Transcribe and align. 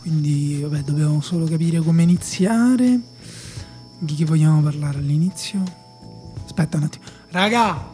quindi 0.00 0.60
vabbè, 0.60 0.80
dobbiamo 0.82 1.20
solo 1.20 1.46
capire 1.46 1.78
come 1.80 2.02
iniziare. 2.02 3.00
Di 3.98 4.14
che 4.14 4.24
vogliamo 4.24 4.62
parlare 4.62 4.98
all'inizio? 4.98 5.62
Aspetta 6.44 6.78
un 6.78 6.84
attimo. 6.84 7.04
Raga, 7.30 7.88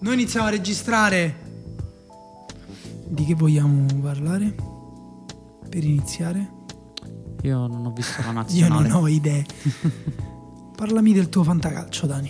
noi 0.00 0.14
iniziamo 0.14 0.46
a 0.46 0.50
registrare. 0.50 1.40
Di 3.06 3.24
che 3.24 3.34
vogliamo 3.34 3.86
parlare? 4.00 4.54
Per 5.68 5.84
iniziare? 5.84 6.50
Io 7.42 7.66
non 7.66 7.86
ho 7.86 7.92
visto 7.92 8.20
la 8.22 8.28
Io 8.28 8.32
nazionale. 8.32 8.88
non 8.88 9.02
ho 9.02 9.08
idee. 9.08 9.44
Parlami 10.76 11.12
del 11.12 11.28
tuo 11.28 11.44
fantacalcio, 11.44 12.06
Dani. 12.06 12.28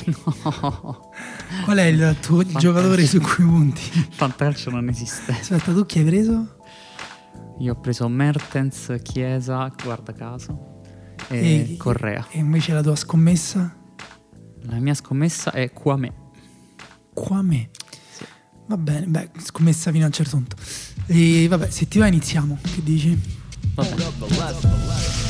Qual 1.65 1.79
è 1.79 1.85
il 1.85 2.17
tuo 2.21 2.41
il 2.43 2.55
giocatore 2.57 3.07
su 3.07 3.19
cui 3.21 3.45
punti? 3.45 3.81
Fantacalcio 4.11 4.69
non 4.71 4.89
esiste. 4.89 5.33
Aspetta, 5.33 5.73
tu 5.73 5.87
chi 5.87 6.01
hai 6.01 6.05
preso? 6.05 6.57
Io 7.63 7.75
ho 7.75 7.81
preso 7.81 8.09
Mertens, 8.09 8.93
Chiesa, 9.03 9.73
guarda 9.85 10.13
caso, 10.13 10.81
e, 11.29 11.75
E- 11.75 11.77
Correa. 11.77 12.27
E 12.31 12.39
invece 12.39 12.73
la 12.73 12.83
tua 12.83 12.97
scommessa? 12.97 13.77
La 14.63 14.81
mia 14.81 14.95
scommessa 14.95 15.53
è 15.53 15.73
Kwame. 15.73 16.13
Qua 17.15 17.41
me. 17.41 17.71
Va 18.67 18.77
bene, 18.77 19.07
beh, 19.07 19.31
scommessa 19.39 19.93
fino 19.93 20.03
a 20.03 20.07
un 20.09 20.13
certo 20.13 20.37
punto. 20.37 20.57
E 21.07 21.47
vabbè, 21.49 21.71
se 21.71 21.87
ti 21.87 21.99
va 22.01 22.09
iniziamo. 22.09 22.59
Che 22.61 22.83
dici? 22.83 23.17
Va 23.75 23.85
bene. 23.85 25.22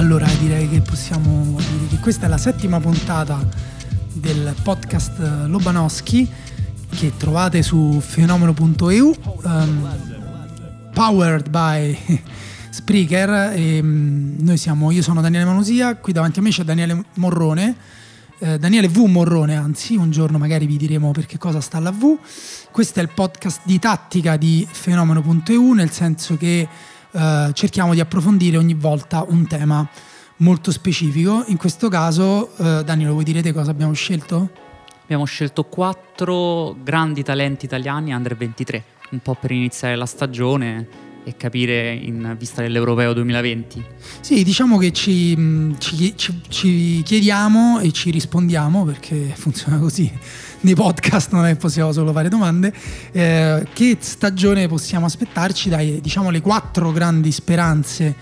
Allora 0.00 0.26
direi 0.38 0.66
che 0.66 0.80
possiamo 0.80 1.58
dire 1.58 1.86
che 1.90 1.98
questa 1.98 2.24
è 2.24 2.28
la 2.30 2.38
settima 2.38 2.80
puntata 2.80 3.46
del 4.14 4.54
podcast 4.62 5.44
Lobanowski 5.46 6.26
che 6.88 7.12
trovate 7.18 7.62
su 7.62 8.00
fenomeno.eu 8.00 9.14
ehm, 9.44 10.90
powered 10.94 11.50
by 11.50 11.98
Spreaker. 12.70 13.52
E, 13.54 13.82
mm, 13.82 14.38
noi 14.38 14.56
siamo, 14.56 14.90
io 14.90 15.02
sono 15.02 15.20
Daniele 15.20 15.44
Manusia 15.44 15.94
qui 15.96 16.14
davanti 16.14 16.38
a 16.38 16.42
me 16.42 16.48
c'è 16.48 16.62
Daniele 16.64 17.04
Morrone 17.16 17.76
eh, 18.38 18.58
Daniele 18.58 18.88
V 18.88 19.00
Morrone 19.00 19.54
anzi 19.54 19.96
un 19.96 20.10
giorno 20.10 20.38
magari 20.38 20.64
vi 20.66 20.78
diremo 20.78 21.10
per 21.10 21.26
che 21.26 21.36
cosa 21.36 21.60
sta 21.60 21.78
la 21.78 21.90
V. 21.90 22.18
Questo 22.70 23.00
è 23.00 23.02
il 23.02 23.10
podcast 23.14 23.60
di 23.64 23.78
tattica 23.78 24.38
di 24.38 24.66
fenomeno.eu 24.68 25.72
nel 25.72 25.90
senso 25.90 26.38
che 26.38 26.66
eh, 27.12 27.50
cerchiamo 27.52 27.94
di 27.94 28.00
approfondire 28.00 28.56
ogni 28.56 28.74
volta 28.74 29.24
un 29.28 29.46
tema 29.46 29.88
molto 30.36 30.70
specifico 30.72 31.44
in 31.48 31.56
questo 31.56 31.88
caso 31.88 32.50
eh, 32.56 32.82
Daniele 32.84 33.12
vuoi 33.12 33.24
dire 33.24 33.42
te 33.42 33.52
cosa 33.52 33.70
abbiamo 33.70 33.92
scelto? 33.92 34.50
Abbiamo 35.02 35.24
scelto 35.24 35.64
quattro 35.64 36.76
grandi 36.82 37.22
talenti 37.24 37.64
italiani 37.64 38.12
under 38.12 38.36
23, 38.36 38.84
un 39.10 39.18
po' 39.18 39.34
per 39.34 39.50
iniziare 39.50 39.96
la 39.96 40.06
stagione 40.06 40.86
e 41.24 41.36
capire 41.36 41.92
in 41.92 42.34
vista 42.38 42.62
dell'Europeo 42.62 43.12
2020. 43.12 43.84
Sì, 44.20 44.42
diciamo 44.44 44.78
che 44.78 44.92
ci, 44.92 45.34
mh, 45.36 45.78
ci- 45.78 46.14
ci- 46.16 46.40
ci 46.48 47.02
chiediamo 47.04 47.80
e 47.80 47.90
ci 47.92 48.10
rispondiamo, 48.10 48.84
perché 48.84 49.32
funziona 49.34 49.78
così 49.78 50.10
nei 50.60 50.74
podcast, 50.74 51.32
non 51.32 51.46
è 51.46 51.56
possiamo 51.56 51.92
solo 51.92 52.12
fare 52.12 52.28
domande, 52.28 52.72
eh, 53.12 53.66
che 53.72 53.96
stagione 54.00 54.68
possiamo 54.68 55.06
aspettarci 55.06 55.68
dai, 55.68 56.00
diciamo, 56.00 56.30
le 56.30 56.40
quattro 56.40 56.92
grandi 56.92 57.32
speranze 57.32 58.14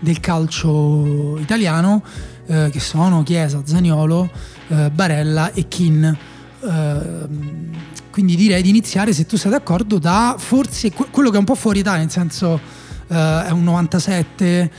del 0.00 0.20
calcio 0.20 1.38
italiano, 1.38 2.02
eh, 2.46 2.68
che 2.70 2.80
sono 2.80 3.22
Chiesa, 3.22 3.62
Zaniolo, 3.64 4.30
eh, 4.68 4.90
Barella 4.90 5.52
e 5.52 5.68
Kin. 5.68 6.16
Ehm, 6.62 7.70
quindi 8.10 8.36
direi 8.36 8.62
di 8.62 8.68
iniziare, 8.68 9.12
se 9.12 9.26
tu 9.26 9.36
sei 9.36 9.50
d'accordo, 9.50 9.98
da 9.98 10.36
forse 10.38 10.92
que- 10.92 11.08
quello 11.10 11.30
che 11.30 11.36
è 11.36 11.38
un 11.38 11.44
po' 11.44 11.54
fuori 11.54 11.80
età, 11.80 11.96
nel 11.96 12.10
senso 12.10 12.60
eh, 13.08 13.44
è 13.46 13.50
un 13.50 13.64
97, 13.64 14.44
eh, 14.44 14.70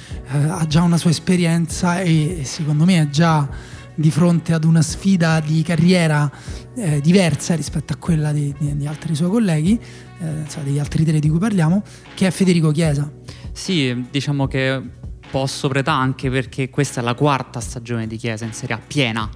ha 0.50 0.66
già 0.68 0.82
una 0.82 0.98
sua 0.98 1.10
esperienza 1.10 2.00
e 2.00 2.42
secondo 2.44 2.86
me 2.86 3.02
è 3.02 3.10
già 3.10 3.48
di 3.96 4.12
fronte 4.12 4.54
ad 4.54 4.64
una 4.64 4.82
sfida 4.82 5.40
di 5.40 5.64
carriera 5.64 6.30
eh, 6.76 7.02
diversa 7.02 7.56
rispetto 7.56 7.94
a 7.94 7.96
quella 7.96 8.32
di, 8.32 8.54
di- 8.58 8.78
di 8.78 8.86
altri 8.86 9.16
suoi 9.16 9.30
colleghi, 9.30 9.80
eh, 10.20 10.40
insomma, 10.44 10.66
degli 10.66 10.80
altri 10.80 11.04
tre 11.04 11.20
di 11.20 11.30
cui 11.30 11.40
parliamo, 11.40 11.84
che 12.14 12.28
è 12.28 12.32
Federico 12.32 12.72
Chiesa. 12.72 13.12
Sì, 13.52 14.06
diciamo 14.12 14.48
che 14.48 15.04
po' 15.36 15.48
sopra 15.48 15.80
età 15.80 15.92
anche 15.92 16.30
perché 16.30 16.70
questa 16.70 17.02
è 17.02 17.04
la 17.04 17.14
quarta 17.14 17.60
stagione 17.60 18.08
di 18.08 18.16
Chiesa 18.16 18.46
in 18.46 18.54
Serie 18.54 18.76
A 18.76 18.80
piena. 18.80 19.30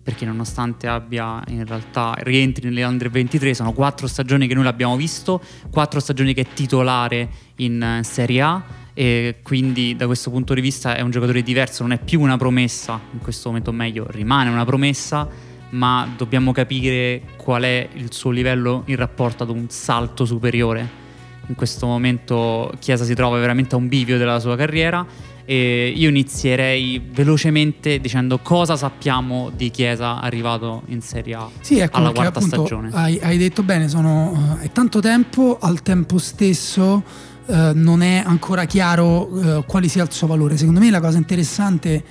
Perché 0.00 0.24
nonostante 0.24 0.86
abbia 0.86 1.42
in 1.48 1.66
realtà 1.66 2.14
rientri 2.18 2.68
nelle 2.68 2.84
under 2.84 3.10
23, 3.10 3.52
sono 3.52 3.72
quattro 3.72 4.06
stagioni 4.06 4.46
che 4.46 4.54
noi 4.54 4.62
l'abbiamo 4.62 4.94
visto, 4.94 5.42
quattro 5.70 5.98
stagioni 5.98 6.32
che 6.32 6.42
è 6.42 6.46
titolare 6.52 7.28
in 7.56 7.82
eh, 7.82 8.04
Serie 8.04 8.40
A 8.40 8.62
e 8.94 9.36
quindi 9.42 9.96
da 9.96 10.06
questo 10.06 10.30
punto 10.30 10.54
di 10.54 10.60
vista 10.60 10.94
è 10.94 11.00
un 11.00 11.10
giocatore 11.10 11.42
diverso, 11.42 11.82
non 11.82 11.92
è 11.92 11.98
più 11.98 12.20
una 12.20 12.36
promessa, 12.36 13.00
in 13.12 13.20
questo 13.20 13.48
momento 13.48 13.70
o 13.70 13.72
meglio 13.72 14.06
rimane 14.08 14.50
una 14.50 14.64
promessa, 14.64 15.28
ma 15.70 16.06
dobbiamo 16.16 16.52
capire 16.52 17.22
qual 17.36 17.62
è 17.62 17.88
il 17.94 18.12
suo 18.12 18.30
livello 18.30 18.82
in 18.86 18.96
rapporto 18.96 19.42
ad 19.42 19.50
un 19.50 19.66
salto 19.68 20.24
superiore 20.24 21.00
in 21.48 21.54
questo 21.54 21.86
momento 21.86 22.72
Chiesa 22.78 23.04
si 23.04 23.14
trova 23.14 23.38
veramente 23.38 23.74
a 23.74 23.78
un 23.78 23.88
bivio 23.88 24.18
della 24.18 24.38
sua 24.38 24.56
carriera 24.56 25.04
e 25.44 25.92
io 25.94 26.08
inizierei 26.08 27.02
velocemente 27.12 27.98
dicendo 27.98 28.38
cosa 28.38 28.76
sappiamo 28.76 29.50
di 29.54 29.70
Chiesa 29.70 30.20
arrivato 30.20 30.82
in 30.86 31.00
Serie 31.00 31.34
A 31.34 31.48
Sì, 31.60 31.78
ecco 31.78 31.98
alla 31.98 32.12
quarta 32.12 32.40
stagione. 32.40 32.90
hai, 32.92 33.18
hai 33.20 33.38
detto 33.38 33.62
bene, 33.62 33.88
sono, 33.88 34.58
eh, 34.60 34.66
è 34.66 34.72
tanto 34.72 35.00
tempo, 35.00 35.58
al 35.60 35.82
tempo 35.82 36.18
stesso 36.18 37.30
eh, 37.46 37.72
non 37.74 38.02
è 38.02 38.22
ancora 38.24 38.64
chiaro 38.64 39.58
eh, 39.58 39.64
quale 39.66 39.88
sia 39.88 40.02
il 40.02 40.12
suo 40.12 40.26
valore. 40.26 40.56
Secondo 40.56 40.80
me 40.80 40.90
la 40.90 41.00
cosa 41.00 41.18
interessante 41.18 42.02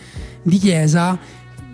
di 0.44 0.58
Chiesa, 0.58 1.18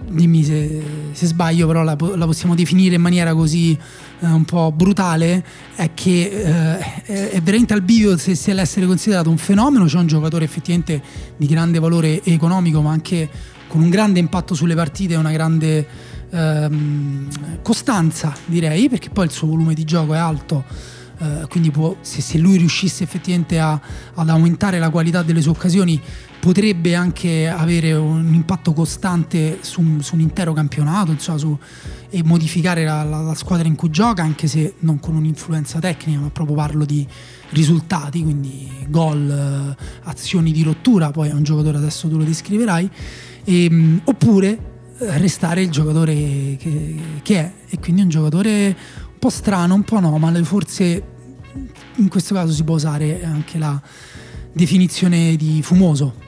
dimmi 0.09 0.43
se, 0.43 0.81
se 1.11 1.25
sbaglio, 1.25 1.67
però 1.67 1.83
la, 1.83 1.97
la 2.15 2.25
possiamo 2.25 2.55
definire 2.55 2.95
in 2.95 3.01
maniera 3.01 3.33
così 3.33 3.77
eh, 4.19 4.25
un 4.25 4.45
po' 4.45 4.71
brutale, 4.71 5.43
è 5.75 5.91
che 5.93 6.21
eh, 6.21 7.03
è, 7.03 7.29
è 7.31 7.41
veramente 7.41 7.73
al 7.73 7.81
bivio 7.81 8.17
se, 8.17 8.35
se 8.35 8.53
l'essere 8.53 8.85
considerato 8.85 9.29
un 9.29 9.37
fenomeno, 9.37 9.87
cioè 9.87 10.01
un 10.01 10.07
giocatore 10.07 10.45
effettivamente 10.45 11.01
di 11.35 11.45
grande 11.47 11.79
valore 11.79 12.23
economico, 12.23 12.81
ma 12.81 12.91
anche 12.91 13.29
con 13.67 13.81
un 13.81 13.89
grande 13.89 14.19
impatto 14.19 14.53
sulle 14.53 14.75
partite 14.75 15.15
e 15.15 15.17
una 15.17 15.31
grande 15.31 15.85
ehm, 16.29 17.27
costanza, 17.61 18.33
direi, 18.45 18.87
perché 18.89 19.09
poi 19.09 19.25
il 19.25 19.31
suo 19.31 19.47
volume 19.47 19.73
di 19.73 19.83
gioco 19.83 20.13
è 20.13 20.17
alto. 20.17 20.63
Eh, 21.19 21.45
quindi 21.49 21.71
può- 21.71 21.95
se, 22.01 22.21
se 22.21 22.37
lui 22.37 22.57
riuscisse 22.57 23.03
effettivamente 23.03 23.59
a- 23.59 23.79
ad 24.15 24.29
aumentare 24.29 24.79
la 24.79 24.89
qualità 24.89 25.23
delle 25.23 25.41
sue 25.41 25.51
occasioni 25.51 25.99
potrebbe 26.39 26.93
anche 26.95 27.47
avere 27.47 27.93
un 27.93 28.31
impatto 28.33 28.71
costante 28.73 29.57
su, 29.61 29.99
su 29.99 30.15
un 30.15 30.21
intero 30.21 30.53
campionato 30.53 31.11
insomma, 31.11 31.37
su- 31.39 31.57
e 32.09 32.23
modificare 32.23 32.83
la, 32.85 33.03
la- 33.03 33.21
la 33.21 33.33
squadra 33.35 33.67
in 33.67 33.75
cui 33.75 33.89
gioca 33.89 34.21
anche 34.23 34.47
se 34.47 34.75
non 34.79 34.99
con 34.99 35.15
un'influenza 35.15 35.79
tecnica 35.79 36.19
ma 36.19 36.29
proprio 36.29 36.55
parlo 36.55 36.85
di 36.85 37.05
risultati 37.49 38.21
quindi 38.23 38.69
gol, 38.87 39.75
eh, 39.77 39.83
azioni 40.03 40.51
di 40.51 40.63
rottura 40.63 41.11
poi 41.11 41.29
è 41.29 41.33
un 41.33 41.43
giocatore 41.43 41.77
adesso 41.77 42.07
tu 42.07 42.17
lo 42.17 42.23
descriverai 42.23 42.89
Ehm, 43.49 44.01
oppure 44.03 44.47
eh, 44.99 45.17
restare 45.19 45.61
il 45.61 45.69
giocatore 45.69 46.13
che, 46.59 46.95
che 47.21 47.35
è 47.39 47.51
e 47.69 47.79
quindi 47.79 48.01
un 48.01 48.09
giocatore 48.09 48.75
un 49.17 49.19
po' 49.19 49.29
strano, 49.31 49.73
un 49.73 49.81
po' 49.81 49.95
anomalo, 49.95 50.43
forse 50.43 51.03
in 51.95 52.07
questo 52.07 52.35
caso 52.35 52.53
si 52.53 52.63
può 52.63 52.75
usare 52.75 53.23
anche 53.23 53.57
la 53.57 53.81
definizione 54.51 55.35
di 55.35 55.63
fumoso. 55.63 56.25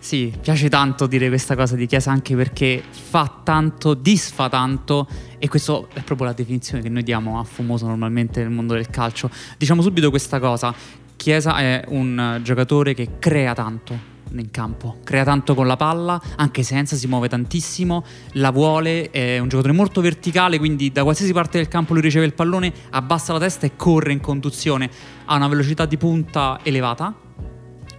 Sì, 0.00 0.32
piace 0.40 0.68
tanto 0.68 1.06
dire 1.06 1.28
questa 1.28 1.54
cosa 1.54 1.76
di 1.76 1.86
Chiesa 1.86 2.10
anche 2.10 2.34
perché 2.34 2.82
fa 2.90 3.40
tanto, 3.44 3.94
disfa 3.94 4.48
tanto 4.48 5.06
e 5.38 5.48
questa 5.48 5.80
è 5.92 6.02
proprio 6.02 6.26
la 6.26 6.32
definizione 6.32 6.82
che 6.82 6.88
noi 6.88 7.04
diamo 7.04 7.38
a 7.38 7.44
fumoso 7.44 7.86
normalmente 7.86 8.40
nel 8.40 8.50
mondo 8.50 8.74
del 8.74 8.90
calcio. 8.90 9.30
Diciamo 9.56 9.80
subito 9.80 10.10
questa 10.10 10.40
cosa, 10.40 10.74
Chiesa 11.14 11.58
è 11.58 11.84
un 11.86 12.40
giocatore 12.42 12.94
che 12.94 13.18
crea 13.20 13.54
tanto, 13.54 13.96
in 14.32 14.50
campo, 14.50 14.98
crea 15.04 15.24
tanto 15.24 15.54
con 15.54 15.66
la 15.66 15.76
palla, 15.76 16.20
anche 16.36 16.62
senza, 16.62 16.96
si 16.96 17.06
muove 17.06 17.28
tantissimo, 17.28 18.04
la 18.32 18.50
vuole, 18.50 19.10
è 19.10 19.38
un 19.38 19.48
giocatore 19.48 19.74
molto 19.74 20.00
verticale, 20.00 20.58
quindi 20.58 20.90
da 20.92 21.02
qualsiasi 21.02 21.32
parte 21.32 21.58
del 21.58 21.68
campo 21.68 21.92
lui 21.92 22.02
riceve 22.02 22.26
il 22.26 22.34
pallone, 22.34 22.72
abbassa 22.90 23.32
la 23.32 23.38
testa 23.38 23.66
e 23.66 23.76
corre 23.76 24.12
in 24.12 24.20
conduzione, 24.20 24.90
ha 25.24 25.36
una 25.36 25.48
velocità 25.48 25.86
di 25.86 25.96
punta 25.96 26.58
elevata, 26.62 27.14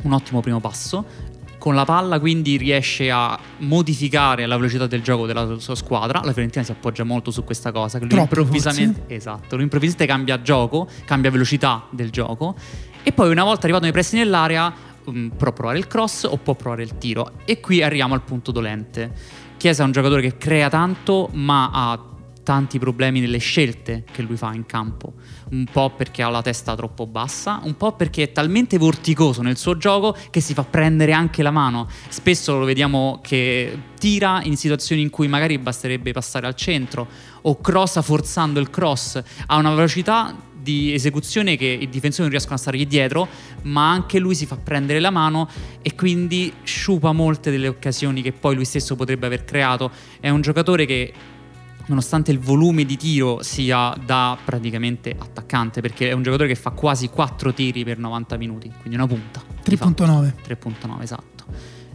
un 0.02 0.14
ottimo 0.14 0.42
primo 0.42 0.60
passo. 0.60 1.28
Con 1.60 1.76
la 1.76 1.84
palla 1.84 2.22
quindi 2.22 2.56
riesce 2.56 3.12
a 3.12 3.38
modificare 3.58 4.46
la 4.46 4.56
velocità 4.56 4.88
del 4.88 5.02
gioco 5.02 5.26
della 5.26 5.60
sua 5.60 5.76
squadra. 5.76 6.22
La 6.24 6.32
Fiorentina 6.32 6.64
si 6.64 6.72
appoggia 6.72 7.04
molto 7.04 7.32
su 7.32 7.44
questa 7.44 7.74
cosa. 7.74 8.00
Che 8.00 8.06
lui 8.06 8.14
Troppo, 8.14 8.40
improvvisamente, 8.40 9.14
esatto, 9.14 9.56
lui 9.56 9.64
improvvisamente 9.64 10.06
cambia 10.06 10.42
gioco, 10.42 10.88
cambia 11.04 11.30
velocità 11.30 11.86
del 11.90 12.12
gioco. 12.12 12.56
E 13.04 13.12
poi 13.12 13.30
una 13.30 13.44
volta 13.44 13.64
arrivato 13.64 13.84
nei 13.84 13.92
pressi 13.92 14.16
nell'area 14.16 14.74
mm, 15.10 15.30
può 15.30 15.52
provare 15.52 15.78
il 15.78 15.88
cross 15.88 16.24
o 16.24 16.38
può 16.38 16.56
provare 16.56 16.84
il 16.84 16.98
tiro. 16.98 17.34
E 17.46 17.60
qui 17.60 17.82
arriviamo 17.82 18.14
al 18.14 18.24
punto 18.24 18.52
dolente. 18.52 19.14
Chiesa 19.58 19.84
è 19.84 19.86
un 19.86 19.92
giocatore 19.92 20.22
che 20.22 20.38
crea 20.38 20.70
tanto, 20.70 21.30
ma 21.34 21.70
ha 21.72 22.10
tanti 22.50 22.80
problemi 22.80 23.20
nelle 23.20 23.38
scelte 23.38 24.04
che 24.12 24.24
lui 24.24 24.36
fa 24.36 24.54
in 24.56 24.66
campo. 24.66 25.14
Un 25.52 25.66
po' 25.72 25.92
perché 25.92 26.24
ha 26.24 26.30
la 26.30 26.42
testa 26.42 26.76
troppo 26.76 27.06
bassa, 27.06 27.60
un 27.64 27.78
po' 27.78 27.92
perché 27.92 28.24
è 28.24 28.32
talmente 28.32 28.80
vorticoso 28.80 29.44
nel 29.44 29.56
suo 29.56 29.78
gioco 29.78 30.16
che 30.32 30.40
si 30.40 30.56
fa 30.56 30.64
prendere 30.64 31.12
anche 31.12 31.44
la 31.44 31.52
mano. 31.52 31.88
Spesso 32.08 32.58
lo 32.58 32.66
vediamo 32.66 33.20
che 33.22 33.78
tira 34.00 34.42
in 34.44 34.58
situazioni 34.58 35.04
in 35.04 35.12
cui 35.12 35.28
magari 35.28 35.60
basterebbe 35.60 36.12
passare 36.12 36.48
al 36.48 36.56
centro 36.56 37.08
o 37.42 37.62
crossa 37.62 38.02
forzando 38.02 38.60
il 38.60 38.72
cross. 38.72 39.22
Ha 39.46 39.56
una 39.56 39.70
velocità 39.76 40.36
di 40.62 40.94
esecuzione 40.94 41.56
che 41.56 41.66
i 41.66 41.90
difensori 41.90 42.24
non 42.24 42.32
riescono 42.32 42.56
a 42.56 42.60
stargli 42.60 42.86
dietro, 42.86 43.28
ma 43.64 43.92
anche 43.92 44.20
lui 44.20 44.36
si 44.36 44.46
fa 44.46 44.58
prendere 44.58 45.00
la 45.00 45.10
mano 45.10 45.50
e 45.82 45.96
quindi 45.96 46.54
sciupa 46.64 47.12
molte 47.12 47.52
delle 47.52 47.68
occasioni 47.68 48.22
che 48.22 48.32
poi 48.32 48.56
lui 48.56 48.66
stesso 48.66 48.96
potrebbe 48.96 49.26
aver 49.26 49.46
creato. 49.46 49.92
È 50.20 50.30
un 50.30 50.42
giocatore 50.42 50.86
che 50.86 51.14
nonostante 51.90 52.32
il 52.32 52.40
volume 52.40 52.86
di 52.86 52.98
tiro 52.98 53.42
sia 53.42 53.96
da 54.04 54.38
praticamente 54.44 55.16
attaccante, 55.18 55.82
perché 55.82 56.10
è 56.10 56.14
un 56.14 56.24
giocatore 56.24 56.48
che 56.48 56.56
fa 56.56 56.70
quasi 56.72 57.10
4 57.10 57.54
tiri 57.54 57.84
per 57.84 57.98
90 57.98 58.38
minuti, 58.38 58.72
quindi 58.80 58.96
una 58.96 59.08
punta. 59.08 59.44
di 59.64 59.76
fatto. 59.76 60.06
3.9. 60.06 60.34
3.9 60.48 61.02
esatto. 61.02 61.46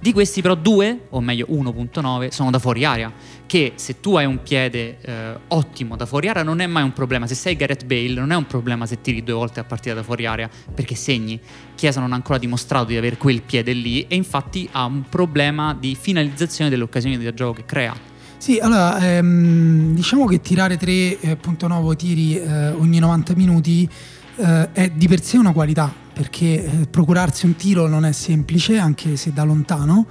Di 0.00 0.12
questi 0.12 0.42
però 0.42 0.54
due, 0.54 1.06
o 1.10 1.20
meglio 1.20 1.46
1.9, 1.48 2.28
sono 2.28 2.50
da 2.50 2.58
fuori 2.58 2.84
area, 2.84 3.10
che 3.46 3.72
se 3.76 4.00
tu 4.00 4.16
hai 4.16 4.24
un 4.24 4.42
piede 4.42 4.98
eh, 5.00 5.38
ottimo 5.48 5.96
da 5.96 6.06
fuori 6.06 6.28
area 6.28 6.42
non 6.42 6.60
è 6.60 6.66
mai 6.66 6.82
un 6.82 6.92
problema. 6.92 7.26
Se 7.26 7.34
sei 7.34 7.56
Gareth 7.56 7.84
Bale 7.84 8.14
non 8.14 8.32
è 8.32 8.36
un 8.36 8.46
problema 8.46 8.86
se 8.86 9.00
tiri 9.00 9.22
due 9.22 9.34
volte 9.34 9.60
a 9.60 9.64
partita 9.64 9.94
da 9.94 10.02
fuori 10.02 10.26
area, 10.26 10.48
perché 10.74 10.94
segni. 10.94 11.38
Chiesa 11.74 12.00
non 12.00 12.12
ha 12.12 12.14
ancora 12.14 12.38
dimostrato 12.38 12.86
di 12.86 12.96
avere 12.96 13.16
quel 13.16 13.42
piede 13.42 13.72
lì 13.72 14.06
e 14.06 14.14
infatti 14.14 14.68
ha 14.72 14.84
un 14.84 15.04
problema 15.08 15.76
di 15.78 15.96
finalizzazione 15.98 16.70
delle 16.70 16.82
occasioni 16.82 17.18
di 17.18 17.34
gioco 17.34 17.54
che 17.54 17.64
crea. 17.64 17.94
Sì, 18.36 18.58
allora 18.58 18.98
ehm, 18.98 19.94
diciamo 19.94 20.26
che 20.26 20.40
tirare 20.40 20.78
3.9 20.78 21.96
tiri 21.96 22.38
eh, 22.38 22.68
ogni 22.70 22.98
90 22.98 23.34
minuti 23.36 23.88
eh, 24.36 24.72
è 24.72 24.90
di 24.90 25.08
per 25.08 25.22
sé 25.22 25.38
una 25.38 25.52
qualità, 25.52 25.92
perché 26.12 26.64
eh, 26.64 26.86
procurarsi 26.86 27.46
un 27.46 27.56
tiro 27.56 27.86
non 27.86 28.04
è 28.04 28.12
semplice, 28.12 28.78
anche 28.78 29.16
se 29.16 29.32
da 29.32 29.44
lontano, 29.44 30.06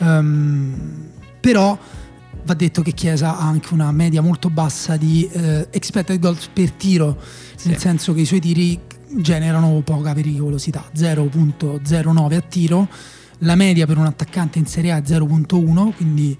Ehm, 0.00 1.08
però 1.40 1.78
va 2.44 2.54
detto 2.54 2.82
che 2.82 2.92
Chiesa 2.92 3.38
ha 3.38 3.46
anche 3.46 3.74
una 3.74 3.90
media 3.92 4.20
molto 4.22 4.50
bassa 4.50 4.96
di 4.96 5.28
eh, 5.32 5.66
expected 5.70 6.18
goals 6.18 6.48
per 6.52 6.70
tiro, 6.72 7.16
nel 7.64 7.74
Sì. 7.74 7.80
senso 7.80 8.12
che 8.14 8.20
i 8.22 8.24
suoi 8.26 8.40
tiri 8.40 8.78
generano 9.16 9.80
poca 9.84 10.12
pericolosità, 10.14 10.84
0.09 10.94 12.34
a 12.36 12.40
tiro, 12.40 12.88
la 13.40 13.54
media 13.54 13.86
per 13.86 13.96
un 13.98 14.06
attaccante 14.06 14.58
in 14.58 14.66
Serie 14.66 14.92
A 14.92 14.96
è 14.98 15.02
0.1, 15.02 15.92
quindi 15.94 16.36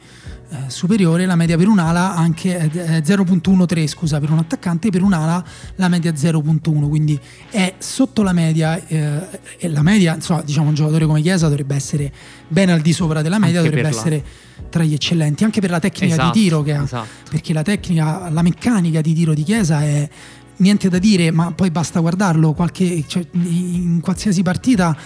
eh, 0.53 0.57
superiore, 0.67 1.27
la 1.27 1.37
media 1.37 1.57
per 1.57 1.69
un'ala 1.69 2.15
anche 2.15 2.59
è 2.59 2.69
è 2.71 3.01
0.13 3.01 3.87
scusa 3.87 4.19
per 4.21 4.31
un 4.31 4.39
attaccante, 4.39 4.91
per 4.91 5.03
un'ala 5.03 5.43
la 5.77 5.89
media 5.89 6.11
è 6.11 6.15
0.1, 6.15 6.89
quindi 6.89 7.19
è 7.51 7.75
sotto 7.79 8.23
la 8.23 8.33
media 8.33 8.85
eh, 8.87 9.29
e 9.59 9.69
la 9.69 9.83
media, 9.83 10.15
insomma, 10.15 10.43
diciamo 10.43 10.69
un 10.69 10.75
giocatore 10.75 11.07
come 11.07 11.23
Chiesa 11.23 11.49
dovrebbe 11.49 11.75
essere 11.75 12.13
ben 12.49 12.69
al 12.71 12.81
di 12.81 12.93
sopra 12.93 13.23
della 13.23 13.39
media, 13.39 13.61
Anche 13.61 13.71
dovrebbe 13.71 13.89
per 13.95 13.97
la- 14.05 14.09
essere 14.09 14.25
tra 14.69 14.83
gli 14.83 14.93
eccellenti, 14.93 15.45
anche 15.45 15.61
per 15.61 15.71
la 15.71 15.79
tecnica 15.81 16.15
Esatto, 16.15 16.33
di 16.33 16.41
tiro 16.41 16.63
che 16.63 16.75
ha, 16.75 16.83
esatto. 16.83 17.09
perché 17.31 17.53
la 17.53 17.63
tecnica, 17.63 18.29
la 18.29 18.43
meccanica 18.43 19.01
di 19.01 19.15
tiro 19.15 19.33
di 19.35 19.43
Chiesa 19.43 19.83
è 19.83 20.09
niente 20.57 20.89
da 20.89 20.99
dire, 20.99 21.31
ma 21.31 21.53
poi 21.53 21.71
basta 21.71 22.01
guardarlo, 22.01 22.53
qualche, 22.53 23.05
cioè, 23.07 23.25
in 23.33 24.01
qualsiasi 24.03 24.43
partita 24.43 24.97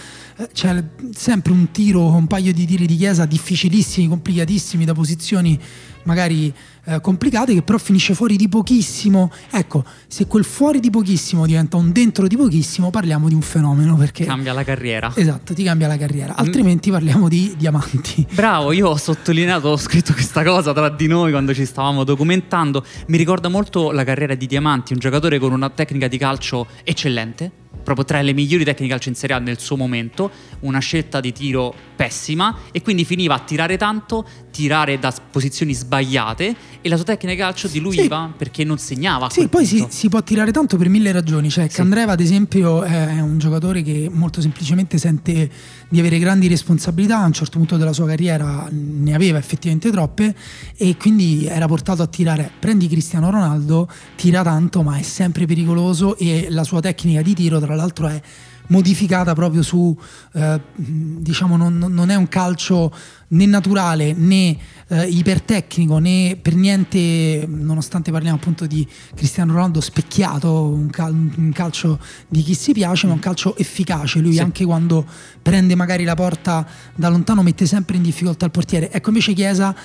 c'è 0.51 0.83
sempre 1.13 1.53
un 1.53 1.71
tiro, 1.71 2.05
un 2.05 2.27
paio 2.27 2.53
di 2.53 2.65
tiri 2.65 2.85
di 2.85 2.97
Chiesa 2.97 3.25
difficilissimi, 3.25 4.07
complicatissimi, 4.07 4.83
da 4.83 4.93
posizioni 4.93 5.59
magari 6.05 6.53
eh, 6.85 7.01
complicate, 7.01 7.53
che 7.53 7.61
però 7.61 7.77
finisce 7.77 8.13
fuori 8.13 8.35
di 8.35 8.47
pochissimo. 8.47 9.31
Ecco, 9.51 9.83
se 10.07 10.27
quel 10.27 10.43
fuori 10.43 10.79
di 10.79 10.89
pochissimo 10.89 11.45
diventa 11.45 11.77
un 11.77 11.91
dentro 11.91 12.27
di 12.27 12.35
pochissimo, 12.35 12.89
parliamo 12.89 13.27
di 13.27 13.33
un 13.33 13.41
fenomeno, 13.41 13.95
perché... 13.95 14.25
Cambia 14.25 14.53
la 14.53 14.63
carriera. 14.63 15.11
Esatto, 15.15 15.53
ti 15.53 15.63
cambia 15.63 15.87
la 15.87 15.97
carriera, 15.97 16.35
altrimenti 16.35 16.91
parliamo 16.91 17.27
di 17.27 17.55
diamanti. 17.57 18.27
Bravo, 18.31 18.71
io 18.71 18.89
ho 18.89 18.97
sottolineato, 18.97 19.69
ho 19.69 19.77
scritto 19.77 20.13
questa 20.13 20.43
cosa 20.43 20.73
tra 20.73 20.89
di 20.89 21.07
noi 21.07 21.31
quando 21.31 21.53
ci 21.53 21.65
stavamo 21.65 22.03
documentando. 22.03 22.85
Mi 23.07 23.17
ricorda 23.17 23.49
molto 23.49 23.91
la 23.91 24.03
carriera 24.03 24.35
di 24.35 24.45
Diamanti, 24.45 24.93
un 24.93 24.99
giocatore 24.99 25.39
con 25.39 25.51
una 25.51 25.69
tecnica 25.69 26.07
di 26.07 26.17
calcio 26.17 26.67
eccellente, 26.83 27.51
proprio 27.85 28.03
tra 28.03 28.19
le 28.21 28.33
migliori 28.33 28.65
tecniche 28.65 28.91
calcio 28.91 29.09
in 29.09 29.15
Serie 29.15 29.35
A 29.35 29.39
nel 29.39 29.59
suo 29.59 29.77
momento, 29.77 30.31
una 30.61 30.79
scelta 30.79 31.21
di 31.21 31.31
tiro 31.31 31.73
pessima 31.95 32.57
e 32.71 32.81
quindi 32.81 33.05
finiva 33.05 33.35
a 33.35 33.39
tirare 33.39 33.77
tanto, 33.77 34.27
tirare 34.55 34.97
da 34.97 35.13
posizioni 35.31 35.73
sbagliate 35.73 36.55
e 36.79 36.87
la 36.87 36.95
sua 36.95 37.03
tecnica 37.03 37.33
di 37.33 37.39
calcio 37.41 37.67
diluiva 37.67 38.31
perché 38.37 38.63
non 38.63 38.77
segnava. 38.77 39.29
Sì, 39.29 39.49
poi 39.49 39.65
si, 39.65 39.85
si 39.89 40.07
può 40.07 40.23
tirare 40.23 40.53
tanto 40.53 40.77
per 40.77 40.87
mille 40.87 41.11
ragioni. 41.11 41.49
Cioè, 41.49 41.67
Sì. 41.67 41.75
Candreva, 41.75 42.13
ad 42.13 42.21
esempio, 42.21 42.83
è 42.83 43.19
un 43.19 43.37
giocatore 43.37 43.81
che 43.81 44.09
molto 44.09 44.39
semplicemente 44.39 44.97
sente 44.97 45.51
di 45.89 45.99
avere 45.99 46.19
grandi 46.19 46.47
responsabilità. 46.47 47.19
A 47.19 47.25
un 47.25 47.33
certo 47.33 47.57
punto 47.57 47.75
della 47.75 47.91
sua 47.91 48.05
carriera 48.07 48.69
ne 48.71 49.13
aveva 49.13 49.37
effettivamente 49.37 49.91
troppe 49.91 50.33
e 50.77 50.95
quindi 50.95 51.45
era 51.47 51.67
portato 51.67 52.01
a 52.01 52.07
tirare. 52.07 52.49
Prendi 52.57 52.87
Cristiano 52.87 53.29
Ronaldo, 53.29 53.89
tira 54.15 54.41
tanto, 54.41 54.83
ma 54.83 54.95
è 54.97 55.01
sempre 55.01 55.45
pericoloso 55.45 56.17
e 56.17 56.47
la 56.49 56.63
sua 56.63 56.79
tecnica 56.79 57.21
di 57.21 57.33
tiro, 57.33 57.59
tra 57.59 57.75
l'altro, 57.75 58.07
è 58.07 58.21
modificata 58.67 59.33
proprio 59.33 59.61
su 59.61 59.95
eh, 60.33 60.59
diciamo 60.75 61.57
non, 61.57 61.77
non- 61.77 62.09
è 62.09 62.15
un 62.15 62.27
calcio 62.27 62.91
né 63.29 63.45
naturale 63.45 64.13
né 64.13 64.57
eh, 64.87 65.07
ipertecnico 65.07 65.97
né 65.97 66.37
per 66.41 66.55
niente 66.55 67.45
nonostante 67.47 68.11
parliamo 68.11 68.37
appunto 68.37 68.65
di 68.67 68.87
Cristiano 69.15 69.53
Ronaldo 69.53 69.81
specchiato 69.81 70.63
un, 70.69 70.89
cal- 70.89 71.13
un 71.13 71.51
calcio 71.53 71.99
di 72.27 72.41
chi 72.41 72.53
si 72.53 72.71
piace 72.73 73.07
ma 73.07 73.13
un 73.13 73.19
calcio 73.19 73.55
efficace 73.57 74.19
lui 74.19 74.33
Sì. 74.33 74.39
anche 74.39 74.65
quando 74.65 75.05
prende 75.41 75.75
magari 75.75 76.03
la 76.03 76.15
porta 76.15 76.65
da 76.95 77.09
lontano 77.09 77.41
mette 77.43 77.65
sempre 77.65 77.97
in 77.97 78.03
difficoltà 78.03 78.45
il 78.45 78.51
portiere 78.51 78.91
ecco 78.91 79.09
invece 79.09 79.33
Chiesa 79.33 79.75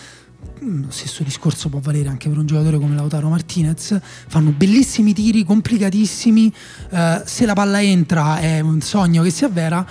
lo 0.63 0.91
stesso 0.91 1.23
discorso 1.23 1.69
può 1.71 1.81
valere 1.81 2.09
anche 2.09 2.29
per 2.29 2.37
un 2.37 2.45
giocatore 2.47 2.79
come 2.79 2.95
Lautaro 2.95 3.29
Martinez 3.31 3.99
fanno 4.29 4.51
bellissimi 4.51 5.15
tiri 5.15 5.43
complicatissimi 5.45 6.53
eh, 6.91 7.23
se 7.25 7.47
la 7.47 7.55
palla 7.55 7.83
entra 7.83 8.39
è 8.41 8.61
un 8.61 8.81
sogno 8.83 9.23
che 9.23 9.31
si 9.31 9.45
avvera 9.45 9.87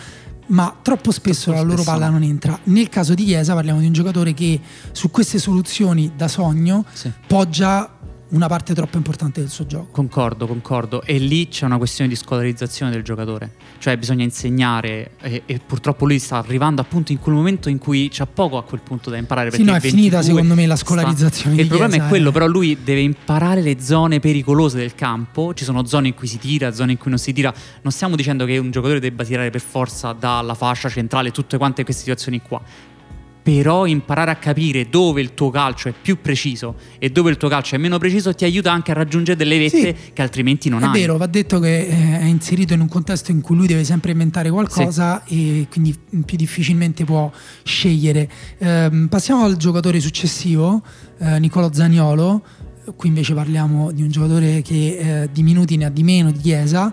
ma 0.48 0.76
troppo 0.82 1.12
spesso 1.12 1.46
Troppo 1.46 1.58
la 1.58 1.64
loro 1.64 1.82
spesso 1.82 1.92
palla 1.92 2.06
no. 2.08 2.14
non 2.20 2.24
entra 2.24 2.60
nel 2.66 2.90
caso 2.90 3.14
di 3.16 3.24
Chiesa 3.26 3.54
parliamo 3.54 3.80
di 3.80 3.88
un 3.88 3.94
giocatore 3.94 4.34
che 4.34 4.60
su 4.92 5.10
queste 5.10 5.40
soluzioni 5.40 6.12
da 6.16 6.28
sogno 6.28 6.86
Sì. 6.94 7.12
poggia 7.26 7.98
una 8.30 8.48
parte 8.48 8.74
troppo 8.74 8.98
importante 8.98 9.40
del 9.40 9.50
suo 9.50 9.66
gioco 9.66 9.88
Concordo, 9.92 10.46
concordo. 10.46 11.02
E 11.04 11.18
lì 11.18 11.48
c'è 11.48 11.66
una 11.66 11.78
questione 11.78 12.10
di 12.10 12.16
scolarizzazione 12.16 12.92
del 12.92 13.02
giocatore. 13.02 13.54
Cioè 13.80 13.98
bisogna 13.98 14.24
insegnare 14.24 15.12
e, 15.22 15.44
e 15.46 15.60
purtroppo 15.66 16.06
lui 16.06 16.20
sta 16.20 16.38
arrivando 16.38 16.82
appunto 16.82 17.12
in 17.12 17.20
quel 17.20 17.36
momento 17.36 17.70
in 17.70 17.78
cui 17.78 18.10
c'ha 18.12 18.26
poco 18.26 18.58
a 18.58 18.64
quel 18.64 18.82
punto 18.82 19.10
da 19.10 19.18
imparare. 19.18 19.52
Sì, 19.52 19.64
no, 19.64 19.74
è 19.76 19.80
finita, 19.80 20.20
22 20.20 20.24
secondo 20.24 20.54
me, 20.56 20.68
la 20.68 20.76
sta- 20.76 20.86
scolarizzazione 20.86 21.56
di 21.56 21.62
il 21.62 21.68
problema 21.68 21.92
Chiesa, 21.92 22.06
è 22.06 22.10
quello, 22.10 22.30
eh. 22.30 22.32
però 22.32 22.48
lui 22.48 22.78
deve 22.84 23.02
imparare 23.02 23.62
le 23.62 23.82
zone 23.82 24.20
pericolose 24.20 24.78
del 24.78 24.96
campo. 24.96 25.54
Ci 25.54 25.64
sono 25.64 25.86
zone 25.86 26.10
in 26.10 26.14
cui 26.14 26.28
si 26.28 26.38
tira, 26.38 26.72
zone 26.72 26.92
in 26.94 26.98
cui 26.98 27.10
non 27.10 27.20
si 27.20 27.34
tira. 27.34 27.54
Non 27.82 27.92
stiamo 27.92 28.16
dicendo 28.16 28.46
che 28.46 28.58
un 28.58 28.72
giocatore 28.72 29.00
debba 29.00 29.24
tirare 29.24 29.50
per 29.50 29.62
forza 29.62 30.14
dalla 30.14 30.54
fascia 30.54 30.90
centrale, 30.90 31.32
tutte 31.32 31.58
quante 31.58 31.84
queste 31.84 32.02
situazioni 32.02 32.42
qua. 32.42 32.62
Però 33.50 33.86
imparare 33.86 34.32
a 34.32 34.36
capire 34.36 34.90
dove 34.90 35.22
il 35.22 35.34
tuo 35.34 35.50
calcio 35.50 35.90
è 35.90 35.94
più 36.00 36.22
preciso 36.22 36.76
e 37.00 37.10
dove 37.10 37.32
il 37.32 37.38
tuo 37.38 37.50
calcio 37.50 37.76
è 37.76 37.78
meno 37.78 37.98
preciso 37.98 38.34
ti 38.34 38.44
aiuta 38.44 38.72
anche 38.72 38.92
a 38.92 38.94
raggiungere 38.94 39.38
delle 39.38 39.58
vette 39.58 39.96
che 40.14 40.22
altrimenti 40.22 40.70
non 40.70 40.84
è 40.84 40.86
hai. 40.86 40.92
vero, 40.92 41.18
va 41.18 41.26
detto 41.26 41.60
che 41.60 41.80
eh, 41.80 42.20
è 42.20 42.26
inserito 42.26 42.74
in 42.74 42.82
un 42.82 42.88
contesto 42.88 43.32
in 43.32 43.42
cui 43.42 43.56
lui 43.56 43.68
deve 43.68 43.84
sempre 43.84 44.12
inventare 44.12 44.50
qualcosa 44.52 45.24
e 45.26 45.68
quindi 45.70 45.96
più 46.26 46.38
difficilmente 46.38 47.06
può 47.06 47.32
scegliere. 47.64 48.30
Ehm, 48.60 49.08
passiamo 49.08 49.44
al 49.44 49.58
giocatore 49.58 50.00
successivo, 50.00 50.82
eh, 51.18 51.40
Nicolo 51.40 51.74
Zaniolo. 51.74 52.44
Qui 52.96 53.08
invece 53.08 53.34
parliamo 53.34 53.92
di 53.92 54.02
un 54.02 54.10
giocatore 54.10 54.62
che 54.62 55.24
eh, 55.24 55.30
di 55.32 55.44
minuti 55.44 55.78
ne 55.78 55.86
ha 55.86 55.90
di 55.90 56.04
meno 56.04 56.32
di 56.32 56.40
Chiesa, 56.40 56.92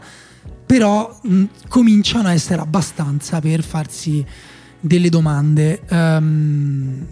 però 0.67 1.19
mh, 1.23 1.45
cominciano 1.69 2.29
a 2.29 2.33
essere 2.33 2.61
abbastanza 2.61 3.41
per 3.41 3.63
farsi 3.63 4.25
delle 4.81 5.09
domande. 5.09 5.83
Ehm, 5.89 7.07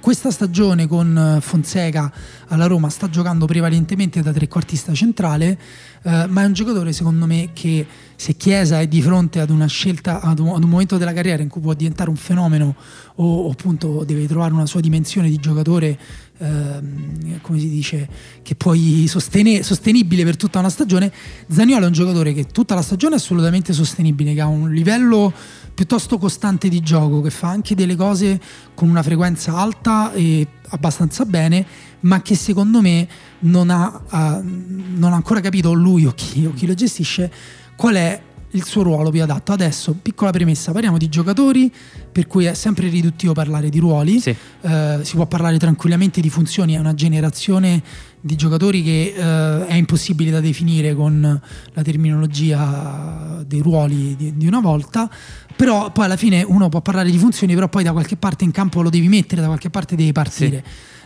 questa 0.00 0.30
stagione 0.30 0.86
con 0.86 1.38
Fonseca 1.40 2.10
alla 2.48 2.66
Roma 2.66 2.88
sta 2.88 3.10
giocando 3.10 3.46
prevalentemente 3.46 4.22
da 4.22 4.32
trequartista 4.32 4.94
centrale, 4.94 5.58
eh, 6.02 6.26
ma 6.28 6.42
è 6.42 6.46
un 6.46 6.52
giocatore 6.52 6.92
secondo 6.92 7.26
me 7.26 7.50
che 7.52 7.86
se 8.16 8.34
Chiesa 8.34 8.80
è 8.80 8.86
di 8.86 9.02
fronte 9.02 9.40
ad 9.40 9.50
una 9.50 9.66
scelta, 9.66 10.20
ad 10.20 10.38
un, 10.38 10.54
ad 10.54 10.62
un 10.62 10.70
momento 10.70 10.96
della 10.96 11.12
carriera 11.12 11.42
in 11.42 11.48
cui 11.48 11.60
può 11.60 11.74
diventare 11.74 12.08
un 12.08 12.16
fenomeno 12.16 12.74
o, 13.16 13.46
o 13.46 13.50
appunto 13.50 14.04
deve 14.04 14.26
trovare 14.26 14.54
una 14.54 14.66
sua 14.66 14.80
dimensione 14.80 15.28
di 15.28 15.38
giocatore, 15.38 15.98
ehm, 16.38 17.40
come 17.40 17.58
si 17.58 17.68
dice, 17.68 18.08
che 18.42 18.54
poi 18.54 19.06
sostene, 19.08 19.62
sostenibile 19.62 20.24
per 20.24 20.36
tutta 20.36 20.58
una 20.58 20.70
stagione, 20.70 21.12
Zaniolo 21.48 21.84
è 21.84 21.86
un 21.88 21.92
giocatore 21.92 22.32
che 22.32 22.46
tutta 22.46 22.74
la 22.74 22.82
stagione 22.82 23.14
è 23.14 23.18
assolutamente 23.18 23.72
sostenibile, 23.72 24.34
che 24.34 24.40
ha 24.40 24.46
un 24.46 24.70
livello 24.70 25.32
piuttosto 25.74 26.18
costante 26.18 26.68
di 26.68 26.80
gioco, 26.80 27.20
che 27.20 27.30
fa 27.30 27.48
anche 27.48 27.74
delle 27.74 27.96
cose 27.96 28.40
con 28.74 28.88
una 28.88 29.02
frequenza 29.02 29.56
alta 29.56 30.12
e 30.12 30.46
abbastanza 30.68 31.24
bene, 31.24 31.64
ma 32.00 32.22
che 32.22 32.34
secondo 32.34 32.80
me 32.80 33.08
non 33.40 33.70
ha, 33.70 34.02
uh, 34.10 34.42
non 34.42 35.12
ha 35.12 35.16
ancora 35.16 35.40
capito 35.40 35.72
lui 35.72 36.06
o 36.06 36.12
chi, 36.12 36.46
o 36.46 36.52
chi 36.52 36.66
lo 36.66 36.74
gestisce 36.74 37.32
qual 37.76 37.94
è 37.94 38.22
il 38.52 38.64
suo 38.64 38.82
ruolo 38.82 39.10
più 39.10 39.22
adatto. 39.22 39.52
Adesso, 39.52 39.96
piccola 40.00 40.30
premessa, 40.30 40.72
parliamo 40.72 40.98
di 40.98 41.08
giocatori, 41.08 41.72
per 42.10 42.26
cui 42.26 42.44
è 42.44 42.54
sempre 42.54 42.88
riduttivo 42.88 43.32
parlare 43.32 43.68
di 43.68 43.78
ruoli, 43.78 44.20
Sì. 44.20 44.34
Eh, 44.60 44.98
si 45.02 45.16
può 45.16 45.26
parlare 45.26 45.58
tranquillamente 45.58 46.20
di 46.20 46.30
funzioni, 46.30 46.74
è 46.74 46.78
una 46.78 46.94
generazione 46.94 47.82
di 48.20 48.36
giocatori 48.36 48.82
che 48.84 49.14
eh, 49.16 49.66
è 49.66 49.74
impossibile 49.74 50.30
da 50.30 50.40
definire 50.40 50.94
con 50.94 51.40
la 51.72 51.82
terminologia 51.82 53.42
dei 53.44 53.60
ruoli 53.60 54.14
di, 54.16 54.36
di 54.36 54.46
una 54.46 54.60
volta, 54.60 55.10
però 55.54 55.90
poi 55.92 56.04
alla 56.04 56.16
fine 56.16 56.42
uno 56.42 56.68
può 56.68 56.80
parlare 56.80 57.10
di 57.10 57.18
funzioni, 57.18 57.54
però 57.54 57.68
poi 57.68 57.84
da 57.84 57.92
qualche 57.92 58.16
parte 58.16 58.44
in 58.44 58.50
campo 58.50 58.82
lo 58.82 58.90
devi 58.90 59.08
mettere, 59.08 59.40
da 59.40 59.46
qualche 59.46 59.70
parte 59.70 59.96
devi 59.96 60.12
partire. 60.12 60.64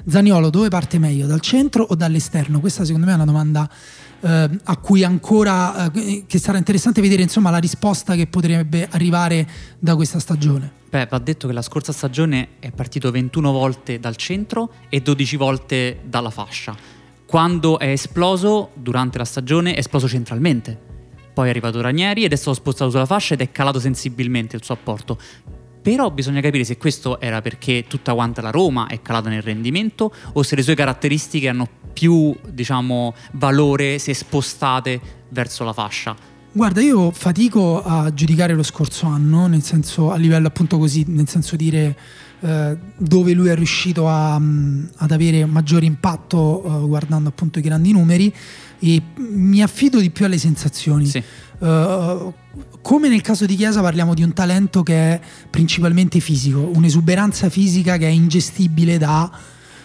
Zaniolo 0.09 0.51
dove 0.51 0.69
parte 0.69 0.99
meglio, 0.99 1.27
dal 1.27 1.41
centro 1.41 1.83
o 1.83 1.95
dall'esterno? 1.95 2.61
Questa 2.61 2.85
secondo 2.85 3.07
me 3.07 3.13
è 3.13 3.17
una 3.17 3.25
domanda 3.25 3.69
eh, 4.21 4.51
a 4.65 4.77
cui 4.77 5.03
ancora 5.03 5.91
eh, 5.93 6.25
che 6.27 6.39
sarà 6.39 6.59
interessante 6.59 7.01
vedere 7.01 7.23
insomma 7.23 7.51
la 7.51 7.59
risposta 7.59 8.15
che 8.15 8.27
potrebbe 8.27 8.89
arrivare 8.91 9.47
da 9.79 9.97
questa 9.97 10.19
stagione. 10.19 10.85
Beh, 10.89 11.07
va 11.11 11.19
detto 11.19 11.47
che 11.49 11.53
la 11.53 11.63
scorsa 11.63 11.93
stagione 11.93 12.51
è 12.61 12.71
partito 12.71 13.11
21 13.11 13.51
volte 13.51 13.99
dal 13.99 14.17
centro 14.17 14.71
e 14.89 15.01
12 15.01 15.37
volte 15.37 16.01
dalla 16.05 16.31
fascia. 16.31 16.75
Quando 17.27 17.81
è 17.81 17.89
esploso 17.89 18.71
durante 18.75 19.19
la 19.19 19.25
stagione 19.25 19.75
è 19.75 19.79
esploso 19.79 20.07
centralmente. 20.07 20.86
Poi 21.37 21.49
è 21.49 21.51
arrivato 21.51 21.83
Ranieri 21.83 22.25
ed 22.25 22.33
è 22.33 22.35
stato 22.35 22.55
spostato 22.55 22.91
sulla 22.91 23.05
fascia 23.05 23.35
ed 23.35 23.43
è 23.43 23.53
calato 23.53 23.79
sensibilmente 23.79 24.57
il 24.57 24.65
suo 24.65 24.73
apporto. 24.73 25.19
Però 25.83 26.11
bisogna 26.11 26.41
capire 26.41 26.65
se 26.65 26.79
questo 26.79 27.21
era 27.21 27.43
perché 27.43 27.85
tutta 27.87 28.15
quanta 28.15 28.41
la 28.41 28.49
Roma 28.49 28.87
è 28.87 29.03
calata 29.03 29.29
nel 29.29 29.43
rendimento 29.43 30.15
o 30.33 30.43
se 30.43 30.57
le 30.57 30.63
sue 30.63 30.75
caratteristiche 30.75 31.51
hanno 31.51 31.69
più, 31.93 32.35
diciamo, 32.49 33.15
valore 33.33 33.99
se 33.99 34.15
spostate 34.15 34.99
verso 35.29 35.63
la 35.65 35.75
fascia. 35.75 36.17
Guarda, 36.53 36.81
io 36.81 37.11
fatico 37.11 37.83
a 37.83 38.15
giudicare 38.15 38.55
lo 38.55 38.63
scorso 38.63 39.05
anno, 39.05 39.47
nel 39.47 39.63
senso 39.63 40.13
a 40.13 40.17
livello 40.17 40.47
appunto 40.47 40.79
così, 40.79 41.05
nel 41.07 41.29
senso 41.29 41.55
dire 41.55 41.95
eh, 42.41 42.79
dove 42.97 43.33
lui 43.33 43.49
è 43.49 43.55
riuscito 43.55 44.09
a, 44.09 44.39
mh, 44.39 44.93
ad 44.97 45.11
avere 45.11 45.45
maggiore 45.45 45.85
impatto 45.85 46.63
eh, 46.65 46.87
guardando 46.87 47.29
appunto 47.29 47.59
i 47.59 47.63
grandi 47.63 47.93
numeri 47.93 48.35
e 48.79 49.03
mi 49.17 49.63
affido 49.63 50.01
di 50.01 50.11
più 50.11 50.25
alle 50.25 50.39
sensazioni. 50.39 51.07
Sì. 51.07 51.23
Eh, 51.59 52.33
come 52.83 53.09
nel 53.09 53.21
caso 53.21 53.47
di 53.47 53.57
Chiesa 53.57 53.81
parliamo 53.81 54.15
di 54.15 54.23
un 54.23 54.33
talento 54.33 54.83
che 54.83 54.95
è 54.95 55.21
principalmente 55.51 56.21
fisico, 56.21 56.71
un'esuberanza 56.75 57.49
fisica 57.49 57.97
che 57.97 58.07
è 58.07 58.11
ingestibile 58.11 58.97
da, 58.99 59.31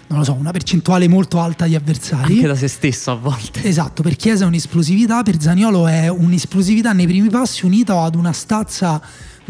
non 0.07 0.19
lo 0.19 0.23
so, 0.23 0.33
una 0.33 0.51
percentuale 0.51 1.07
molto 1.07 1.39
alta 1.39 1.65
di 1.65 1.75
avversari. 1.75 2.35
Anche 2.35 2.47
da 2.47 2.55
se 2.55 2.67
stesso 2.67 3.11
a 3.11 3.15
volte. 3.15 3.63
Esatto, 3.63 4.03
per 4.03 4.15
Chiesa 4.15 4.43
è 4.43 4.47
un'esplosività, 4.47 5.23
per 5.23 5.41
Zaniolo 5.41 5.87
è 5.87 6.09
un'esplosività 6.09 6.93
nei 6.93 7.07
primi 7.07 7.29
passi 7.29 7.65
unita 7.65 8.01
ad 8.01 8.15
una 8.15 8.33
stazza 8.33 9.01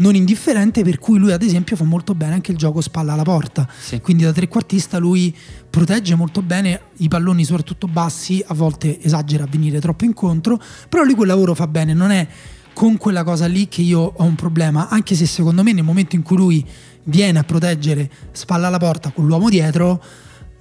non 0.02 0.16
indifferente 0.16 0.82
per 0.82 0.98
cui 0.98 1.18
lui 1.18 1.32
ad 1.32 1.42
esempio 1.42 1.76
fa 1.76 1.84
molto 1.84 2.14
bene 2.14 2.34
anche 2.34 2.50
il 2.50 2.58
gioco 2.58 2.80
spalla 2.80 3.12
alla 3.12 3.22
porta. 3.22 3.66
Sì. 3.80 4.00
Quindi 4.00 4.24
da 4.24 4.32
trequartista 4.32 4.98
lui 4.98 5.34
protegge 5.70 6.14
molto 6.16 6.42
bene 6.42 6.80
i 6.98 7.08
palloni 7.08 7.44
soprattutto 7.44 7.86
bassi, 7.86 8.44
a 8.46 8.52
volte 8.52 9.00
esagera 9.00 9.44
a 9.44 9.46
venire 9.48 9.80
troppo 9.80 10.04
incontro, 10.04 10.60
però 10.88 11.04
lui 11.04 11.14
quel 11.14 11.28
lavoro 11.28 11.54
fa 11.54 11.66
bene, 11.66 11.94
non 11.94 12.10
è 12.10 12.26
con 12.74 12.96
quella 12.96 13.22
cosa 13.22 13.46
lì 13.46 13.68
che 13.68 13.82
io 13.82 14.00
ho 14.00 14.24
un 14.24 14.34
problema, 14.34 14.88
anche 14.88 15.14
se 15.14 15.26
secondo 15.26 15.62
me 15.62 15.72
nel 15.72 15.84
momento 15.84 16.16
in 16.16 16.22
cui 16.22 16.36
lui 16.36 16.66
viene 17.04 17.38
a 17.38 17.44
proteggere 17.44 18.10
spalla 18.32 18.66
alla 18.66 18.78
porta 18.78 19.10
con 19.10 19.26
l'uomo 19.26 19.48
dietro 19.48 20.02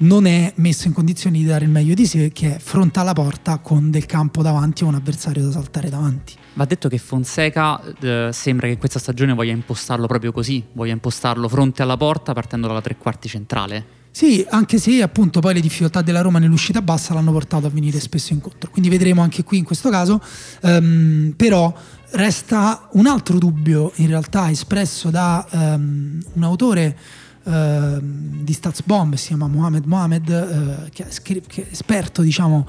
non 0.01 0.25
è 0.25 0.53
messo 0.57 0.87
in 0.87 0.93
condizioni 0.93 1.39
di 1.39 1.45
dare 1.45 1.65
il 1.65 1.71
meglio 1.71 1.93
di 1.93 2.05
sé 2.05 2.31
che 2.31 2.55
è 2.55 2.59
fronte 2.59 2.99
alla 2.99 3.13
porta 3.13 3.57
con 3.59 3.91
del 3.91 4.05
campo 4.05 4.41
davanti 4.41 4.83
o 4.83 4.87
un 4.87 4.95
avversario 4.95 5.43
da 5.43 5.51
saltare 5.51 5.89
davanti. 5.89 6.35
Va 6.53 6.65
detto 6.65 6.89
che 6.89 6.97
Fonseca 6.97 7.81
eh, 7.99 8.29
sembra 8.31 8.67
che 8.67 8.77
questa 8.77 8.99
stagione 8.99 9.33
voglia 9.33 9.51
impostarlo 9.51 10.07
proprio 10.07 10.31
così, 10.31 10.63
voglia 10.73 10.93
impostarlo 10.93 11.47
fronte 11.47 11.81
alla 11.81 11.97
porta 11.97 12.33
partendo 12.33 12.67
dalla 12.67 12.81
tre 12.81 12.97
quarti 12.97 13.27
centrale. 13.27 13.99
Sì, 14.13 14.45
anche 14.49 14.77
se 14.77 15.01
appunto 15.01 15.39
poi 15.39 15.53
le 15.53 15.61
difficoltà 15.61 16.01
della 16.01 16.19
Roma 16.19 16.37
nell'uscita 16.37 16.81
bassa 16.81 17.13
l'hanno 17.13 17.31
portato 17.31 17.67
a 17.67 17.69
venire 17.69 17.97
spesso 18.01 18.33
incontro. 18.33 18.69
Quindi 18.69 18.89
vedremo 18.89 19.21
anche 19.21 19.43
qui 19.43 19.59
in 19.59 19.63
questo 19.63 19.89
caso. 19.89 20.21
Ehm, 20.63 21.33
però 21.37 21.73
resta 22.11 22.89
un 22.93 23.07
altro 23.07 23.37
dubbio 23.37 23.93
in 23.95 24.07
realtà 24.07 24.51
espresso 24.51 25.09
da 25.09 25.47
ehm, 25.49 26.21
un 26.33 26.43
autore 26.43 26.97
ehm, 27.43 28.43
di 28.43 28.53
Statsbomb, 28.53 29.15
si 29.15 29.27
chiama 29.27 29.47
Mohamed 29.47 29.85
Mohamed, 29.85 30.29
eh, 30.29 30.89
che, 30.91 31.07
è 31.07 31.11
scri- 31.11 31.45
che 31.45 31.63
è 31.63 31.71
esperto 31.71 32.21
diciamo 32.21 32.67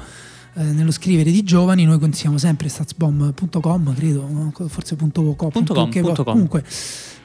eh, 0.55 0.62
nello 0.64 0.91
scrivere 0.91 1.31
di 1.31 1.43
giovani, 1.45 1.85
noi 1.85 1.99
consigliamo 1.99 2.37
sempre 2.38 2.69
statsbomb.com, 2.69 3.95
credo, 3.95 4.29
no? 4.31 4.52
forse 4.69 4.97
punto 4.97 5.23
.co, 5.35 5.49
Punto 5.49 5.73
com, 5.75 5.88
punto 5.91 6.25
com. 6.25 6.33
comunque 6.33 6.62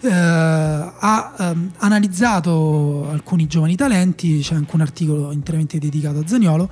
eh, 0.01 0.09
ha 0.09 1.35
ehm, 1.37 1.71
analizzato 1.77 3.09
alcuni 3.09 3.47
giovani 3.47 3.75
talenti, 3.75 4.39
c'è 4.39 4.55
anche 4.55 4.75
un 4.75 4.81
articolo 4.81 5.31
interamente 5.31 5.77
dedicato 5.77 6.19
a 6.19 6.27
Zaniolo 6.27 6.69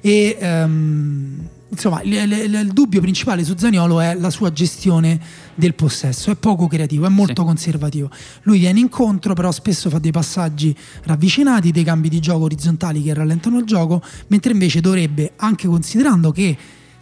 e 0.00 0.36
ehm, 0.38 1.48
insomma 1.76 2.00
il, 2.02 2.12
il- 2.14 2.54
il 2.54 2.70
dubbio 2.72 3.00
principale 3.00 3.44
su 3.44 3.54
Zaniolo 3.56 4.00
è 4.00 4.14
la 4.14 4.30
sua 4.30 4.50
gestione 4.52 5.20
del 5.54 5.74
possesso, 5.74 6.30
è 6.30 6.34
poco 6.36 6.66
creativo, 6.66 7.06
è 7.06 7.08
molto 7.10 7.42
Sì. 7.42 7.46
conservativo. 7.46 8.10
Lui 8.42 8.58
viene 8.58 8.80
incontro, 8.80 9.34
però 9.34 9.52
spesso 9.52 9.90
fa 9.90 9.98
dei 9.98 10.10
passaggi 10.10 10.74
ravvicinati, 11.04 11.70
dei 11.70 11.84
cambi 11.84 12.08
di 12.08 12.18
gioco 12.20 12.44
orizzontali 12.44 13.02
che 13.02 13.14
rallentano 13.14 13.58
il 13.58 13.64
gioco, 13.64 14.02
mentre 14.28 14.52
invece 14.52 14.80
dovrebbe, 14.80 15.32
anche 15.36 15.66
considerando 15.68 16.32
che 16.32 16.56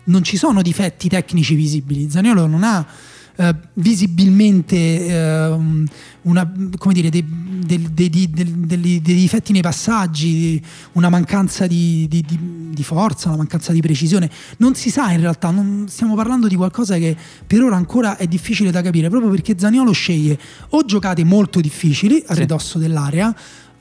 non 0.05 0.23
ci 0.23 0.37
sono 0.37 0.61
difetti 0.61 1.09
tecnici 1.09 1.55
visibili, 1.55 2.11
Zaniolo 2.11 2.47
non 2.47 2.63
ha 2.65 2.87
eh, 3.37 3.53
visibilmente 3.75 5.57
un- 5.57 5.85
una, 6.23 6.53
come 6.79 6.95
dire, 6.95 7.11
dei, 7.11 7.25
dei- 7.27 7.91
degli- 7.93 9.01
dei 9.01 9.15
difetti 9.17 9.51
nei 9.53 9.61
passaggi, 9.63 10.63
una 10.93 11.09
mancanza 11.09 11.67
di, 11.67 12.07
di- 12.09 12.23
di- 12.27 12.39
di 12.75 12.83
forza, 12.85 13.29
una 13.29 13.39
mancanza 13.39 13.73
di 13.73 13.81
precisione. 13.81 14.31
Non 14.59 14.75
si 14.75 14.91
sa 14.91 15.11
in 15.13 15.21
realtà, 15.21 15.51
non- 15.51 15.87
stiamo 15.89 16.15
parlando 16.15 16.47
di 16.49 16.57
qualcosa 16.57 16.97
che 16.99 17.17
per 17.47 17.63
ora 17.63 17.77
ancora 17.77 18.17
è 18.17 18.27
difficile 18.27 18.71
da 18.71 18.83
capire, 18.83 19.09
proprio 19.09 19.31
perché 19.31 19.55
Zaniolo 19.59 19.93
sceglie 19.93 20.39
o 20.71 20.85
giocate 20.85 21.25
molto 21.25 21.61
difficili 21.61 22.23
a 22.27 22.35
Sì. 22.35 22.41
ridosso 22.41 22.79
dell'area, 22.79 23.35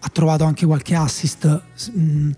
ha 0.05 0.09
trovato 0.09 0.43
anche 0.43 0.65
qualche 0.65 0.95
assist 0.95 1.61
mh, 1.93 2.29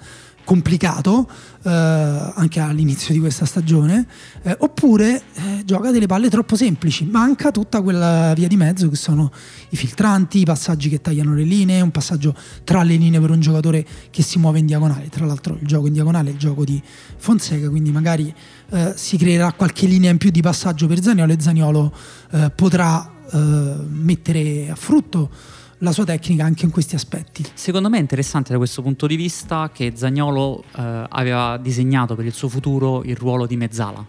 complicato 0.45 1.29
eh, 1.63 1.69
anche 1.69 2.59
all'inizio 2.61 3.13
di 3.13 3.19
questa 3.19 3.45
stagione 3.45 4.07
eh, 4.43 4.55
oppure 4.59 5.21
eh, 5.33 5.63
gioca 5.65 5.91
delle 5.91 6.05
palle 6.05 6.29
troppo 6.29 6.55
semplici. 6.55 7.05
Manca 7.05 7.51
tutta 7.51 7.81
quella 7.81 8.33
via 8.33 8.47
di 8.47 8.55
mezzo 8.55 8.87
che 8.87 8.95
sono 8.95 9.31
i 9.69 9.75
filtranti 9.75 10.39
i 10.39 10.45
passaggi 10.45 10.87
che 10.87 11.01
tagliano 11.01 11.33
le 11.33 11.43
linee 11.43 11.81
un 11.81 11.91
passaggio 11.91 12.33
tra 12.63 12.83
le 12.83 12.95
linee 12.95 13.19
per 13.19 13.31
un 13.31 13.41
giocatore 13.41 13.85
che 14.09 14.21
si 14.21 14.39
muove 14.39 14.59
in 14.59 14.65
diagonale. 14.65 15.09
Tra 15.09 15.25
l'altro 15.25 15.57
il 15.59 15.67
gioco 15.67 15.87
in 15.87 15.93
diagonale 15.93 16.29
è 16.29 16.33
il 16.33 16.39
gioco 16.39 16.63
di 16.63 16.81
Fonseca 17.17 17.69
quindi 17.69 17.91
magari 17.91 18.33
eh, 18.69 18.93
si 18.95 19.17
creerà 19.17 19.51
qualche 19.51 19.87
linea 19.87 20.11
in 20.11 20.17
più 20.17 20.29
di 20.29 20.41
passaggio 20.41 20.87
per 20.87 21.01
Zaniolo 21.01 21.33
e 21.33 21.37
Zaniolo 21.39 21.93
eh, 22.31 22.51
potrà 22.55 23.11
eh, 23.31 23.75
mettere 23.89 24.69
a 24.69 24.75
frutto 24.75 25.29
la 25.79 25.91
sua 25.91 26.05
tecnica 26.05 26.45
anche 26.45 26.65
in 26.65 26.71
questi 26.71 26.95
aspetti 26.95 27.45
Secondo 27.53 27.89
me 27.89 27.97
è 27.97 27.99
interessante 27.99 28.51
da 28.51 28.57
questo 28.57 28.81
punto 28.81 29.07
di 29.07 29.15
vista 29.15 29.69
che 29.73 29.91
Zagnolo 29.95 30.63
eh, 30.75 31.05
aveva 31.09 31.57
disegnato 31.57 32.15
per 32.15 32.25
il 32.25 32.33
suo 32.33 32.47
futuro 32.47 33.03
il 33.03 33.15
ruolo 33.15 33.45
di 33.45 33.57
mezzala. 33.57 34.05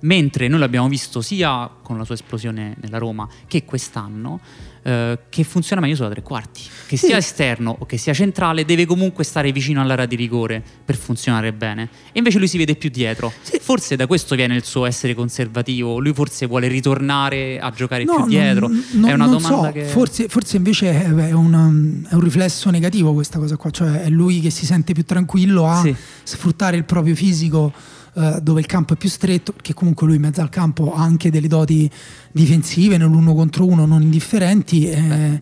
Mentre 0.00 0.48
noi 0.48 0.58
l'abbiamo 0.60 0.88
visto 0.88 1.20
sia 1.20 1.70
con 1.82 1.98
la 1.98 2.04
sua 2.04 2.14
esplosione 2.14 2.76
nella 2.80 2.98
Roma 2.98 3.28
che 3.46 3.64
quest'anno, 3.64 4.40
eh, 4.86 5.18
che 5.28 5.42
funziona 5.42 5.80
meglio 5.82 5.96
sulla 5.96 6.10
tre 6.10 6.22
quarti. 6.22 6.60
Che 6.86 6.96
sia 6.96 7.16
esterno 7.16 7.74
o 7.80 7.86
che 7.86 7.96
sia 7.96 8.12
centrale, 8.14 8.64
deve 8.64 8.86
comunque 8.86 9.24
stare 9.24 9.50
vicino 9.50 9.80
all'area 9.80 10.06
di 10.06 10.14
rigore 10.14 10.62
per 10.84 10.96
funzionare 10.96 11.52
bene. 11.52 11.88
E 12.12 12.18
invece 12.18 12.38
lui 12.38 12.46
si 12.46 12.56
vede 12.56 12.76
più 12.76 12.88
dietro. 12.90 13.32
Forse 13.60 13.96
da 13.96 14.06
questo 14.06 14.36
viene 14.36 14.54
il 14.54 14.62
suo 14.64 14.84
essere 14.86 15.12
conservativo. 15.14 15.98
Lui 15.98 16.14
forse 16.14 16.46
vuole 16.46 16.68
ritornare 16.68 17.58
a 17.58 17.70
giocare 17.72 18.04
No, 18.04 18.14
più 18.14 18.26
dietro. 18.26 18.68
non- 18.68 18.84
non- 18.92 19.10
è 19.10 19.12
una 19.14 19.26
domanda 19.26 19.66
so, 19.66 19.72
che. 19.72 19.84
forse, 19.84 20.28
forse 20.28 20.56
invece 20.58 20.90
è, 20.90 21.04
è 21.12 21.32
un, 21.32 22.06
è 22.08 22.14
un 22.14 22.20
riflesso 22.20 22.70
negativo 22.70 23.12
questa 23.12 23.38
cosa 23.40 23.56
qua, 23.56 23.70
cioè 23.70 24.02
è 24.02 24.08
lui 24.08 24.40
che 24.40 24.50
si 24.50 24.64
sente 24.64 24.92
più 24.92 25.04
tranquillo 25.04 25.66
a 25.66 25.80
Sì. 25.80 25.94
sfruttare 26.22 26.76
il 26.76 26.84
proprio 26.84 27.16
fisico 27.16 27.72
eh, 28.16 28.38
dove 28.42 28.60
il 28.60 28.66
campo 28.66 28.94
è 28.94 28.96
più 28.96 29.10
stretto, 29.10 29.52
perché 29.52 29.74
comunque 29.74 30.06
lui 30.06 30.16
in 30.16 30.22
mezzo 30.22 30.40
al 30.40 30.48
campo 30.48 30.94
ha 30.94 31.02
anche 31.02 31.30
delle 31.30 31.48
doti 31.48 31.90
difensive 32.32 32.96
nell'uno 32.96 33.34
contro 33.34 33.66
uno 33.66 33.84
non 33.84 34.00
indifferenti, 34.00 34.88
eh, 34.88 35.40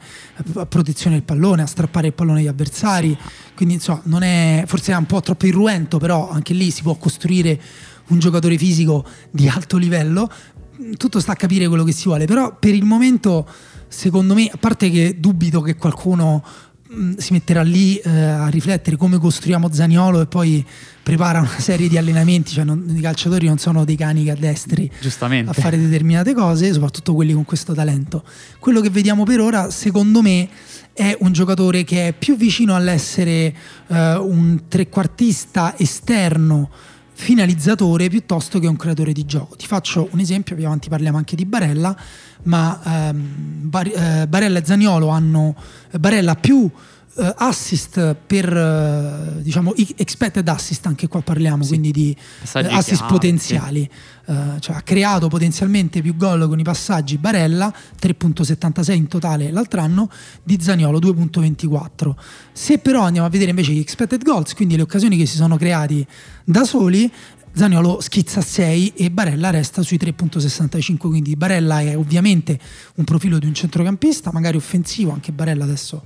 a 0.54 0.66
protezione 0.66 1.14
del 1.14 1.24
pallone, 1.24 1.62
a 1.62 1.66
strappare 1.66 2.08
il 2.08 2.14
pallone 2.14 2.40
agli 2.40 2.48
avversari, 2.48 3.16
quindi 3.54 3.74
insomma 3.74 4.00
non 4.06 4.22
è, 4.22 4.64
forse 4.66 4.92
è 4.92 4.96
un 4.96 5.06
po' 5.06 5.20
troppo 5.20 5.46
irruento, 5.46 5.98
però 5.98 6.28
anche 6.28 6.52
lì 6.52 6.72
si 6.72 6.82
può 6.82 6.96
costruire 6.96 7.60
un 8.08 8.18
giocatore 8.18 8.58
fisico 8.58 9.04
di 9.30 9.48
alto 9.48 9.76
livello, 9.76 10.28
tutto 10.96 11.20
sta 11.20 11.32
a 11.32 11.36
capire 11.36 11.68
quello 11.68 11.84
che 11.84 11.92
si 11.92 12.04
vuole, 12.04 12.26
però 12.26 12.56
per 12.58 12.74
il 12.74 12.84
momento 12.84 13.46
secondo 13.86 14.34
me, 14.34 14.48
a 14.52 14.56
parte 14.58 14.90
che 14.90 15.20
dubito 15.20 15.60
che 15.60 15.76
qualcuno 15.76 16.42
si 17.16 17.32
metterà 17.32 17.62
lì 17.62 17.96
eh, 17.96 18.10
a 18.10 18.48
riflettere 18.48 18.96
come 18.96 19.18
costruiamo 19.18 19.72
Zaniolo 19.72 20.20
e 20.20 20.26
poi 20.26 20.64
prepara 21.02 21.40
una 21.40 21.58
serie 21.58 21.88
di 21.88 21.98
allenamenti, 21.98 22.52
cioè 22.52 22.64
non- 22.64 22.92
i 22.96 23.00
calciatori 23.00 23.46
non 23.46 23.58
sono 23.58 23.84
dei 23.84 23.96
cani 23.96 24.24
che 24.24 24.30
addestri 24.30 24.90
Giustamente. 25.00 25.50
a 25.50 25.52
fare 25.52 25.78
determinate 25.78 26.32
cose, 26.34 26.72
soprattutto 26.72 27.14
quelli 27.14 27.32
con 27.32 27.44
questo 27.44 27.74
talento. 27.74 28.24
Quello 28.58 28.80
che 28.80 28.90
vediamo 28.90 29.24
per 29.24 29.40
ora, 29.40 29.70
secondo 29.70 30.22
me, 30.22 30.48
è 30.92 31.16
un 31.20 31.32
giocatore 31.32 31.84
che 31.84 32.08
è 32.08 32.12
più 32.12 32.36
vicino 32.36 32.74
all'essere 32.74 33.54
eh, 33.88 34.14
un 34.16 34.62
trequartista 34.68 35.74
esterno 35.76 36.70
finalizzatore 37.14 38.08
piuttosto 38.08 38.58
che 38.58 38.66
un 38.66 38.76
creatore 38.76 39.12
di 39.12 39.24
gioco. 39.24 39.56
Ti 39.56 39.66
faccio 39.66 40.08
un 40.10 40.20
esempio, 40.20 40.54
più 40.56 40.66
avanti 40.66 40.88
parliamo 40.88 41.16
anche 41.16 41.36
di 41.36 41.46
Barella, 41.46 41.96
ma 42.42 42.80
ehm, 42.84 43.68
Bar- 43.68 43.92
eh, 43.94 44.26
Barella 44.28 44.58
e 44.58 44.64
Zaniolo 44.64 45.08
hanno 45.08 45.54
Barella 45.98 46.34
più 46.34 46.68
eh, 47.16 47.34
assist 47.36 48.16
per 48.26 48.56
eh, 48.56 49.42
diciamo 49.42 49.74
expected 49.96 50.46
assist 50.48 50.84
anche 50.86 51.06
qua 51.06 51.20
parliamo 51.22 51.64
quindi 51.64 51.92
di 51.92 52.16
Passaggi 52.40 52.68
eh, 52.68 52.72
assist 52.74 52.96
chiave, 52.96 53.12
potenziali. 53.12 53.90
Eh, 54.26 54.34
cioè 54.58 54.76
ha 54.76 54.82
creato 54.82 55.28
potenzialmente 55.28 56.00
più 56.00 56.16
gol 56.16 56.48
con 56.48 56.58
i 56.58 56.62
passaggi 56.62 57.18
Barella 57.18 57.72
3.76 58.00 58.92
in 58.94 59.06
totale 59.06 59.50
l'altro 59.50 59.80
anno 59.80 60.10
di 60.42 60.58
Zaniolo 60.60 60.98
2.24 60.98 62.14
se 62.52 62.78
però 62.78 63.02
andiamo 63.02 63.26
a 63.26 63.30
vedere 63.30 63.50
invece 63.50 63.72
gli 63.72 63.78
expected 63.78 64.24
goals 64.24 64.54
quindi 64.54 64.76
le 64.76 64.82
occasioni 64.82 65.16
che 65.16 65.26
si 65.26 65.36
sono 65.36 65.56
creati 65.56 66.06
da 66.42 66.64
soli 66.64 67.12
Zaniolo 67.52 68.00
schizza 68.00 68.40
a 68.40 68.42
6 68.42 68.94
e 68.96 69.10
Barella 69.12 69.50
resta 69.50 69.82
sui 69.82 69.98
3.65 69.98 70.96
quindi 70.96 71.36
Barella 71.36 71.80
è 71.80 71.96
ovviamente 71.96 72.58
un 72.96 73.04
profilo 73.04 73.38
di 73.38 73.46
un 73.46 73.54
centrocampista 73.54 74.32
magari 74.32 74.56
offensivo 74.56 75.12
anche 75.12 75.30
Barella 75.30 75.62
adesso 75.62 76.02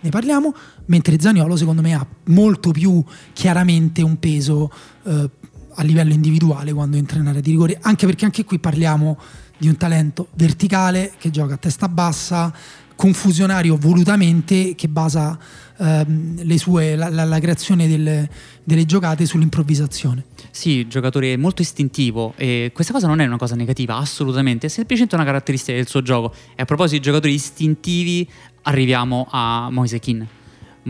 ne 0.00 0.10
parliamo 0.10 0.54
mentre 0.86 1.18
Zaniolo 1.18 1.56
secondo 1.56 1.82
me 1.82 1.94
ha 1.94 2.06
molto 2.26 2.70
più 2.70 3.02
chiaramente 3.32 4.02
un 4.02 4.18
peso 4.18 4.70
eh, 5.04 5.30
a 5.74 5.82
livello 5.82 6.12
individuale 6.12 6.72
quando 6.72 6.96
entra 6.96 7.18
in 7.18 7.26
area 7.26 7.40
di 7.40 7.50
rigore. 7.50 7.78
Anche 7.80 8.06
perché 8.06 8.24
anche 8.24 8.44
qui 8.44 8.58
parliamo 8.58 9.18
di 9.56 9.68
un 9.68 9.76
talento 9.76 10.28
verticale 10.34 11.12
che 11.18 11.30
gioca 11.30 11.54
a 11.54 11.58
testa 11.58 11.88
bassa 11.88 12.52
confusionario 13.00 13.78
volutamente 13.78 14.74
che 14.74 14.86
basa 14.86 15.38
ehm, 15.78 16.54
sue, 16.56 16.96
la, 16.96 17.08
la- 17.08 17.24
la 17.24 17.40
creazione 17.40 17.88
delle, 17.88 18.28
delle 18.62 18.84
giocate 18.84 19.24
sull'improvvisazione 19.24 20.24
Sì, 20.50 20.86
giocatore 20.86 21.38
molto 21.38 21.62
istintivo 21.62 22.34
e 22.36 22.72
questa 22.74 22.92
cosa 22.92 23.06
non 23.06 23.20
è 23.20 23.24
una 23.24 23.38
cosa 23.38 23.54
negativa, 23.54 23.96
assolutamente, 23.96 24.66
è 24.66 24.68
semplicemente 24.68 25.14
una 25.14 25.24
caratteristica 25.24 25.78
del 25.78 25.88
suo 25.88 26.02
gioco. 26.02 26.34
E 26.54 26.60
a 26.60 26.66
proposito 26.66 26.98
di 26.98 27.02
giocatori 27.02 27.32
istintivi, 27.32 28.28
arriviamo 28.64 29.26
a 29.30 29.70
Moise 29.70 29.98
Kean. 29.98 30.28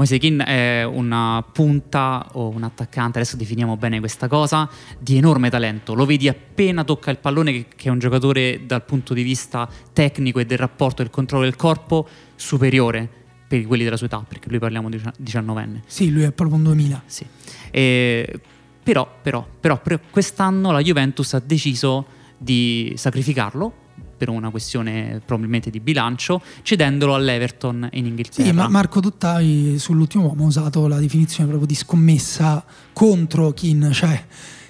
Moise 0.01 0.17
Kean 0.17 0.41
è 0.41 0.83
una 0.83 1.45
punta 1.53 2.27
o 2.33 2.49
un 2.49 2.63
attaccante, 2.63 3.19
adesso 3.19 3.37
definiamo 3.37 3.77
bene 3.77 3.99
questa 3.99 4.29
cosa, 4.29 4.67
di 4.99 5.19
enorme 5.19 5.51
talento. 5.51 5.93
Lo 5.93 6.07
vedi 6.07 6.27
appena 6.27 6.85
tocca 6.85 7.11
il 7.11 7.19
pallone 7.19 7.53
che, 7.53 7.67
è 7.77 7.89
un 7.91 7.99
giocatore 7.99 8.63
dal 8.65 8.83
punto 8.83 9.13
di 9.13 9.23
vista 9.23 9.69
tecnico 9.93 10.39
e 10.39 10.47
del 10.47 10.57
rapporto 10.57 11.03
del 11.03 11.11
controllo 11.11 11.45
del 11.45 11.55
corpo 11.55 12.09
superiore 12.35 13.07
per 13.47 13.67
quelli 13.67 13.85
della 13.85 13.99
sua 13.99 14.07
età, 14.07 14.25
perché 14.27 14.49
lui 14.49 14.59
parliamo 14.59 14.89
di 14.89 14.99
19enne. 15.23 15.83
sì 15.85 16.11
lui 16.11 16.23
è 16.23 16.33
proprio 16.33 16.57
un 16.57 16.63
2000 16.63 17.03
Sì. 17.05 17.27
E- 17.71 18.41
però, 18.83 19.07
però, 19.21 19.47
però, 19.61 19.79
per 19.83 20.01
quest'anno 20.11 20.71
la 20.73 20.81
Juventus 20.81 21.35
ha 21.35 21.43
deciso 21.45 22.07
di 22.39 22.95
sacrificarlo 22.97 23.75
per 24.21 24.29
una 24.29 24.51
questione 24.51 25.23
probabilmente 25.25 25.71
di 25.71 25.81
bilancio, 25.81 26.43
cedendolo 26.61 27.15
all'Everton 27.15 27.89
in 27.93 28.05
Inghilterra. 28.05 28.51
Sì, 28.51 28.53
ma 28.53 28.69
Marco 28.69 29.01
Tuttavi 29.01 29.79
sull'ultimo 29.79 30.27
uomo 30.27 30.45
ha 30.45 30.47
usato 30.49 30.87
la 30.89 30.99
definizione 30.99 31.49
proprio 31.49 31.67
di 31.67 31.75
scommessa 31.75 32.63
contro 32.93 33.53
Kin, 33.53 33.89
cioè 33.95 34.23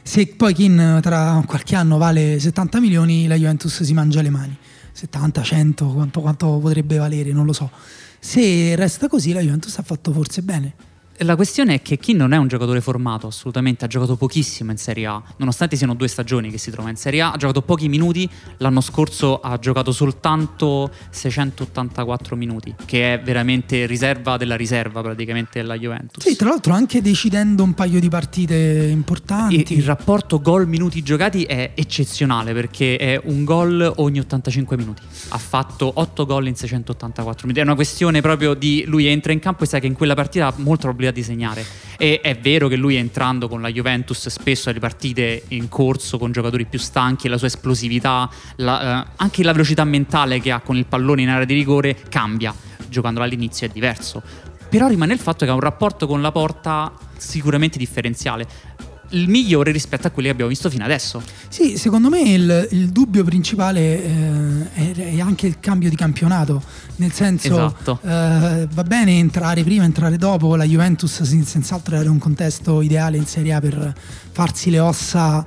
se 0.02 0.28
poi 0.28 0.54
Kin 0.54 1.00
tra 1.02 1.42
qualche 1.44 1.74
anno 1.74 1.98
vale 1.98 2.38
70 2.38 2.78
milioni 2.78 3.26
la 3.26 3.34
Juventus 3.34 3.82
si 3.82 3.92
mangia 3.92 4.22
le 4.22 4.30
mani, 4.30 4.56
70, 4.92 5.42
100, 5.42 5.86
quanto, 5.88 6.20
quanto 6.20 6.58
potrebbe 6.60 6.98
valere, 6.98 7.32
non 7.32 7.44
lo 7.44 7.52
so. 7.52 7.68
Se 8.20 8.76
resta 8.76 9.08
così 9.08 9.32
la 9.32 9.40
Juventus 9.40 9.76
ha 9.78 9.82
fatto 9.82 10.12
forse 10.12 10.42
bene. 10.42 10.74
La 11.22 11.36
questione 11.36 11.74
è 11.74 11.82
che 11.82 11.98
Keane 11.98 12.18
non 12.18 12.32
è 12.32 12.38
un 12.38 12.48
giocatore 12.48 12.80
formato, 12.80 13.26
assolutamente, 13.26 13.84
ha 13.84 13.88
giocato 13.88 14.16
pochissimo 14.16 14.70
in 14.70 14.78
Serie 14.78 15.04
A, 15.04 15.22
nonostante 15.36 15.76
siano 15.76 15.92
due 15.92 16.08
stagioni 16.08 16.50
che 16.50 16.56
si 16.56 16.70
trova 16.70 16.88
in 16.88 16.96
Serie 16.96 17.20
A, 17.20 17.32
ha 17.32 17.36
giocato 17.36 17.60
pochi 17.60 17.90
minuti, 17.90 18.26
l'anno 18.56 18.80
scorso 18.80 19.38
ha 19.38 19.58
giocato 19.58 19.92
soltanto 19.92 20.90
684 21.10 22.36
minuti, 22.36 22.74
che 22.86 23.12
è 23.12 23.20
veramente 23.20 23.84
riserva 23.84 24.38
della 24.38 24.56
riserva 24.56 25.02
praticamente 25.02 25.60
della 25.60 25.76
Juventus. 25.76 26.24
Sì, 26.26 26.36
tra 26.36 26.48
l'altro 26.48 26.72
anche 26.72 27.02
decidendo 27.02 27.64
un 27.64 27.74
paio 27.74 28.00
di 28.00 28.08
partite 28.08 28.88
importanti. 28.90 29.62
E 29.62 29.74
il 29.74 29.82
rapporto 29.82 30.40
gol-minuti 30.40 31.02
giocati 31.02 31.42
è 31.42 31.72
eccezionale 31.74 32.54
perché 32.54 32.96
è 32.96 33.20
un 33.24 33.44
gol 33.44 33.92
ogni 33.96 34.20
85 34.20 34.74
minuti. 34.78 35.02
Ha 35.28 35.38
fatto 35.38 35.92
8 35.96 36.24
gol 36.24 36.46
in 36.46 36.56
684 36.56 37.42
minuti. 37.42 37.60
È 37.60 37.64
una 37.64 37.74
questione 37.74 38.22
proprio 38.22 38.54
di 38.54 38.84
lui 38.86 39.04
entra 39.04 39.32
in 39.32 39.38
campo 39.38 39.64
e 39.64 39.66
sa 39.66 39.78
che 39.80 39.86
in 39.86 39.92
quella 39.92 40.14
partita 40.14 40.46
ha 40.46 40.54
molta 40.56 40.84
probabilità 40.84 41.08
di 41.10 41.22
segnare. 41.22 41.64
E 41.98 42.20
è 42.22 42.36
vero 42.36 42.68
che 42.68 42.76
lui 42.76 42.96
entrando 42.96 43.48
con 43.48 43.60
la 43.60 43.70
Juventus 43.70 44.28
spesso 44.28 44.70
alle 44.70 44.78
partite 44.78 45.44
in 45.48 45.68
corso 45.68 46.18
con 46.18 46.32
giocatori 46.32 46.64
più 46.64 46.78
stanchi, 46.78 47.28
la 47.28 47.38
sua 47.38 47.48
esplosività, 47.48 48.28
la- 48.56 49.04
eh, 49.04 49.10
anche 49.16 49.42
la 49.42 49.52
velocità 49.52 49.84
mentale 49.84 50.40
che 50.40 50.50
ha 50.50 50.60
con 50.60 50.76
il 50.76 50.86
pallone 50.86 51.22
in 51.22 51.28
area 51.28 51.44
di 51.44 51.54
rigore 51.54 51.96
cambia. 52.08 52.54
Giocandolo 52.88 53.24
all'inizio 53.24 53.66
è 53.66 53.70
diverso. 53.70 54.22
Però 54.68 54.86
rimane 54.86 55.12
il 55.12 55.18
fatto 55.18 55.44
che 55.44 55.50
ha 55.50 55.54
un 55.54 55.60
rapporto 55.60 56.06
con 56.06 56.22
la 56.22 56.30
porta 56.30 56.92
sicuramente 57.16 57.76
differenziale. 57.76 58.46
Il 59.10 59.28
migliore 59.28 59.72
rispetto 59.72 60.06
a 60.06 60.10
quelli 60.10 60.28
che 60.28 60.32
abbiamo 60.34 60.50
visto 60.50 60.70
fino 60.70 60.84
adesso. 60.84 61.22
Sì, 61.48 61.76
secondo 61.76 62.08
me 62.08 62.20
il, 62.20 62.68
il 62.70 62.88
dubbio 62.90 63.24
principale 63.24 64.04
eh, 64.04 64.72
è, 64.72 64.92
è 65.14 65.20
anche 65.20 65.46
il 65.46 65.58
cambio 65.58 65.90
di 65.90 65.96
campionato, 65.96 66.62
nel 66.96 67.12
senso 67.12 67.48
Esatto. 67.48 67.98
eh, 68.02 68.68
va 68.72 68.82
bene 68.84 69.18
entrare 69.18 69.64
prima, 69.64 69.84
entrare 69.84 70.16
dopo, 70.16 70.54
la 70.54 70.64
Juventus 70.64 71.22
sen- 71.22 71.44
senz'altro 71.44 71.96
era 71.96 72.10
un 72.10 72.18
contesto 72.18 72.80
ideale 72.82 73.16
in 73.16 73.26
Serie 73.26 73.52
A 73.52 73.60
per 73.60 73.94
farsi 74.30 74.70
le 74.70 74.78
ossa 74.78 75.44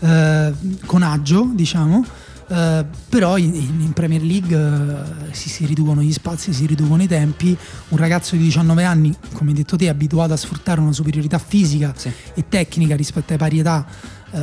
eh, 0.00 0.52
con 0.84 1.02
agio, 1.02 1.50
diciamo, 1.54 2.04
eh, 2.48 2.84
però 3.08 3.36
in, 3.38 3.54
in 3.54 3.92
Premier 3.92 4.22
League 4.22 4.56
eh, 4.56 5.34
si, 5.34 5.48
si 5.48 5.64
riducono 5.66 6.02
gli 6.02 6.12
spazi, 6.12 6.52
si 6.52 6.66
riducono 6.66 7.02
i 7.02 7.06
tempi, 7.06 7.56
un 7.88 7.98
ragazzo 7.98 8.36
di 8.36 8.42
19 8.44 8.84
anni, 8.84 9.14
come 9.32 9.50
hai 9.50 9.56
detto 9.56 9.76
te, 9.76 9.86
è 9.86 9.88
abituato 9.88 10.32
a 10.32 10.36
sfruttare 10.36 10.80
una 10.80 10.92
superiorità 10.92 11.38
fisica 11.38 11.92
Sì. 11.96 12.10
e 12.34 12.44
tecnica 12.48 12.96
rispetto 12.96 13.32
ai 13.32 13.38
pari 13.38 13.58
età 13.60 13.86
eh, 14.32 14.40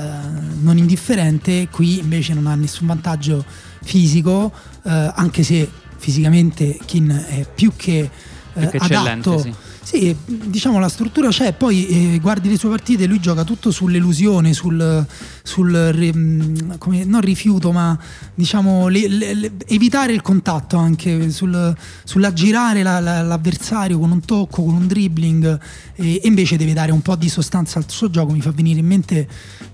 non 0.61 0.77
indifferente, 0.77 1.67
qui 1.69 1.99
invece 1.99 2.33
non 2.33 2.47
ha 2.47 2.55
nessun 2.55 2.87
vantaggio 2.87 3.43
fisico, 3.83 4.51
anche 4.83 5.43
se 5.43 5.69
fisicamente 5.97 6.77
Kin 6.85 7.09
è 7.27 7.45
più 7.53 7.71
che, 7.75 8.09
Più 8.53 8.69
che 8.69 8.77
eccellente, 8.77 9.29
adatto 9.29 9.37
sì. 9.39 9.53
Sì, 9.83 10.15
diciamo 10.25 10.77
la 10.77 10.87
struttura 10.87 11.29
c'è, 11.29 11.53
poi 11.53 11.87
eh, 12.13 12.19
guardi 12.19 12.47
le 12.49 12.57
sue 12.57 12.69
partite, 12.69 13.07
lui 13.07 13.19
gioca 13.19 13.43
tutto 13.43 13.71
sull'elusione, 13.71 14.53
sul, 14.53 15.05
sul 15.41 16.11
mh, 16.13 16.77
come- 16.77 17.03
non 17.03 17.19
rifiuto, 17.19 17.71
ma 17.71 17.97
diciamo 18.35 18.87
le- 18.89 19.07
le- 19.07 19.33
le- 19.33 19.51
evitare 19.65 20.13
il 20.13 20.21
contatto 20.21 20.77
anche, 20.77 21.31
sul, 21.31 21.75
sull'aggirare 22.03 22.83
la- 22.83 22.99
la- 22.99 23.23
l'avversario 23.23 23.97
con 23.97 24.11
un 24.11 24.21
tocco, 24.21 24.63
con 24.63 24.75
un 24.75 24.85
dribbling 24.87 25.59
e, 25.95 26.13
e 26.23 26.27
invece 26.27 26.57
deve 26.57 26.73
dare 26.73 26.91
un 26.91 27.01
po' 27.01 27.15
di 27.15 27.27
sostanza 27.27 27.79
al 27.79 27.85
suo 27.89 28.09
gioco. 28.11 28.33
Mi 28.33 28.41
fa 28.41 28.51
venire 28.51 28.79
in 28.79 28.85
mente 28.85 29.27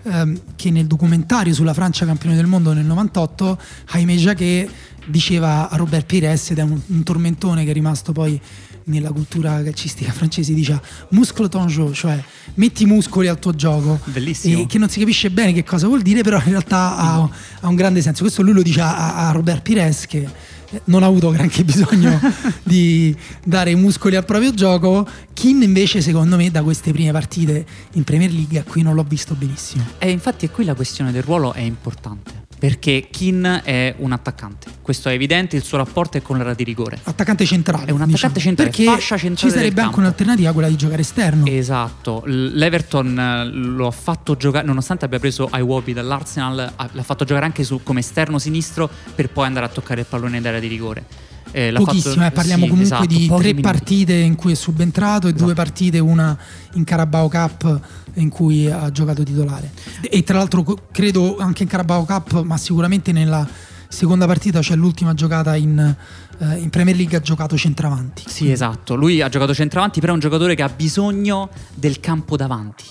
ehm, 0.03 0.39
che 0.55 0.71
nel 0.71 0.87
documentario 0.87 1.53
sulla 1.53 1.73
Francia 1.73 2.05
campione 2.05 2.37
del 2.37 2.47
mondo 2.47 2.71
nel 2.71 2.85
98, 2.85 3.59
Jaime 3.91 4.15
Jacquet 4.15 4.69
diceva 5.05 5.69
a 5.69 5.75
Robert 5.75 6.05
Pires 6.05 6.51
ed 6.51 6.59
è 6.59 6.63
un, 6.63 6.79
un 6.87 7.03
tormentone 7.03 7.65
che 7.65 7.71
è 7.71 7.73
rimasto 7.73 8.13
poi 8.13 8.39
nella 8.87 9.11
cultura 9.11 9.61
calcistica 9.63 10.11
francese 10.11 10.53
dice 10.53 10.81
muscolo 11.09 11.47
ton 11.47 11.67
jeu, 11.67 11.91
cioè 11.93 12.21
metti 12.55 12.83
i 12.83 12.85
muscoli 12.85 13.27
al 13.27 13.39
tuo 13.39 13.55
gioco 13.55 13.99
Bellissimo. 14.05 14.61
e 14.61 14.65
che 14.65 14.77
non 14.77 14.89
si 14.89 14.99
capisce 14.99 15.29
bene 15.29 15.53
che 15.53 15.63
cosa 15.63 15.87
vuol 15.87 16.01
dire 16.01 16.21
però 16.21 16.37
in 16.37 16.49
realtà 16.49 16.97
ha, 16.97 17.29
ha 17.61 17.67
un 17.67 17.75
grande 17.75 18.01
senso. 18.01 18.23
Questo 18.23 18.41
lui 18.41 18.53
lo 18.53 18.61
dice 18.61 18.81
a, 18.81 19.27
a 19.27 19.31
Robert 19.31 19.61
Pires 19.61 20.05
che 20.05 20.27
eh, 20.69 20.81
non 20.85 21.03
ha 21.03 21.05
avuto 21.05 21.29
granché 21.29 21.63
bisogno 21.63 22.19
di 22.63 23.15
dare 23.43 23.71
i 23.71 23.75
muscoli 23.75 24.15
al 24.15 24.25
proprio 24.25 24.53
gioco. 24.53 25.07
Kin 25.33 25.61
invece 25.61 26.01
secondo 26.01 26.35
me 26.35 26.49
da 26.49 26.63
queste 26.63 26.91
prime 26.91 27.11
partite 27.11 27.65
in 27.93 28.03
Premier 28.03 28.31
League 28.31 28.59
a 28.59 28.63
cui 28.63 28.81
non 28.81 28.95
l'ho 28.95 29.05
visto 29.07 29.35
benissimo. 29.35 29.83
E 29.97 30.09
infatti 30.09 30.45
è 30.45 30.51
qui 30.51 30.65
la 30.65 30.75
questione 30.75 31.11
del 31.11 31.23
ruolo 31.23 31.53
è 31.53 31.61
importante. 31.61 32.36
Perché 32.59 33.07
Kin 33.11 33.61
è 33.63 33.93
un 33.99 34.11
attaccante. 34.13 34.67
Questo 34.81 35.09
è 35.09 35.13
evidente, 35.13 35.55
il 35.55 35.63
suo 35.63 35.77
rapporto 35.77 36.17
è 36.17 36.21
con 36.23 36.37
l'area 36.37 36.55
di 36.55 36.63
rigore. 36.63 36.97
attaccante 37.03 37.45
centrale 37.45 37.85
È 37.85 37.91
un 37.91 38.01
attaccante 38.01 38.39
diciamo, 38.39 38.39
centrale, 38.39 38.69
perché 38.71 38.85
fascia 38.85 39.17
centrale 39.17 39.51
ci 39.51 39.57
sarebbe 39.57 39.81
anche 39.81 39.99
un'alternativa 39.99 40.51
quella 40.53 40.67
di 40.67 40.75
giocare 40.75 41.01
esterno 41.01 41.45
Esatto, 41.45 42.23
l'Everton 42.25 43.19
eh, 43.19 43.45
lo 43.51 43.85
ha 43.87 43.91
fatto 43.91 44.35
giocare, 44.37 44.65
nonostante 44.65 45.05
abbia 45.05 45.19
preso 45.19 45.49
Iwobi 45.53 45.93
dall'Arsenal, 45.93 46.71
ha- 46.75 46.89
l'ha 46.91 47.03
fatto 47.03 47.25
giocare 47.25 47.45
anche 47.45 47.63
su- 47.63 47.81
come 47.83 47.99
esterno 47.99 48.39
sinistro 48.39 48.89
per 49.13 49.29
poi 49.29 49.45
andare 49.45 49.65
a 49.65 49.69
toccare 49.69 49.99
il 50.01 50.07
pallone 50.09 50.37
in 50.37 50.47
area 50.47 50.59
di 50.59 50.67
rigore. 50.67 51.05
Eh, 51.51 51.71
Pochissimo, 51.73 52.15
fatto- 52.15 52.27
eh, 52.27 52.31
parliamo 52.31 52.63
sì, 52.63 52.69
comunque 52.69 52.95
esatto, 52.95 53.13
di 53.17 53.27
tre 53.27 53.37
minuti. 53.37 53.61
partite 53.61 54.13
in 54.13 54.35
cui 54.35 54.51
è 54.51 54.55
subentrato 54.55 55.27
e 55.27 55.33
due 55.33 55.53
partite, 55.53 55.99
una 55.99 56.37
in 56.73 56.83
Carabao 56.83 57.29
Cup 57.29 57.79
in 58.17 58.29
cui 58.29 58.69
ha 58.69 58.91
giocato 58.91 59.23
titolare. 59.23 59.71
E 60.01 60.23
tra 60.23 60.37
l'altro 60.37 60.63
credo 60.91 61.37
anche 61.37 61.63
in 61.63 61.69
Carabao 61.69 62.03
Cup, 62.03 62.43
ma 62.43 62.57
sicuramente 62.57 63.11
nella 63.11 63.47
seconda 63.89 64.25
partita, 64.25 64.61
cioè 64.61 64.75
l'ultima 64.75 65.13
giocata 65.13 65.55
in, 65.55 65.95
eh, 66.39 66.57
in 66.57 66.69
Premier 66.69 66.95
League, 66.95 67.17
ha 67.17 67.21
giocato 67.21 67.57
centravanti. 67.57 68.23
Sì, 68.27 68.51
esatto. 68.51 68.95
Lui 68.95 69.21
ha 69.21 69.29
giocato 69.29 69.53
centravanti, 69.53 69.99
però 69.99 70.11
è 70.11 70.15
un 70.15 70.21
giocatore 70.21 70.55
che 70.55 70.63
ha 70.63 70.69
bisogno 70.69 71.49
del 71.73 71.99
campo 71.99 72.35
davanti. 72.35 72.83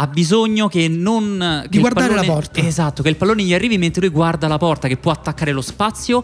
Ha 0.00 0.06
bisogno 0.06 0.68
che 0.68 0.86
non. 0.86 1.66
che 1.68 1.76
il 1.76 1.80
guardare 1.80 2.08
pallone- 2.08 2.26
la 2.26 2.32
porta. 2.32 2.60
Esatto, 2.60 3.02
che 3.02 3.08
il 3.08 3.16
pallone 3.16 3.42
gli 3.42 3.52
arrivi 3.52 3.78
mentre 3.78 4.02
lui 4.02 4.10
guarda 4.10 4.46
la 4.46 4.58
porta, 4.58 4.86
che 4.86 4.96
può 4.96 5.10
attaccare 5.10 5.50
lo 5.50 5.60
spazio. 5.60 6.22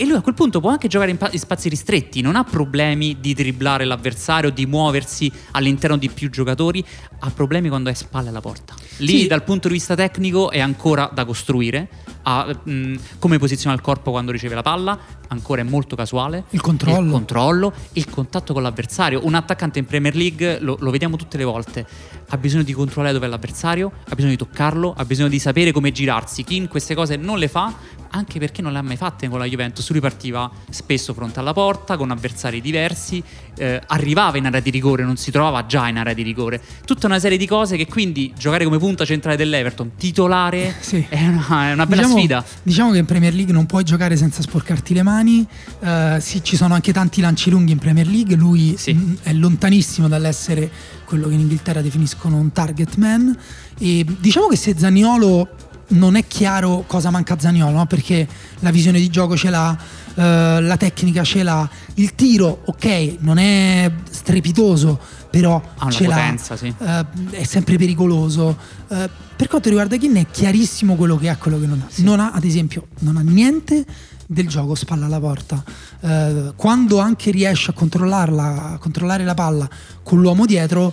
E 0.00 0.06
lui 0.06 0.14
a 0.16 0.20
quel 0.20 0.36
punto 0.36 0.60
può 0.60 0.70
anche 0.70 0.86
giocare 0.86 1.10
in, 1.10 1.16
pa- 1.16 1.28
in 1.32 1.40
spazi 1.40 1.68
ristretti, 1.68 2.20
non 2.20 2.36
ha 2.36 2.44
problemi 2.44 3.16
di 3.18 3.34
dribblare 3.34 3.84
l'avversario, 3.84 4.50
di 4.50 4.64
muoversi 4.64 5.30
all'interno 5.50 5.96
di 5.96 6.08
più 6.08 6.30
giocatori, 6.30 6.84
ha 7.18 7.30
problemi 7.30 7.68
quando 7.68 7.90
è 7.90 7.94
spalle 7.94 8.28
alla 8.28 8.40
porta. 8.40 8.74
Lì 8.98 9.22
Sì. 9.22 9.26
dal 9.26 9.42
punto 9.42 9.66
di 9.66 9.74
vista 9.74 9.96
tecnico 9.96 10.52
è 10.52 10.60
ancora 10.60 11.10
da 11.12 11.24
costruire, 11.24 11.88
ha, 12.22 12.54
mh, 12.62 12.94
come 13.18 13.38
posiziona 13.38 13.74
il 13.74 13.80
corpo 13.80 14.10
quando 14.10 14.30
riceve 14.32 14.54
la 14.54 14.62
palla, 14.62 14.98
ancora 15.28 15.60
è 15.60 15.64
molto 15.64 15.96
casuale. 15.96 16.44
Il 16.50 16.60
controllo. 16.60 17.04
Il 17.06 17.10
controllo, 17.10 17.72
il 17.92 18.08
contatto 18.08 18.52
con 18.52 18.62
l'avversario. 18.62 19.24
Un 19.24 19.34
attaccante 19.34 19.78
in 19.78 19.86
Premier 19.86 20.14
League, 20.14 20.58
lo, 20.60 20.76
lo 20.80 20.90
vediamo 20.90 21.16
tutte 21.16 21.36
le 21.36 21.44
volte, 21.44 21.86
ha 22.28 22.36
bisogno 22.36 22.62
di 22.62 22.72
controllare 22.72 23.12
dove 23.14 23.26
è 23.26 23.28
l'avversario, 23.28 23.90
ha 24.08 24.14
bisogno 24.14 24.32
di 24.32 24.38
toccarlo, 24.38 24.94
ha 24.96 25.04
bisogno 25.04 25.28
di 25.28 25.38
sapere 25.38 25.72
come 25.72 25.92
girarsi. 25.92 26.44
Kin 26.44 26.68
queste 26.68 26.94
cose 26.94 27.16
non 27.16 27.38
le 27.38 27.48
fa, 27.48 27.72
anche 28.10 28.38
perché 28.38 28.62
non 28.62 28.72
le 28.72 28.78
ha 28.78 28.82
mai 28.82 28.96
fatte 28.96 29.28
con 29.28 29.38
la 29.38 29.44
Juventus. 29.44 29.90
Lui 29.90 30.00
partiva 30.00 30.50
spesso 30.70 31.12
fronte 31.14 31.40
alla 31.40 31.52
porta, 31.52 31.96
con 31.96 32.10
avversari 32.10 32.60
diversi, 32.60 33.22
eh, 33.56 33.80
arrivava 33.86 34.36
in 34.38 34.46
area 34.46 34.60
di 34.60 34.70
rigore, 34.70 35.04
non 35.04 35.16
si 35.16 35.30
trovava 35.30 35.66
già 35.66 35.88
in 35.88 35.98
area 35.98 36.14
di 36.14 36.22
rigore. 36.22 36.60
Tutta 36.84 37.06
una 37.06 37.18
serie 37.18 37.36
di 37.38 37.46
cose 37.46 37.76
che 37.76 37.86
quindi 37.86 38.32
giocare 38.36 38.64
come 38.64 38.78
punta 38.78 39.04
centrale 39.04 39.36
dell'Everton, 39.36 39.92
titolare, 39.96 40.74
Sì. 40.80 41.04
è, 41.08 41.26
una, 41.26 41.68
è 41.68 41.72
una 41.72 41.86
bella 41.86 42.02
diciamo, 42.02 42.17
sfida. 42.18 42.44
Diciamo 42.62 42.90
che 42.92 42.98
in 42.98 43.04
Premier 43.04 43.32
League 43.34 43.52
non 43.52 43.66
puoi 43.66 43.84
giocare 43.84 44.16
senza 44.16 44.42
sporcarti 44.42 44.94
le 44.94 45.02
mani. 45.02 45.46
Eh, 45.80 46.18
sì, 46.20 46.42
ci 46.42 46.56
sono 46.56 46.74
anche 46.74 46.92
tanti 46.92 47.20
lanci 47.20 47.50
lunghi 47.50 47.72
in 47.72 47.78
Premier 47.78 48.06
League. 48.06 48.34
Lui 48.36 48.74
Sì. 48.78 48.92
mh, 48.92 49.18
è 49.22 49.32
lontanissimo 49.32 50.08
dall'essere 50.08 50.70
quello 51.04 51.28
che 51.28 51.34
in 51.34 51.40
Inghilterra 51.40 51.80
definiscono 51.80 52.36
un 52.36 52.52
target 52.52 52.96
man. 52.96 53.36
E 53.78 54.04
diciamo 54.18 54.46
che 54.48 54.56
se 54.56 54.74
Zaniolo 54.76 55.48
non 55.90 56.16
è 56.16 56.26
chiaro 56.26 56.84
cosa 56.86 57.08
manca 57.10 57.32
a 57.34 57.38
Zaniolo, 57.40 57.76
no? 57.78 57.86
perché 57.86 58.28
la 58.58 58.70
visione 58.70 58.98
di 58.98 59.08
gioco 59.08 59.36
ce 59.38 59.48
l'ha, 59.48 59.74
eh, 60.14 60.60
la 60.60 60.76
tecnica 60.76 61.24
ce 61.24 61.42
l'ha, 61.42 61.66
il 61.94 62.14
tiro, 62.14 62.60
ok, 62.66 63.16
non 63.20 63.38
è 63.38 63.90
strepitoso, 64.10 65.00
però 65.30 65.54
Ha 65.78 65.84
una 65.84 65.90
ce 65.90 66.06
l'ha. 66.06 66.14
potenza, 66.14 66.56
sì. 66.58 66.74
Eh, 66.78 67.04
è 67.30 67.44
sempre 67.44 67.78
pericoloso. 67.78 68.54
Eh, 68.88 69.08
per 69.38 69.46
quanto 69.46 69.68
riguarda 69.68 69.96
Kin 69.96 70.16
è 70.16 70.26
chiarissimo 70.28 70.96
quello 70.96 71.16
che 71.16 71.28
ha 71.28 71.34
e 71.34 71.38
quello 71.38 71.60
che 71.60 71.66
non 71.66 71.80
ha. 71.80 71.88
Non 72.02 72.18
ha, 72.18 72.32
ad 72.32 72.42
esempio, 72.42 72.88
non 73.00 73.16
ha 73.16 73.20
niente 73.20 73.84
del 74.26 74.48
gioco 74.48 74.74
spalla 74.74 75.06
alla 75.06 75.20
porta. 75.20 75.62
Eh, 76.00 76.52
quando 76.56 76.98
anche 76.98 77.30
riesce 77.30 77.70
a 77.70 77.72
controllarla, 77.74 78.72
a 78.72 78.78
controllare 78.78 79.24
la 79.24 79.34
palla 79.34 79.68
con 80.02 80.20
l'uomo 80.20 80.44
dietro, 80.44 80.92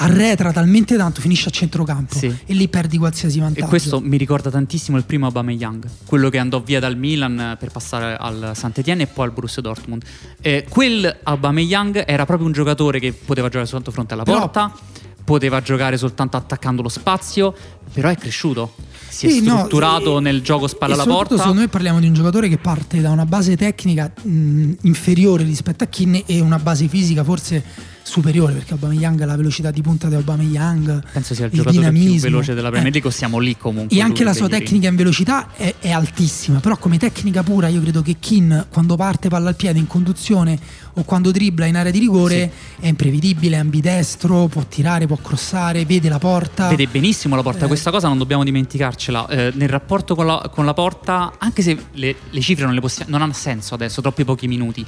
arretra 0.00 0.52
talmente 0.52 0.96
tanto, 0.96 1.20
finisce 1.22 1.48
a 1.48 1.50
centrocampo 1.50 2.14
Sì. 2.18 2.26
e 2.46 2.54
lì 2.54 2.68
perdi 2.68 2.98
qualsiasi 2.98 3.40
vantaggio. 3.40 3.64
E 3.64 3.68
questo 3.68 4.00
mi 4.00 4.16
ricorda 4.18 4.50
tantissimo 4.50 4.96
il 4.98 5.04
primo 5.04 5.24
Aubameyang, 5.26 5.88
quello 6.06 6.28
che 6.28 6.38
andò 6.38 6.60
via 6.60 6.78
dal 6.80 6.96
Milan 6.96 7.56
per 7.58 7.70
passare 7.72 8.16
al 8.16 8.52
Saint-Étienne 8.54 9.04
e 9.04 9.06
poi 9.06 9.24
al 9.24 9.32
Borussia 9.32 9.62
Dortmund. 9.62 10.04
Eh, 10.40 10.66
quel 10.68 11.18
Aubameyang 11.24 12.04
era 12.06 12.26
proprio 12.26 12.46
un 12.46 12.52
giocatore 12.52 13.00
che 13.00 13.12
poteva 13.12 13.48
giocare 13.48 13.64
soltanto 13.66 13.90
fronte 13.90 14.14
alla 14.14 14.22
Però- 14.22 14.38
porta, 14.38 14.72
poteva 15.28 15.60
giocare 15.60 15.98
soltanto 15.98 16.38
attaccando 16.38 16.80
lo 16.80 16.88
spazio, 16.88 17.54
però 17.92 18.08
è 18.08 18.16
cresciuto. 18.16 18.72
Si 19.10 19.26
è 19.26 19.30
Sì, 19.30 19.42
no, 19.42 19.58
strutturato 19.58 20.16
e- 20.16 20.20
nel 20.22 20.40
gioco 20.40 20.66
spalla 20.66 20.94
alla 20.94 21.04
porta. 21.04 21.36
Secondo 21.36 21.60
me 21.60 21.68
parliamo 21.68 22.00
di 22.00 22.06
un 22.06 22.14
giocatore 22.14 22.48
che 22.48 22.56
parte 22.56 23.02
da 23.02 23.10
una 23.10 23.26
base 23.26 23.54
tecnica 23.54 24.10
mh, 24.22 24.72
inferiore 24.82 25.44
rispetto 25.44 25.84
a 25.84 25.86
Kin 25.86 26.22
e 26.24 26.40
una 26.40 26.58
base 26.58 26.88
fisica 26.88 27.22
forse 27.24 27.62
superiore 28.08 28.54
perché 28.54 28.72
Aubameyang 28.72 29.20
ha 29.20 29.26
la 29.26 29.36
velocità 29.36 29.70
di 29.70 29.82
punta 29.82 30.08
di 30.08 30.14
Aubameyang 30.14 31.02
Penso 31.12 31.34
sia 31.34 31.44
il, 31.46 31.52
il 31.52 31.58
giocatore 31.58 31.82
più 31.90 31.90
dinamismo. 31.92 32.28
veloce 32.30 32.54
della 32.54 32.68
Premier 32.70 32.88
Eh. 32.88 32.92
League, 32.92 33.08
o 33.10 33.12
siamo 33.12 33.38
lì 33.38 33.56
comunque. 33.56 33.96
E 33.96 34.00
anche 34.00 34.24
la 34.24 34.32
sua 34.32 34.48
tecnica 34.48 34.88
in 34.88 34.96
velocità 34.96 35.54
è, 35.54 35.74
è 35.78 35.90
altissima, 35.90 36.60
però 36.60 36.76
come 36.78 36.98
tecnica 36.98 37.42
pura 37.42 37.68
io 37.68 37.80
credo 37.82 38.02
che 38.02 38.16
Kin 38.18 38.66
quando 38.70 38.96
parte 38.96 39.28
palla 39.28 39.48
al 39.50 39.56
piede 39.56 39.78
in 39.78 39.86
conduzione 39.86 40.58
o 40.94 41.04
quando 41.04 41.30
dribbla 41.30 41.66
in 41.66 41.76
area 41.76 41.92
di 41.92 41.98
rigore 42.00 42.50
è 42.80 42.86
imprevedibile, 42.88 43.56
è 43.56 43.60
ambidestro, 43.60 44.46
può 44.48 44.64
tirare, 44.66 45.06
può 45.06 45.16
crossare, 45.16 45.84
vede 45.84 46.08
la 46.08 46.18
porta. 46.18 46.68
Vede 46.68 46.86
benissimo 46.86 47.36
la 47.36 47.42
porta, 47.42 47.64
Eh. 47.64 47.68
questa 47.68 47.90
cosa 47.90 48.08
non 48.08 48.18
dobbiamo 48.18 48.42
dimenticarcela. 48.44 49.28
Eh, 49.28 49.52
nel 49.54 49.68
rapporto 49.68 50.14
con 50.14 50.26
la, 50.26 50.50
con 50.52 50.64
la 50.64 50.74
porta, 50.74 51.34
anche 51.38 51.62
se 51.62 51.76
le, 51.92 52.16
le 52.30 52.40
cifre 52.40 52.64
non, 52.64 52.74
le 52.74 52.80
possiamo, 52.80 53.10
non 53.12 53.22
hanno 53.22 53.32
senso 53.32 53.74
adesso, 53.74 54.00
troppi 54.00 54.24
pochi 54.24 54.48
minuti. 54.48 54.84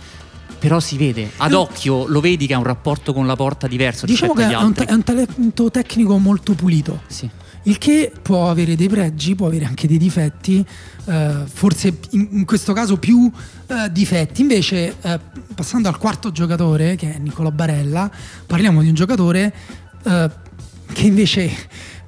Però 0.60 0.78
si 0.78 0.96
vede, 0.98 1.30
ad 1.38 1.52
Eh. 1.52 1.54
occhio 1.54 2.06
lo 2.06 2.20
vedi 2.20 2.46
che 2.46 2.52
ha 2.54 2.58
un 2.58 2.64
rapporto 2.64 3.12
con 3.14 3.26
la 3.26 3.34
porta 3.34 3.66
diverso 3.66 4.04
Diciamo 4.06 4.34
che 4.34 4.46
è 4.46 4.54
un, 4.56 4.74
ta- 4.74 4.84
è 4.84 4.92
un 4.92 5.02
talento 5.02 5.70
tecnico 5.70 6.18
molto 6.18 6.52
pulito. 6.54 7.00
Sì. 7.06 7.28
Il 7.64 7.78
che 7.78 8.12
può 8.22 8.48
avere 8.50 8.76
dei 8.76 8.88
pregi, 8.88 9.34
può 9.34 9.46
avere 9.46 9.64
anche 9.64 9.86
dei 9.86 9.98
difetti, 9.98 10.64
eh, 11.06 11.30
forse 11.46 11.98
in, 12.10 12.28
in 12.30 12.44
questo 12.44 12.72
caso 12.72 12.96
più 12.98 13.30
eh, 13.66 13.90
difetti. 13.90 14.42
Invece, 14.42 14.96
eh, 15.00 15.18
passando 15.54 15.88
al 15.88 15.98
quarto 15.98 16.30
giocatore, 16.30 16.96
che 16.96 17.14
è 17.14 17.18
Nicolò 17.18 17.50
Barella, 17.50 18.10
parliamo 18.46 18.82
di 18.82 18.88
un 18.88 18.94
giocatore 18.94 19.54
eh, 20.04 20.30
che 20.92 21.06
invece, 21.06 21.50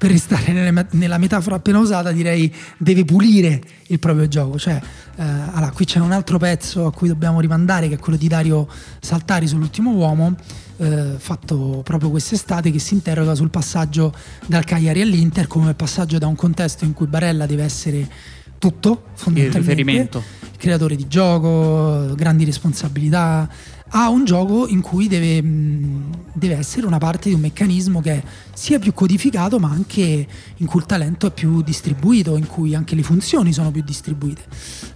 per 0.03 0.11
restare 0.11 0.51
nelle- 0.51 0.85
nella 0.91 1.17
metafora 1.17 1.55
appena 1.55 1.79
usata, 1.79 2.11
direi 2.11 2.53
deve 2.77 3.05
pulire 3.05 3.61
il 3.87 3.99
proprio 3.99 4.27
gioco. 4.27 4.59
Cioè, 4.59 4.73
eh, 5.15 5.23
allora, 5.23 5.71
qui 5.71 5.85
c'è 5.85 5.99
un 5.99 6.11
altro 6.11 6.37
pezzo 6.37 6.85
a 6.85 6.91
cui 6.91 7.07
dobbiamo 7.07 7.39
rimandare, 7.39 7.87
che 7.87 7.95
è 7.95 7.99
quello 7.99 8.17
di 8.17 8.27
Dario 8.27 8.67
Saltari 8.99 9.47
sull'ultimo 9.47 9.91
uomo 9.91 10.35
eh, 10.75 11.13
fatto 11.17 11.81
proprio 11.85 12.09
quest'estate 12.09 12.69
che 12.69 12.79
si 12.79 12.95
interroga 12.95 13.33
sul 13.33 13.49
passaggio 13.49 14.13
dal 14.45 14.65
Cagliari 14.65 14.99
all'Inter 15.01 15.47
come 15.47 15.73
passaggio 15.73 16.17
da 16.17 16.27
un 16.27 16.35
contesto 16.35 16.83
in 16.83 16.91
cui 16.91 17.07
Barella 17.07 17.45
deve 17.45 17.63
essere 17.63 18.05
tutto 18.57 19.03
fondamentalmente 19.13 19.73
riferimento. 19.73 20.23
creatore 20.57 20.97
di 20.97 21.07
gioco 21.07 22.13
grandi 22.15 22.43
responsabilità 22.43 23.49
a 23.95 24.09
un 24.09 24.25
gioco 24.25 24.67
in 24.67 24.81
cui 24.81 25.07
deve, 25.07 25.41
mh, 25.41 26.31
deve 26.33 26.55
essere 26.55 26.85
una 26.85 26.97
parte 26.97 27.29
di 27.29 27.35
un 27.35 27.41
meccanismo 27.41 28.01
che 28.01 28.23
sia 28.53 28.79
più 28.79 28.93
codificato 28.93 29.59
ma 29.59 29.69
anche 29.69 30.27
in 30.57 30.65
cui 30.65 30.79
il 30.79 30.85
talento 30.85 31.27
è 31.27 31.31
più 31.31 31.61
distribuito 31.61 32.35
in 32.35 32.47
cui 32.47 32.73
anche 32.73 32.95
le 32.95 33.03
funzioni 33.03 33.53
sono 33.53 33.71
più 33.71 33.83
distribuite. 33.83 34.43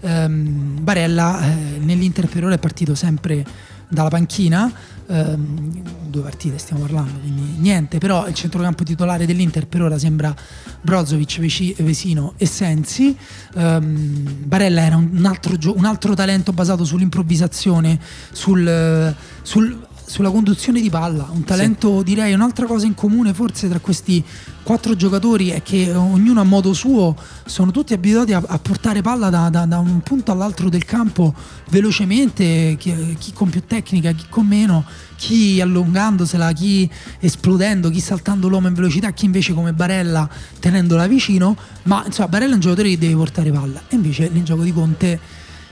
Ehm, 0.01 0.79
Barella 0.81 1.41
eh, 1.41 1.77
nell'Inter 1.79 2.27
è 2.27 2.57
partito 2.57 2.95
sempre 2.95 3.45
dalla 3.87 4.09
panchina, 4.09 4.71
ehm, 5.07 5.81
due 6.07 6.21
partite 6.21 6.57
stiamo 6.57 6.81
parlando, 6.81 7.19
quindi 7.19 7.55
niente, 7.57 7.97
però 7.97 8.27
il 8.27 8.33
centrocampo 8.33 8.83
titolare 8.83 9.25
dell'Inter 9.25 9.67
per 9.67 9.81
ora 9.81 9.97
sembra 9.97 10.35
Brozovic, 10.81 11.39
Vesino 11.81 12.33
e 12.37 12.45
Sensi. 12.45 13.15
Ehm, 13.55 14.45
Barella 14.45 14.81
era 14.81 14.95
un 14.97 15.25
altro, 15.25 15.55
un 15.75 15.85
altro 15.85 16.13
talento 16.13 16.51
basato 16.51 16.83
sull'improvvisazione, 16.83 17.99
sul, 18.31 19.15
sul- 19.41 19.86
sulla 20.07 20.31
conduzione 20.31 20.79
di 20.79 20.89
palla, 20.89 21.27
un 21.33 21.43
talento 21.43 22.01
direi 22.01 22.31
un'altra 22.31 22.65
cosa 22.65 22.85
in 22.85 22.95
comune 22.95 23.33
forse 23.33 23.67
tra 23.67 23.79
questi 23.79 24.23
quattro 24.63 24.95
giocatori 24.95 25.49
è 25.49 25.61
che 25.61 25.93
ognuno 25.93 26.39
a 26.39 26.45
modo 26.45 26.71
suo 26.71 27.13
sono 27.45 27.71
tutti 27.71 27.91
abituati 27.93 28.31
a, 28.31 28.41
a 28.47 28.57
portare 28.57 29.01
palla 29.01 29.29
da, 29.29 29.49
da- 29.49 29.65
da 29.65 29.79
un 29.79 29.99
punto 29.99 30.31
all'altro 30.31 30.69
del 30.69 30.85
campo 30.85 31.33
velocemente, 31.71 32.77
chi, 32.79 33.17
chi 33.19 33.33
con 33.33 33.49
più 33.49 33.63
tecnica, 33.67 34.13
chi 34.13 34.27
con 34.29 34.47
meno, 34.47 34.85
chi 35.17 35.59
allungandosela, 35.59 36.53
chi 36.53 36.89
esplodendo, 37.19 37.89
chi 37.89 37.99
saltando 37.99 38.47
l'uomo 38.47 38.69
in 38.69 38.75
velocità, 38.75 39.11
chi 39.11 39.25
invece 39.25 39.53
come 39.53 39.73
Barella 39.73 40.29
tenendola 40.59 41.05
vicino, 41.07 41.57
ma 41.83 42.03
insomma 42.05 42.29
Barella 42.29 42.51
è 42.51 42.55
un 42.55 42.61
giocatore 42.61 42.89
che 42.89 42.97
deve 42.97 43.15
portare 43.15 43.51
palla 43.51 43.81
e 43.89 43.95
invece 43.95 44.29
nel 44.29 44.43
gioco 44.43 44.63
di 44.63 44.71
Conte 44.71 45.19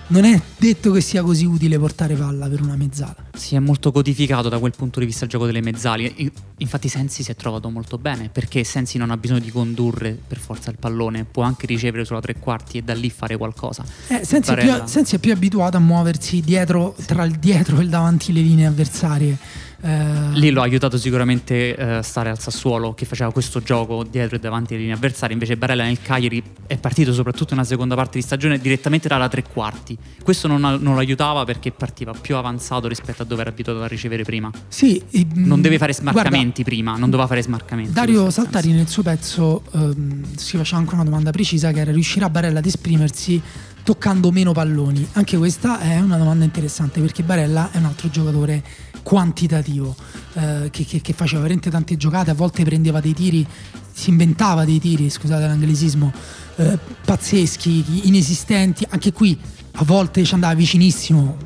non 0.08 0.24
è 0.26 0.40
detto 0.58 0.92
che 0.92 1.02
sia 1.02 1.24
così 1.24 1.46
utile 1.46 1.80
portare 1.80 2.14
palla 2.16 2.48
per 2.48 2.62
una 2.62 2.76
mezzala. 2.76 3.16
Si 3.34 3.56
è 3.56 3.60
molto 3.60 3.92
codificato 3.92 4.50
da 4.50 4.60
quel 4.60 4.74
punto 4.76 5.00
di 5.00 5.06
vista 5.06 5.26
il 5.26 5.32
gioco 5.32 5.46
delle 5.46 5.62
mezzali. 5.62 6.32
Infatti 6.58 6.88
Sensi 6.88 7.24
si 7.24 7.32
è 7.32 7.36
trovato 7.36 7.70
molto 7.70 7.98
bene 7.98 8.30
perché 8.30 8.64
Sensi 8.64 8.98
non 8.98 9.10
ha 9.12 9.18
bisogno 9.18 9.40
di 9.40 9.52
condurre 9.52 10.18
per 10.28 10.38
forza 10.38 10.70
il 10.70 10.78
pallone, 10.78 11.26
può 11.26 11.44
anche 11.44 11.66
ricevere 11.66 12.06
sulla 12.06 12.22
tre 12.22 12.36
quarti 12.36 12.78
e 12.78 12.82
da 12.84 12.94
lì 12.94 13.10
fare 13.10 13.36
qualcosa. 13.38 13.84
Eh, 14.08 14.24
Sensi, 14.24 14.52
è 14.52 14.58
più, 14.58 14.74
Sensi 14.86 15.16
è 15.16 15.20
più 15.20 15.32
abituato 15.32 15.78
a 15.78 15.80
muoversi 15.80 16.42
dietro, 16.42 16.96
tra 17.06 17.24
il 17.24 17.34
dietro 17.34 17.80
e 17.80 17.84
il 17.84 17.90
davanti 17.90 18.32
le 18.32 18.42
linee 18.42 18.68
avversarie. 18.68 19.38
Eh, 19.82 20.32
Lì 20.34 20.50
lo 20.50 20.62
ha 20.62 20.64
aiutato 20.64 20.98
sicuramente 20.98 21.76
eh, 21.76 22.04
stare 22.04 22.30
al 22.30 22.40
Sassuolo 22.40 22.94
che 22.94 23.06
faceva 23.06 23.32
questo 23.32 23.62
gioco 23.62 24.04
dietro 24.04 24.36
e 24.36 24.40
davanti 24.40 24.74
alle 24.74 24.82
linee 24.84 24.96
avversarie. 24.96 25.34
Invece 25.34 25.58
Barella 25.58 25.84
nel 25.84 26.02
Cagliari 26.02 26.42
è 26.68 26.78
partito 26.78 27.14
soprattutto 27.14 27.54
nella 27.54 27.66
seconda 27.66 27.96
parte 27.96 28.18
di 28.20 28.24
stagione 28.24 28.60
direttamente 28.60 29.08
dalla 29.08 29.28
tre 29.28 29.44
quarti. 29.44 29.98
Questo 30.24 30.48
non, 30.48 30.60
non 30.62 30.94
lo 30.94 30.98
aiutava 31.00 31.44
perché 31.46 31.72
partiva 31.72 32.14
più 32.14 32.36
avanzato 32.36 32.88
rispetto 32.88 33.22
a 33.22 33.26
dove 33.26 33.42
era 33.42 33.50
abituato 33.50 33.82
a 33.82 33.88
ricevere 33.88 34.24
prima. 34.24 34.52
sì, 34.68 35.02
e, 35.12 35.26
Non 35.34 35.62
deve 35.62 35.78
fare 35.78 35.94
guarda, 35.94 36.12
smarcamenti 36.12 36.64
prima, 36.64 36.96
non 36.98 37.10
doveva 37.10 37.28
fare 37.28 37.42
smarcamenti. 37.42 37.92
Dario 37.92 38.30
Saltari 38.30 38.72
nel 38.72 38.88
suo 38.88 39.04
pezzo 39.04 39.64
ehm, 39.74 40.36
si 40.36 40.58
faceva 40.58 40.80
anche 40.82 40.94
una 40.94 41.04
domanda 41.04 41.32
precisa 41.32 41.72
che 41.72 41.80
era 41.80 41.92
riuscirà 41.92 42.30
Barella 42.30 42.60
ad 42.60 42.66
esprimersi 42.66 43.42
toccando 43.84 44.32
meno 44.32 44.52
palloni? 44.52 45.08
Anche 45.14 45.38
questa 45.38 45.80
è 45.80 46.00
una 46.00 46.18
domanda 46.18 46.44
interessante 46.44 47.00
perché 47.00 47.22
Barella 47.24 47.70
è 47.72 47.78
un 47.78 47.86
altro 47.86 48.10
giocatore 48.10 48.64
quantitativo 49.06 49.96
eh, 50.34 50.70
che, 50.72 50.84
che- 50.84 51.00
che 51.00 51.14
faceva 51.14 51.42
veramente 51.44 51.70
tante 51.70 51.96
giocate, 51.96 52.32
a 52.32 52.34
volte 52.34 52.64
prendeva 52.64 53.00
dei 53.00 53.14
tiri, 53.14 53.46
si 53.94 54.10
inventava 54.10 54.66
dei 54.66 54.80
tiri, 54.80 55.12
scusate 55.12 55.46
l'anglicismo, 55.46 56.12
eh, 56.56 56.80
pazzeschi, 57.06 58.08
inesistenti, 58.08 58.84
anche 58.90 59.14
qui 59.14 59.40
a 59.74 59.84
volte 59.84 60.24
ci 60.24 60.34
andava 60.34 60.56
vicinissimo, 60.56 61.38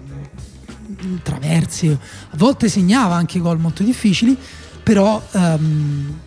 traverse, 1.22 1.91
a 1.91 2.38
volte 2.38 2.69
segnava 2.69 3.15
anche 3.15 3.39
gol 3.39 3.60
molto 3.60 3.84
difficili, 3.84 4.38
però 4.82 5.22
ehm, 5.32 6.17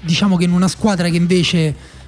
diciamo 0.00 0.36
che 0.36 0.44
in 0.44 0.52
una 0.52 0.68
squadra 0.68 1.08
che 1.10 1.16
invece 1.16 1.58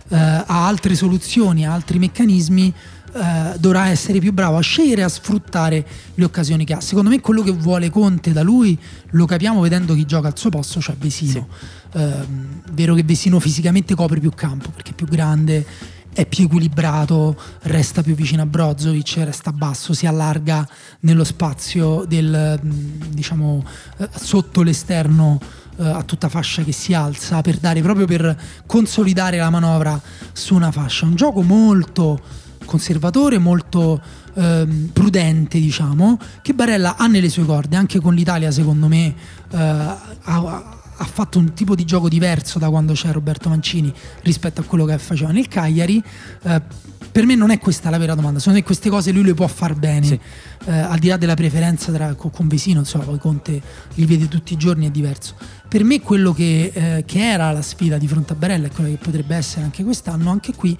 eh, 0.08 0.16
ha 0.16 0.66
altre 0.66 0.94
soluzioni, 0.94 1.66
ha 1.66 1.72
altri 1.74 1.98
meccanismi, 1.98 2.72
eh, 3.14 3.58
dovrà 3.58 3.88
essere 3.88 4.20
più 4.20 4.32
bravo 4.32 4.56
a 4.56 4.62
scegliere 4.62 5.02
e 5.02 5.04
a 5.04 5.08
sfruttare 5.08 5.86
le 6.14 6.24
occasioni 6.24 6.64
che 6.64 6.72
ha. 6.72 6.80
Secondo 6.80 7.10
me 7.10 7.20
quello 7.20 7.42
che 7.42 7.52
vuole 7.52 7.90
Conte 7.90 8.32
da 8.32 8.42
lui 8.42 8.78
lo 9.10 9.26
capiamo 9.26 9.60
vedendo 9.60 9.94
chi 9.94 10.06
gioca 10.06 10.28
al 10.28 10.38
suo 10.38 10.48
posto, 10.48 10.80
cioè 10.80 10.94
Vesino. 10.96 11.46
Ehm, 11.94 12.62
vero 12.72 12.94
che 12.94 13.02
Vesino 13.02 13.38
fisicamente 13.38 13.94
copre 13.94 14.18
più 14.18 14.30
campo 14.30 14.70
perché 14.70 14.92
è 14.92 14.94
più 14.94 15.06
grande, 15.06 15.66
è 16.14 16.24
più 16.24 16.44
equilibrato, 16.44 17.38
resta 17.62 18.02
più 18.02 18.14
vicino 18.14 18.42
a 18.42 18.46
Brozovic, 18.46 19.16
resta 19.18 19.52
basso, 19.52 19.92
si 19.92 20.06
allarga 20.06 20.66
nello 21.00 21.24
spazio 21.24 22.04
del, 22.08 22.58
mh, 22.62 23.08
diciamo, 23.10 23.62
eh, 23.98 24.08
sotto 24.14 24.62
l'esterno 24.62 25.38
eh, 25.76 25.86
a 25.86 26.02
tutta 26.02 26.30
fascia 26.30 26.62
che 26.62 26.72
si 26.72 26.94
alza 26.94 27.40
per 27.42 27.58
dare 27.58 27.82
proprio 27.82 28.06
per 28.06 28.38
consolidare 28.66 29.36
la 29.36 29.50
manovra 29.50 30.00
su 30.32 30.54
una 30.54 30.70
fascia. 30.70 31.04
Un 31.04 31.14
gioco 31.14 31.42
molto 31.42 32.40
conservatore, 32.64 33.38
molto 33.38 34.00
ehm, 34.34 34.90
prudente, 34.92 35.58
diciamo, 35.58 36.18
che 36.42 36.54
Barella 36.54 36.96
ha 36.96 37.06
nelle 37.06 37.28
sue 37.28 37.44
corde, 37.44 37.76
anche 37.76 38.00
con 38.00 38.14
l'Italia, 38.14 38.50
secondo 38.50 38.88
me, 38.88 39.14
eh, 39.50 39.56
ha, 39.56 40.80
ha 41.02 41.04
fatto 41.04 41.38
un 41.38 41.52
tipo 41.52 41.74
di 41.74 41.84
gioco 41.84 42.08
diverso 42.08 42.58
da 42.58 42.68
quando 42.68 42.92
c'è 42.92 43.10
Roberto 43.10 43.48
Mancini 43.48 43.92
rispetto 44.22 44.60
a 44.60 44.64
quello 44.64 44.84
che 44.84 44.98
faceva 44.98 45.32
nel 45.32 45.48
Cagliari. 45.48 46.02
Eh, 46.42 46.90
per 47.12 47.26
me 47.26 47.34
non 47.34 47.50
è 47.50 47.58
questa 47.58 47.90
la 47.90 47.98
vera 47.98 48.14
domanda, 48.14 48.38
secondo 48.38 48.60
me 48.60 48.64
queste 48.64 48.88
cose 48.88 49.12
lui 49.12 49.24
le 49.24 49.34
può 49.34 49.46
far 49.46 49.74
bene, 49.74 50.06
Sì. 50.06 50.20
Eh, 50.64 50.72
al 50.72 50.98
di 50.98 51.08
là 51.08 51.16
della 51.16 51.34
preferenza 51.34 51.92
tra, 51.92 52.14
con, 52.14 52.30
con 52.30 52.46
Vesino, 52.48 52.78
insomma, 52.78 53.04
poi 53.04 53.18
Conte 53.18 53.60
li 53.94 54.06
vede 54.06 54.28
tutti 54.28 54.54
i 54.54 54.56
giorni, 54.56 54.86
è 54.86 54.90
diverso. 54.90 55.34
Per 55.72 55.84
me 55.84 56.02
quello 56.02 56.34
che, 56.34 56.70
eh, 56.74 57.04
che 57.06 57.30
era 57.30 57.50
la 57.50 57.62
sfida 57.62 57.96
di 57.96 58.06
fronte 58.06 58.34
a 58.34 58.36
Barella 58.36 58.66
e 58.66 58.70
quella 58.70 58.90
che 58.90 58.98
potrebbe 58.98 59.34
essere 59.36 59.62
anche 59.64 59.82
quest'anno, 59.82 60.28
anche 60.28 60.52
qui 60.54 60.76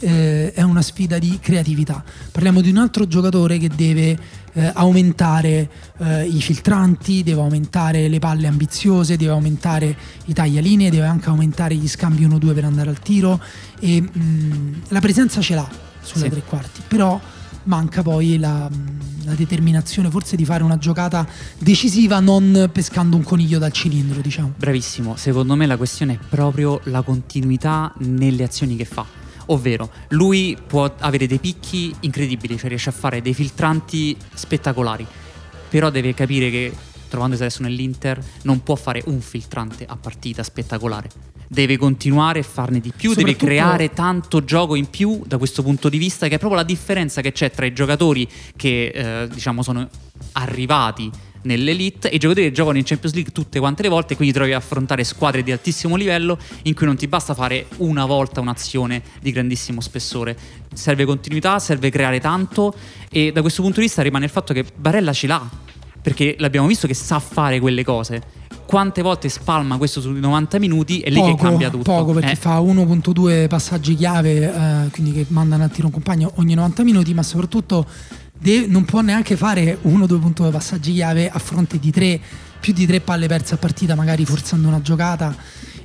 eh, 0.00 0.52
è 0.52 0.62
una 0.62 0.82
sfida 0.82 1.20
di 1.20 1.38
creatività. 1.40 2.02
Parliamo 2.32 2.60
di 2.60 2.68
un 2.68 2.78
altro 2.78 3.06
giocatore 3.06 3.58
che 3.58 3.68
deve 3.68 4.18
eh, 4.54 4.70
aumentare 4.74 5.70
eh, 5.98 6.26
i 6.26 6.42
filtranti, 6.42 7.22
deve 7.22 7.40
aumentare 7.40 8.08
le 8.08 8.18
palle 8.18 8.48
ambiziose, 8.48 9.16
deve 9.16 9.30
aumentare 9.30 9.96
i 10.24 10.32
taglialinee, 10.32 10.90
deve 10.90 11.06
anche 11.06 11.28
aumentare 11.28 11.76
gli 11.76 11.86
scambi 11.86 12.26
1-2 12.26 12.52
per 12.52 12.64
andare 12.64 12.90
al 12.90 12.98
tiro 12.98 13.40
e 13.78 14.00
mh, 14.00 14.82
la 14.88 14.98
presenza 14.98 15.40
ce 15.40 15.54
l'ha 15.54 15.68
sulla 16.00 16.24
Sì. 16.24 16.30
tre 16.30 16.42
quarti, 16.42 16.80
però 16.88 17.20
manca 17.64 18.02
poi 18.02 18.38
la, 18.38 18.68
mh, 18.68 19.24
la 19.24 19.34
determinazione 19.34 20.10
forse 20.10 20.36
di 20.36 20.44
fare 20.44 20.62
una 20.62 20.78
giocata 20.78 21.26
decisiva 21.58 22.20
non 22.20 22.70
pescando 22.72 23.16
un 23.16 23.22
coniglio 23.22 23.58
dal 23.58 23.72
cilindro, 23.72 24.20
diciamo. 24.20 24.54
Bravissimo, 24.56 25.16
secondo 25.16 25.54
me 25.54 25.66
la 25.66 25.76
questione 25.76 26.14
è 26.14 26.18
proprio 26.28 26.80
la 26.84 27.02
continuità 27.02 27.92
nelle 27.98 28.44
azioni 28.44 28.76
che 28.76 28.84
fa. 28.84 29.04
Ovvero, 29.46 29.90
lui 30.10 30.56
può 30.66 30.92
avere 31.00 31.26
dei 31.26 31.38
picchi 31.38 31.94
incredibili, 32.00 32.56
cioè 32.56 32.68
riesce 32.68 32.90
a 32.90 32.92
fare 32.92 33.20
dei 33.20 33.34
filtranti 33.34 34.16
spettacolari, 34.32 35.06
però 35.68 35.90
deve 35.90 36.14
capire 36.14 36.50
che, 36.50 36.72
trovandosi 37.08 37.42
adesso 37.42 37.62
nell'Inter, 37.62 38.22
non 38.42 38.62
può 38.62 38.76
fare 38.76 39.02
un 39.06 39.20
filtrante 39.20 39.84
a 39.86 39.96
partita 39.96 40.42
spettacolare. 40.42 41.31
Deve 41.52 41.76
continuare 41.76 42.38
a 42.38 42.42
farne 42.44 42.80
di 42.80 42.94
più, 42.96 43.12
deve 43.12 43.36
creare 43.36 43.90
tanto 43.90 44.42
gioco 44.42 44.74
in 44.74 44.88
più 44.88 45.22
da 45.26 45.36
questo 45.36 45.62
punto 45.62 45.90
di 45.90 45.98
vista, 45.98 46.26
che 46.26 46.36
è 46.36 46.38
proprio 46.38 46.58
la 46.58 46.66
differenza 46.66 47.20
che 47.20 47.32
c'è 47.32 47.50
tra 47.50 47.66
i 47.66 47.74
giocatori 47.74 48.26
che 48.56 48.86
eh, 48.86 49.28
diciamo 49.28 49.62
sono 49.62 49.86
arrivati 50.32 51.10
nell'elite 51.42 52.08
e 52.10 52.14
i 52.14 52.18
giocatori 52.18 52.46
che 52.46 52.52
giocano 52.52 52.78
in 52.78 52.84
Champions 52.84 53.14
League 53.14 53.32
tutte 53.32 53.58
quante 53.58 53.82
le 53.82 53.90
volte, 53.90 54.16
quindi 54.16 54.32
trovi 54.32 54.54
a 54.54 54.56
affrontare 54.56 55.04
squadre 55.04 55.42
di 55.42 55.52
altissimo 55.52 55.94
livello 55.94 56.38
in 56.62 56.72
cui 56.72 56.86
non 56.86 56.96
ti 56.96 57.06
basta 57.06 57.34
fare 57.34 57.66
una 57.78 58.06
volta 58.06 58.40
un'azione 58.40 59.02
di 59.20 59.30
grandissimo 59.30 59.82
spessore. 59.82 60.34
Serve 60.72 61.04
continuità, 61.04 61.58
serve 61.58 61.90
creare 61.90 62.18
tanto 62.18 62.74
e 63.10 63.30
da 63.30 63.42
questo 63.42 63.60
punto 63.60 63.80
di 63.80 63.84
vista 63.84 64.00
rimane 64.00 64.24
il 64.24 64.30
fatto 64.30 64.54
che 64.54 64.64
Barella 64.74 65.12
ce 65.12 65.26
l'ha, 65.26 65.46
perché 66.00 66.34
l'abbiamo 66.38 66.66
visto 66.66 66.86
che 66.86 66.94
sa 66.94 67.18
fare 67.18 67.60
quelle 67.60 67.84
cose. 67.84 68.40
Quante 68.66 69.02
volte 69.02 69.28
spalma 69.28 69.76
questo 69.76 70.00
sui 70.00 70.18
90 70.18 70.58
minuti 70.58 71.00
e 71.00 71.10
lì 71.10 71.20
che 71.22 71.34
cambia 71.36 71.68
tutto. 71.70 71.84
Poco 71.84 72.12
perché 72.12 72.32
Eh, 72.32 72.36
fa 72.36 72.58
1.2 72.60 73.46
passaggi 73.48 73.94
chiave, 73.94 74.52
eh, 74.52 74.90
quindi 74.90 75.12
che 75.12 75.26
mandano 75.28 75.64
al 75.64 75.70
tiro 75.70 75.88
un 75.88 75.92
compagno 75.92 76.32
ogni 76.36 76.54
90 76.54 76.82
minuti, 76.84 77.12
ma 77.14 77.22
soprattutto 77.22 77.84
de- 78.38 78.66
non 78.66 78.84
può 78.84 79.00
neanche 79.00 79.36
fare 79.36 79.78
1-2.2 79.82 80.50
passaggi 80.50 80.92
chiave 80.92 81.28
a 81.28 81.38
fronte 81.38 81.78
di 81.78 81.90
tre, 81.90 82.18
più 82.60 82.72
di 82.72 82.86
tre 82.86 83.00
palle 83.00 83.26
perse 83.26 83.54
a 83.54 83.56
partita, 83.58 83.94
magari 83.94 84.24
forzando 84.24 84.68
una 84.68 84.80
giocata. 84.80 85.34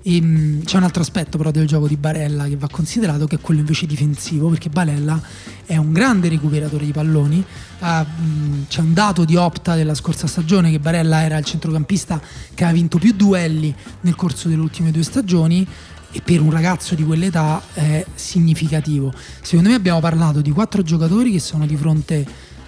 E, 0.09 0.21
mh, 0.21 0.63
c'è 0.63 0.77
un 0.77 0.83
altro 0.83 1.01
aspetto 1.01 1.37
però 1.37 1.51
del 1.51 1.67
gioco 1.67 1.87
di 1.87 1.97
Barella 1.97 2.45
che 2.45 2.55
va 2.55 2.69
considerato 2.69 3.27
che 3.27 3.35
è 3.35 3.39
quello 3.39 3.59
invece 3.59 3.85
difensivo 3.85 4.47
perché 4.47 4.69
Barella 4.69 5.21
è 5.65 5.75
un 5.75 5.91
grande 5.91 6.29
recuperatore 6.29 6.85
di 6.85 6.91
palloni 6.91 7.43
Ah, 7.79 8.03
mh, 8.03 8.65
c'è 8.67 8.81
un 8.81 8.93
dato 8.93 9.23
di 9.23 9.35
Opta 9.35 9.75
della 9.75 9.93
scorsa 9.93 10.25
stagione 10.25 10.71
che 10.71 10.79
Barella 10.79 11.21
era 11.21 11.37
il 11.37 11.45
centrocampista 11.45 12.19
che 12.53 12.63
ha 12.63 12.71
vinto 12.71 12.97
più 12.97 13.13
duelli 13.13 13.73
nel 14.01 14.15
corso 14.15 14.47
delle 14.47 14.61
ultime 14.61 14.89
due 14.89 15.03
stagioni 15.03 15.67
e 16.11 16.21
per 16.21 16.41
un 16.41 16.49
ragazzo 16.49 16.95
di 16.95 17.03
quell'età 17.03 17.61
è 17.73 18.03
significativo. 18.15 19.13
Secondo 19.41 19.69
me 19.69 19.75
abbiamo 19.75 19.99
parlato 19.99 20.41
di 20.41 20.49
quattro 20.49 20.81
giocatori 20.81 21.31
che 21.31 21.39
sono 21.39 21.67
di 21.67 21.75
fronte 21.75 22.25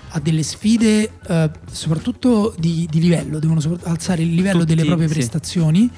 a 0.10 0.20
delle 0.20 0.44
sfide 0.44 1.12
eh, 1.28 1.52
soprattutto 1.72 2.54
di, 2.58 2.88
di 2.90 3.00
livello, 3.00 3.40
devono 3.40 3.62
alzare 3.84 4.22
il 4.22 4.34
livello 4.34 4.60
Tutti, 4.60 4.76
delle 4.76 4.86
proprie 4.86 5.08
sì. 5.08 5.90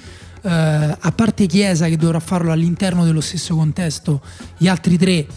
Eh, 0.44 0.98
a 1.00 1.12
parte 1.12 1.46
Chiesa 1.46 1.88
che 1.88 1.98
dovrà 1.98 2.20
farlo 2.20 2.52
all'interno 2.52 3.06
dello 3.06 3.22
stesso 3.22 3.56
contesto, 3.56 4.22
gli 4.58 4.68
altri 4.68 4.98
tre 4.98 5.28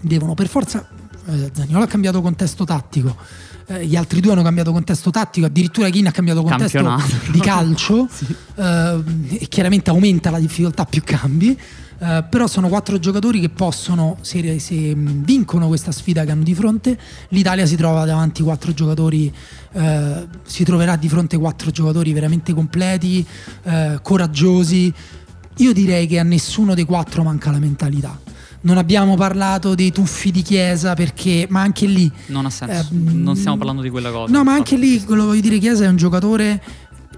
devono 0.00 0.34
per 0.34 0.48
forza. 0.48 0.86
eh, 1.26 1.50
Zaniolo 1.52 1.84
ha 1.84 1.88
cambiato 1.88 2.20
contesto 2.20 2.64
tattico. 2.64 3.16
Eh, 3.68 3.86
gli 3.86 3.96
altri 3.96 4.20
due 4.20 4.32
hanno 4.32 4.42
cambiato 4.42 4.72
contesto 4.72 5.10
tattico, 5.10 5.46
addirittura 5.46 5.90
Keane 5.90 6.08
ha 6.08 6.12
cambiato 6.12 6.42
contesto 6.42 6.82
Campionato. 6.82 7.30
di 7.30 7.38
calcio, 7.38 8.08
eh, 8.56 9.02
e 9.40 9.46
chiaramente 9.48 9.90
aumenta 9.90 10.30
la 10.30 10.38
difficoltà 10.38 10.84
più 10.84 11.02
cambi. 11.04 11.58
eh, 12.00 12.24
però 12.30 12.46
sono 12.46 12.68
quattro 12.68 12.98
giocatori 12.98 13.40
che 13.40 13.50
possono, 13.50 14.16
se, 14.22 14.58
se, 14.58 14.94
vincono 14.96 15.66
questa 15.68 15.92
sfida 15.92 16.24
che 16.24 16.30
hanno 16.30 16.44
di 16.44 16.54
fronte, 16.54 16.98
l'Italia 17.28 17.66
si 17.66 17.76
trova 17.76 18.06
davanti 18.06 18.42
quattro 18.42 18.72
giocatori, 18.72 19.32
eh, 19.72 20.26
si 20.44 20.64
troverà 20.64 20.96
di 20.96 21.08
fronte 21.08 21.36
quattro 21.36 21.70
giocatori 21.70 22.12
veramente 22.12 22.54
completi, 22.54 23.24
eh, 23.64 23.98
coraggiosi. 24.00 24.92
Io 25.56 25.72
direi 25.74 26.06
che 26.06 26.18
a 26.18 26.22
nessuno 26.22 26.72
dei 26.74 26.84
quattro 26.84 27.22
manca 27.22 27.50
la 27.50 27.58
mentalità. 27.58 28.18
Non 28.60 28.76
abbiamo 28.76 29.14
parlato 29.16 29.74
dei 29.74 29.92
tuffi 29.92 30.30
di 30.30 30.42
Chiesa 30.42 30.94
perché, 30.94 31.46
ma 31.48 31.60
anche 31.62 31.86
lì 31.86 32.10
Non 32.26 32.44
ha 32.44 32.50
senso, 32.50 32.92
Eh, 32.92 32.96
non 32.96 33.36
stiamo 33.36 33.54
mm, 33.54 33.58
parlando 33.58 33.82
di 33.82 33.90
quella 33.90 34.10
cosa. 34.10 34.32
No, 34.32 34.42
ma 34.42 34.52
anche 34.52 34.76
lì, 34.76 35.02
quello 35.04 35.22
che 35.22 35.28
voglio 35.28 35.40
dire, 35.40 35.58
Chiesa 35.58 35.84
è 35.84 35.88
un 35.88 35.96
giocatore 35.96 36.62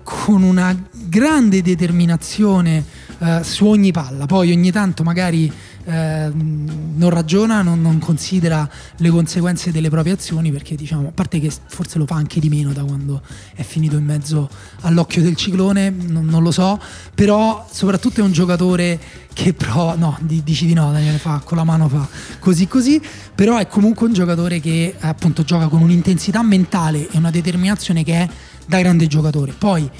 con 0.02 0.42
una 0.42 0.76
grande 1.08 1.62
determinazione 1.62 2.84
eh, 3.18 3.40
su 3.42 3.66
ogni 3.66 3.92
palla. 3.92 4.26
Poi 4.26 4.52
ogni 4.52 4.70
tanto 4.70 5.02
magari 5.02 5.50
eh, 5.90 6.30
non 6.32 7.10
ragiona, 7.10 7.62
non, 7.62 7.80
non 7.80 7.98
considera 7.98 8.68
le 8.96 9.10
conseguenze 9.10 9.70
delle 9.70 9.90
proprie 9.90 10.14
azioni, 10.14 10.50
perché 10.50 10.76
diciamo, 10.76 11.08
a 11.08 11.12
parte 11.12 11.40
che 11.40 11.50
forse 11.66 11.98
lo 11.98 12.06
fa 12.06 12.16
anche 12.16 12.40
di 12.40 12.48
meno 12.48 12.72
da 12.72 12.82
quando 12.82 13.22
è 13.54 13.62
finito 13.62 13.96
in 13.96 14.04
mezzo 14.04 14.48
all'occhio 14.82 15.22
del 15.22 15.36
ciclone, 15.36 15.90
non, 15.90 16.26
non 16.26 16.42
lo 16.42 16.50
so, 16.50 16.80
però 17.14 17.66
soprattutto 17.70 18.20
è 18.20 18.22
un 18.22 18.32
giocatore 18.32 18.98
che 19.32 19.52
prova, 19.54 19.94
no, 19.94 20.16
di- 20.20 20.42
dici 20.42 20.66
di 20.66 20.74
no, 20.74 20.90
Daniele 20.92 21.18
fa 21.18 21.40
con 21.44 21.56
la 21.56 21.64
mano 21.64 21.88
fa 21.88 22.06
così 22.38 22.66
così, 22.66 23.00
però 23.34 23.58
è 23.58 23.66
comunque 23.66 24.06
un 24.06 24.12
giocatore 24.12 24.60
che 24.60 24.94
appunto 24.98 25.42
gioca 25.44 25.68
con 25.68 25.82
un'intensità 25.82 26.42
mentale 26.42 27.08
e 27.10 27.16
una 27.16 27.30
determinazione 27.30 28.04
che 28.04 28.14
è 28.14 28.28
da 28.66 28.78
grande 28.78 29.06
giocatore. 29.06 29.52
Poi 29.52 29.90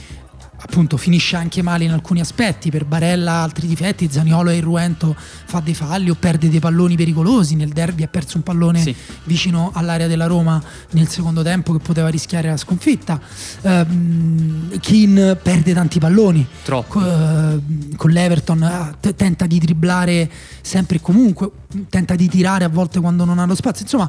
appunto 0.62 0.96
finisce 0.96 1.36
anche 1.36 1.62
male 1.62 1.84
in 1.84 1.90
alcuni 1.90 2.20
aspetti, 2.20 2.70
per 2.70 2.84
Barella 2.84 3.32
altri 3.32 3.66
difetti, 3.66 4.08
Zaniolo 4.10 4.50
e 4.50 4.56
Irruento 4.56 5.16
fa 5.16 5.60
dei 5.60 5.74
falli 5.74 6.10
o 6.10 6.14
perde 6.14 6.48
dei 6.50 6.60
palloni 6.60 6.96
pericolosi, 6.96 7.54
nel 7.56 7.70
derby 7.70 8.02
ha 8.02 8.08
perso 8.08 8.36
un 8.36 8.42
pallone 8.42 8.82
Sì. 8.82 8.94
vicino 9.24 9.70
all'area 9.74 10.06
della 10.06 10.26
Roma 10.26 10.62
nel 10.90 11.08
secondo 11.08 11.42
tempo 11.42 11.72
che 11.72 11.78
poteva 11.78 12.08
rischiare 12.08 12.48
la 12.48 12.56
sconfitta. 12.56 13.18
Ehm, 13.62 14.78
Keane 14.80 15.36
perde 15.36 15.72
tanti 15.72 15.98
palloni, 15.98 16.46
Troppo. 16.62 17.00
Eh, 17.04 17.60
con 17.96 18.10
l'Everton 18.10 18.96
t- 19.00 19.14
tenta 19.14 19.46
di 19.46 19.58
dribblare 19.58 20.30
sempre 20.60 20.96
e 20.96 21.00
comunque, 21.00 21.50
tenta 21.88 22.14
di 22.14 22.28
tirare 22.28 22.64
a 22.64 22.68
volte 22.68 23.00
quando 23.00 23.24
non 23.24 23.38
ha 23.38 23.46
lo 23.46 23.54
spazio, 23.54 23.82
insomma, 23.84 24.08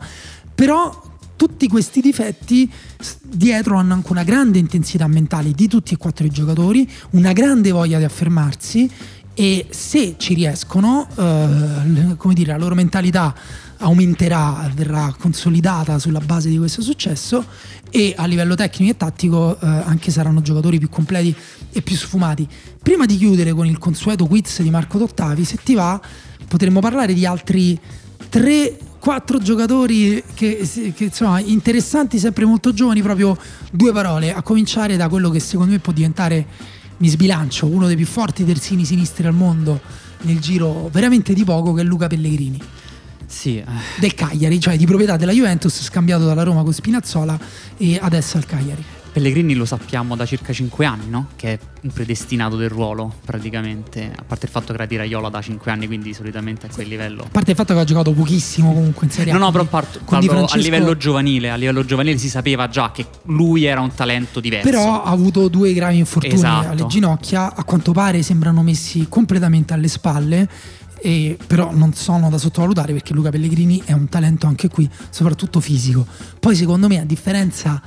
però 0.53 1.09
tutti 1.41 1.67
questi 1.67 2.01
difetti 2.01 2.71
dietro 3.23 3.75
hanno 3.77 3.95
anche 3.95 4.11
una 4.11 4.23
grande 4.23 4.59
intensità 4.59 5.07
mentale 5.07 5.53
di 5.53 5.67
tutti 5.67 5.95
e 5.95 5.97
quattro 5.97 6.27
i 6.27 6.29
giocatori, 6.29 6.87
una 7.11 7.33
grande 7.33 7.71
voglia 7.71 7.97
di 7.97 8.03
affermarsi 8.03 8.87
e 9.33 9.65
se 9.71 10.17
ci 10.19 10.35
riescono, 10.35 11.07
eh, 11.17 12.15
come 12.15 12.35
dire, 12.35 12.51
la 12.51 12.59
loro 12.59 12.75
mentalità 12.75 13.33
aumenterà, 13.77 14.69
verrà 14.75 15.15
consolidata 15.17 15.97
sulla 15.97 16.19
base 16.19 16.47
di 16.47 16.59
questo 16.59 16.83
successo 16.83 17.43
e 17.89 18.13
a 18.15 18.27
livello 18.27 18.53
tecnico 18.53 18.91
e 18.91 18.97
tattico 18.97 19.59
eh, 19.59 19.65
anche 19.65 20.11
saranno 20.11 20.43
giocatori 20.43 20.77
più 20.77 20.89
completi 20.89 21.35
e 21.71 21.81
più 21.81 21.95
sfumati. 21.95 22.47
Prima 22.83 23.07
di 23.07 23.17
chiudere 23.17 23.51
con 23.53 23.65
il 23.65 23.79
consueto 23.79 24.27
quiz 24.27 24.61
di 24.61 24.69
Marco 24.69 24.99
Dottavi, 24.99 25.43
se 25.43 25.57
ti 25.63 25.73
va, 25.73 25.99
potremmo 26.47 26.81
parlare 26.81 27.15
di 27.15 27.25
altri 27.25 27.79
3-4 29.01 29.39
giocatori 29.39 30.23
che, 30.35 30.67
che, 30.95 31.03
insomma 31.05 31.39
interessanti, 31.39 32.19
sempre 32.19 32.45
molto 32.45 32.71
giovani, 32.71 33.01
proprio 33.01 33.35
due 33.71 33.91
parole, 33.91 34.31
a 34.31 34.43
cominciare 34.43 34.95
da 34.95 35.09
quello 35.09 35.31
che 35.31 35.39
secondo 35.39 35.71
me 35.71 35.79
può 35.79 35.91
diventare, 35.91 36.45
mi 36.97 37.07
sbilancio, 37.07 37.65
uno 37.65 37.87
dei 37.87 37.95
più 37.95 38.05
forti 38.05 38.45
terzini 38.45 38.85
sinistri 38.85 39.25
al 39.25 39.33
mondo 39.33 39.81
nel 40.21 40.39
giro 40.39 40.89
veramente 40.91 41.33
di 41.33 41.43
poco, 41.43 41.73
che 41.73 41.81
è 41.81 41.83
Luca 41.83 42.05
Pellegrini 42.05 42.61
Sì, 43.25 43.63
del 43.97 44.13
Cagliari, 44.13 44.59
cioè 44.59 44.77
di 44.77 44.85
proprietà 44.85 45.17
della 45.17 45.31
Juventus, 45.31 45.81
scambiato 45.81 46.25
dalla 46.25 46.43
Roma 46.43 46.61
con 46.61 46.71
Spinazzola 46.71 47.39
e 47.77 47.97
adesso 47.99 48.37
al 48.37 48.45
Cagliari. 48.45 49.00
Pellegrini 49.11 49.55
lo 49.55 49.65
sappiamo 49.65 50.15
da 50.15 50.25
circa 50.25 50.53
5 50.53 50.85
anni, 50.85 51.09
no? 51.09 51.27
Che 51.35 51.53
è 51.53 51.59
un 51.81 51.91
predestinato 51.91 52.55
del 52.55 52.69
ruolo, 52.69 53.13
praticamente. 53.25 54.09
A 54.15 54.23
parte 54.25 54.45
il 54.45 54.51
fatto 54.51 54.67
che 54.67 54.73
era 54.73 54.85
di 54.85 54.95
Raiola 54.95 55.27
da 55.29 55.41
5 55.41 55.69
anni, 55.69 55.85
quindi 55.87 56.13
solitamente 56.13 56.67
a 56.67 56.69
quel 56.69 56.87
livello. 56.87 57.23
A 57.23 57.27
parte 57.29 57.51
il 57.51 57.57
fatto 57.57 57.73
che 57.73 57.79
ha 57.81 57.83
giocato 57.83 58.13
pochissimo 58.13 58.71
comunque 58.73 59.07
in 59.07 59.11
Serie 59.11 59.33
A. 59.33 59.37
No, 59.37 59.45
no, 59.45 59.51
però 59.51 59.65
parto- 59.65 59.99
parlo 60.05 60.31
a 60.31 60.33
Francesco- 60.35 60.57
livello 60.63 60.95
giovanile. 60.95 61.49
A 61.49 61.55
livello 61.55 61.83
giovanile 61.83 62.17
si 62.17 62.29
sapeva 62.29 62.69
già 62.69 62.91
che 62.91 63.05
lui 63.25 63.65
era 63.65 63.81
un 63.81 63.93
talento 63.93 64.39
diverso. 64.39 64.69
Però 64.69 65.03
ha 65.03 65.11
avuto 65.11 65.49
due 65.49 65.73
gravi 65.73 65.97
infortuni 65.97 66.35
Esatto. 66.35 66.69
alle 66.69 66.87
ginocchia, 66.87 67.53
a 67.53 67.63
quanto 67.65 67.91
pare 67.91 68.23
sembrano 68.23 68.63
messi 68.63 69.07
completamente 69.09 69.73
alle 69.73 69.89
spalle. 69.89 70.49
E 71.03 71.35
però 71.47 71.71
non 71.73 71.93
sono 71.93 72.29
da 72.29 72.37
sottovalutare 72.37 72.93
perché 72.93 73.13
Luca 73.13 73.31
Pellegrini 73.31 73.81
è 73.83 73.91
un 73.91 74.07
talento 74.07 74.45
anche 74.45 74.69
qui, 74.69 74.87
soprattutto 75.09 75.59
fisico. 75.59 76.05
Poi 76.39 76.55
secondo 76.55 76.87
me, 76.87 76.99
a 76.99 77.05
differenza 77.05 77.81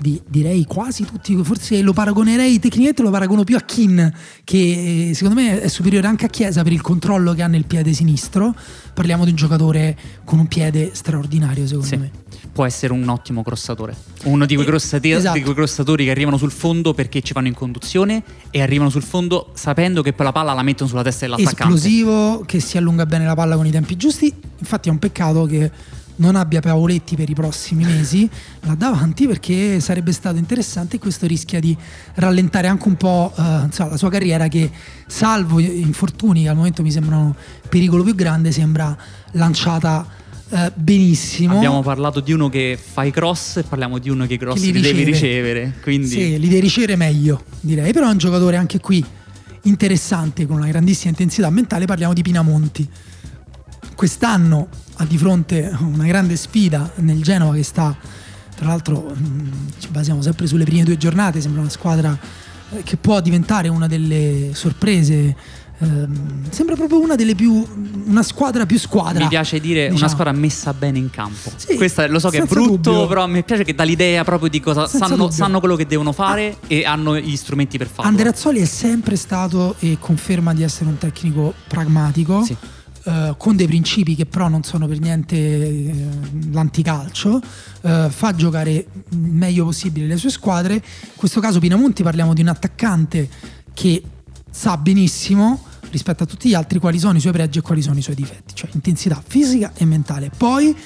di 0.00 0.20
direi 0.26 0.64
quasi 0.64 1.04
tutti, 1.04 1.36
forse 1.42 1.80
lo 1.80 1.92
paragonerei 1.92 2.58
tecnicamente 2.58 3.02
lo 3.02 3.10
paragono 3.10 3.44
più 3.44 3.56
a 3.56 3.60
Kin, 3.60 4.12
che 4.44 5.08
eh, 5.10 5.14
secondo 5.14 5.40
me 5.40 5.60
è 5.60 5.68
superiore 5.68 6.06
anche 6.06 6.24
a 6.24 6.28
Chiesa 6.28 6.62
per 6.62 6.72
il 6.72 6.80
controllo 6.80 7.32
che 7.32 7.42
ha 7.42 7.46
nel 7.46 7.64
piede 7.64 7.92
sinistro. 7.92 8.54
Parliamo 8.92 9.24
di 9.24 9.30
un 9.30 9.36
giocatore 9.36 9.96
con 10.24 10.38
un 10.38 10.46
piede 10.46 10.90
straordinario, 10.94 11.66
secondo 11.66 11.86
Sì. 11.88 11.96
me. 11.96 12.10
Può 12.52 12.64
essere 12.64 12.92
un 12.92 13.08
ottimo 13.08 13.42
crossatore. 13.42 13.96
Uno 14.24 14.46
di 14.46 14.54
quei, 14.54 14.66
Eh, 14.66 14.70
crossati- 14.70 15.10
esatto. 15.10 15.36
di 15.36 15.42
quei 15.42 15.54
crossatori 15.54 16.04
che 16.04 16.10
arrivano 16.10 16.36
sul 16.36 16.52
fondo 16.52 16.94
perché 16.94 17.20
ci 17.22 17.32
vanno 17.32 17.48
in 17.48 17.54
conduzione 17.54 18.22
e 18.50 18.62
arrivano 18.62 18.90
sul 18.90 19.02
fondo 19.02 19.50
sapendo 19.54 20.02
che 20.02 20.12
poi 20.12 20.26
la 20.26 20.32
palla 20.32 20.52
la 20.52 20.62
mettono 20.62 20.88
sulla 20.88 21.02
testa 21.02 21.24
dell'attaccante. 21.26 21.62
esplosivo, 21.74 22.42
che 22.46 22.60
si 22.60 22.76
allunga 22.76 23.06
bene 23.06 23.24
la 23.24 23.34
palla 23.34 23.56
con 23.56 23.66
i 23.66 23.70
tempi 23.70 23.96
giusti. 23.96 24.32
Infatti 24.58 24.88
è 24.88 24.92
un 24.92 24.98
peccato 24.98 25.44
che 25.46 25.70
non 26.16 26.36
abbia 26.36 26.60
Pavoletti 26.60 27.16
per 27.16 27.28
i 27.28 27.34
prossimi 27.34 27.84
mesi 27.84 28.28
là 28.60 28.74
davanti 28.74 29.26
perché 29.26 29.80
sarebbe 29.80 30.12
stato 30.12 30.36
interessante 30.36 30.96
e 30.96 30.98
questo 30.98 31.26
rischia 31.26 31.58
di 31.60 31.76
rallentare 32.14 32.68
anche 32.68 32.86
un 32.86 32.96
po' 32.96 33.32
eh, 33.36 33.42
insomma, 33.64 33.90
la 33.90 33.96
sua 33.96 34.10
carriera 34.10 34.48
che 34.48 34.70
salvo 35.06 35.58
infortuni 35.58 36.42
che 36.42 36.48
al 36.48 36.56
momento 36.56 36.82
mi 36.82 36.90
sembrano 36.92 37.34
pericolo 37.68 38.02
più 38.04 38.14
grande 38.14 38.52
sembra 38.52 38.96
lanciata 39.32 40.06
eh, 40.50 40.70
benissimo. 40.74 41.56
Abbiamo 41.56 41.82
parlato 41.82 42.20
di 42.20 42.30
uno 42.32 42.48
che 42.48 42.78
fa 42.80 43.02
i 43.02 43.10
cross 43.10 43.56
e 43.56 43.62
parliamo 43.64 43.98
di 43.98 44.10
uno 44.10 44.26
che 44.26 44.34
i 44.34 44.38
cross 44.38 44.60
Che 44.60 44.66
li 44.66 44.72
li, 44.72 44.80
devi 44.80 45.02
riceve. 45.02 45.52
ricevere. 45.52 45.74
Quindi 45.82 46.06
Sì, 46.06 46.38
li 46.38 46.48
devi 46.48 46.60
ricevere 46.60 46.96
meglio, 46.96 47.42
direi. 47.60 47.92
Però 47.92 48.06
è 48.06 48.10
un 48.10 48.18
giocatore 48.18 48.56
anche 48.56 48.78
qui 48.78 49.04
interessante, 49.62 50.46
con 50.46 50.58
una 50.58 50.68
grandissima 50.68 51.10
intensità 51.10 51.50
mentale. 51.50 51.86
Parliamo 51.86 52.12
di 52.12 52.22
Pinamonti. 52.22 52.88
Quest'anno 53.96 54.68
ha 54.96 55.04
di 55.04 55.18
fronte 55.18 55.74
una 55.80 56.06
grande 56.06 56.36
sfida 56.36 56.90
nel 56.96 57.22
Genova 57.22 57.54
che 57.54 57.62
sta, 57.64 57.96
tra 58.56 58.66
l'altro, 58.68 59.12
mh, 59.14 59.50
ci 59.78 59.88
basiamo 59.88 60.22
sempre 60.22 60.46
sulle 60.46 60.64
prime 60.64 60.84
due 60.84 60.96
giornate, 60.96 61.40
sembra 61.40 61.60
una 61.62 61.70
squadra 61.70 62.16
eh, 62.70 62.82
che 62.82 62.96
può 62.96 63.20
diventare 63.20 63.68
una 63.68 63.86
delle 63.88 64.50
sorprese. 64.54 65.36
ehm, 65.78 66.48
sembra 66.50 66.76
proprio 66.76 67.00
una 67.00 67.16
delle 67.16 67.34
più. 67.34 67.66
una 68.06 68.22
squadra 68.22 68.64
più 68.66 68.78
squadra. 68.78 69.22
mi 69.24 69.28
piace 69.28 69.58
dire 69.58 69.84
una 69.86 69.92
diciamo. 69.94 70.10
squadra 70.12 70.32
messa 70.32 70.72
bene 70.72 70.98
in 70.98 71.10
campo. 71.10 71.50
Sì, 71.56 71.74
Questa 71.74 72.06
lo 72.06 72.18
so 72.20 72.28
che 72.28 72.38
è 72.38 72.44
brutto, 72.44 72.90
dubbio. 72.92 73.06
però 73.08 73.26
mi 73.26 73.42
piace 73.42 73.64
che 73.64 73.74
dà 73.74 73.82
l'idea 73.82 74.22
proprio 74.24 74.48
di 74.48 74.60
cosa 74.60 74.86
sanno. 74.86 75.26
Ah. 75.26 75.30
sanno 75.32 75.58
quello 75.58 75.74
che 75.74 75.86
devono 75.86 76.12
fare 76.12 76.58
e 76.68 76.84
hanno 76.84 77.18
gli 77.18 77.34
strumenti 77.36 77.76
per 77.78 77.88
farlo. 77.88 78.08
Andreazzoli 78.10 78.60
è 78.60 78.64
sempre 78.66 79.16
stato 79.16 79.74
e 79.80 79.96
conferma 79.98 80.54
di 80.54 80.62
essere 80.62 80.88
un 80.90 80.98
tecnico 80.98 81.52
pragmatico, 81.66 82.44
Sì. 82.44 82.56
Eh, 83.04 83.34
con 83.36 83.56
dei 83.56 83.66
principi 83.66 84.14
che 84.14 84.26
però 84.26 84.48
non 84.48 84.62
sono 84.62 84.86
per 84.86 84.98
niente 84.98 85.36
eh, 85.36 86.08
l'anticalcio, 86.50 87.40
eh, 87.82 88.08
fa 88.10 88.34
giocare 88.34 88.72
il 89.10 89.18
meglio 89.18 89.64
possibile 89.64 90.06
le 90.06 90.16
sue 90.16 90.30
squadre. 90.30 90.74
In 90.74 90.82
questo 91.16 91.40
caso 91.40 91.58
Pinamonti 91.60 92.02
parliamo 92.02 92.34
di 92.34 92.40
un 92.40 92.48
attaccante 92.48 93.28
che 93.74 94.02
sa 94.50 94.76
benissimo 94.76 95.62
rispetto 95.90 96.22
a 96.24 96.26
tutti 96.26 96.48
gli 96.48 96.54
altri 96.54 96.78
quali 96.78 96.98
sono 96.98 97.16
i 97.16 97.20
suoi 97.20 97.32
pregi 97.32 97.58
e 97.58 97.62
quali 97.62 97.82
sono 97.82 97.98
i 97.98 98.02
suoi 98.02 98.16
difetti, 98.16 98.54
cioè 98.54 98.70
intensità 98.72 99.22
fisica 99.24 99.72
e 99.74 99.84
mentale. 99.84 100.30
Poi 100.36 100.76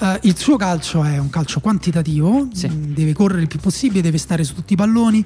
eh, 0.00 0.18
il 0.22 0.36
suo 0.36 0.56
calcio 0.56 1.02
è 1.04 1.18
un 1.18 1.30
calcio 1.30 1.60
quantitativo, 1.60 2.48
Sì. 2.52 2.68
deve 2.92 3.12
correre 3.12 3.42
il 3.42 3.48
più 3.48 3.58
possibile, 3.58 4.00
deve 4.00 4.18
stare 4.18 4.44
su 4.44 4.54
tutti 4.54 4.72
i 4.74 4.76
palloni. 4.76 5.24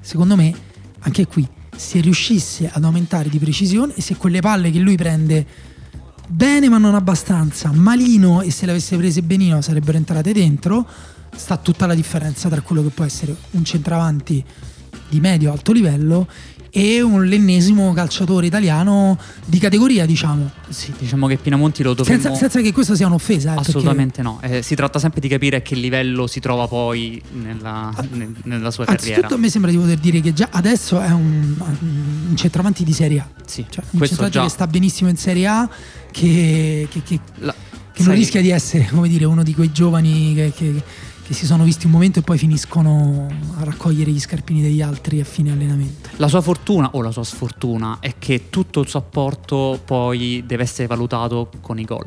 Secondo 0.00 0.36
me, 0.36 0.54
anche 1.00 1.26
qui, 1.26 1.46
se 1.76 2.00
riuscisse 2.00 2.70
ad 2.72 2.84
aumentare 2.84 3.28
di 3.28 3.38
precisione 3.38 3.94
e 3.94 4.02
se 4.02 4.16
quelle 4.16 4.40
palle 4.40 4.70
che 4.70 4.78
lui 4.78 4.96
prende 4.96 5.46
bene 6.28 6.68
ma 6.68 6.78
non 6.78 6.94
abbastanza, 6.94 7.70
malino 7.72 8.40
e 8.40 8.50
se 8.50 8.64
le 8.64 8.72
avesse 8.72 8.96
prese 8.96 9.22
benino 9.22 9.60
sarebbero 9.60 9.98
entrate 9.98 10.32
dentro, 10.32 10.86
sta 11.34 11.56
tutta 11.56 11.86
la 11.86 11.94
differenza 11.94 12.48
tra 12.48 12.60
quello 12.60 12.82
che 12.82 12.90
può 12.90 13.04
essere 13.04 13.34
un 13.52 13.64
centravanti 13.64 14.44
di 15.08 15.20
medio-alto 15.20 15.72
livello 15.72 16.26
e 16.76 17.00
un 17.00 17.24
l'ennesimo 17.24 17.92
calciatore 17.92 18.46
italiano 18.46 19.16
di 19.46 19.58
categoria, 19.60 20.06
diciamo. 20.06 20.50
Sì, 20.68 20.92
diciamo 20.98 21.28
che 21.28 21.36
Pinamonti 21.36 21.84
lo 21.84 21.94
dovremmo... 21.94 22.20
Senza, 22.20 22.36
senza 22.36 22.60
che 22.60 22.72
questo 22.72 22.96
sia 22.96 23.06
un'offesa. 23.06 23.52
eh, 23.52 23.54
perché- 23.54 23.70
Assolutamente 23.70 24.22
no, 24.22 24.40
Eh, 24.42 24.60
si 24.62 24.74
tratta 24.74 24.98
sempre 24.98 25.20
di 25.20 25.28
capire 25.28 25.58
a 25.58 25.60
che 25.60 25.76
livello 25.76 26.26
si 26.26 26.40
trova 26.40 26.66
poi 26.66 27.22
nella, 27.40 27.94
nel- 28.10 28.34
nella 28.42 28.72
sua 28.72 28.86
carriera. 28.86 29.08
Anzitutto 29.14 29.34
a 29.34 29.38
me 29.38 29.48
sembra 29.50 29.70
di 29.70 29.76
poter 29.76 29.98
dire 29.98 30.20
che 30.20 30.32
già 30.32 30.48
adesso 30.50 31.00
è 31.00 31.10
un, 31.12 31.54
un 32.30 32.36
centravanti 32.36 32.82
di 32.82 32.92
Serie 32.92 33.20
A. 33.20 33.28
Sì, 33.46 33.64
Cioè, 33.68 33.84
un 33.92 34.00
centravanti 34.04 34.40
che 34.40 34.48
sta 34.48 34.66
benissimo 34.66 35.08
in 35.08 35.16
Serie 35.16 35.46
A, 35.46 35.68
che, 36.10 36.88
che- 36.90 37.02
che- 37.04 37.20
La- 37.36 37.54
che 37.92 38.02
non 38.02 38.14
rischia 38.16 38.40
di 38.40 38.50
essere 38.50 38.88
come 38.90 39.08
dire, 39.08 39.24
uno 39.24 39.44
di 39.44 39.54
quei 39.54 39.70
giovani 39.70 40.34
che, 40.34 40.52
che- 40.56 40.82
che 41.26 41.32
si 41.32 41.46
sono 41.46 41.64
visti 41.64 41.86
un 41.86 41.92
momento 41.92 42.18
e 42.18 42.22
poi 42.22 42.36
finiscono 42.36 43.26
a 43.58 43.64
raccogliere 43.64 44.10
gli 44.10 44.20
scarpini 44.20 44.60
degli 44.60 44.82
altri 44.82 45.20
a 45.20 45.24
fine 45.24 45.52
allenamento. 45.52 46.10
La 46.16 46.28
sua 46.28 46.42
fortuna 46.42 46.90
o 46.92 47.00
la 47.02 47.10
sua 47.10 47.24
sfortuna 47.24 47.96
è 48.00 48.14
che 48.18 48.50
tutto 48.50 48.80
il 48.80 48.88
suo 48.88 48.98
apporto 48.98 49.80
poi 49.84 50.42
deve 50.46 50.64
essere 50.64 50.86
valutato 50.86 51.50
con 51.62 51.78
i 51.78 51.84
gol. 51.84 52.06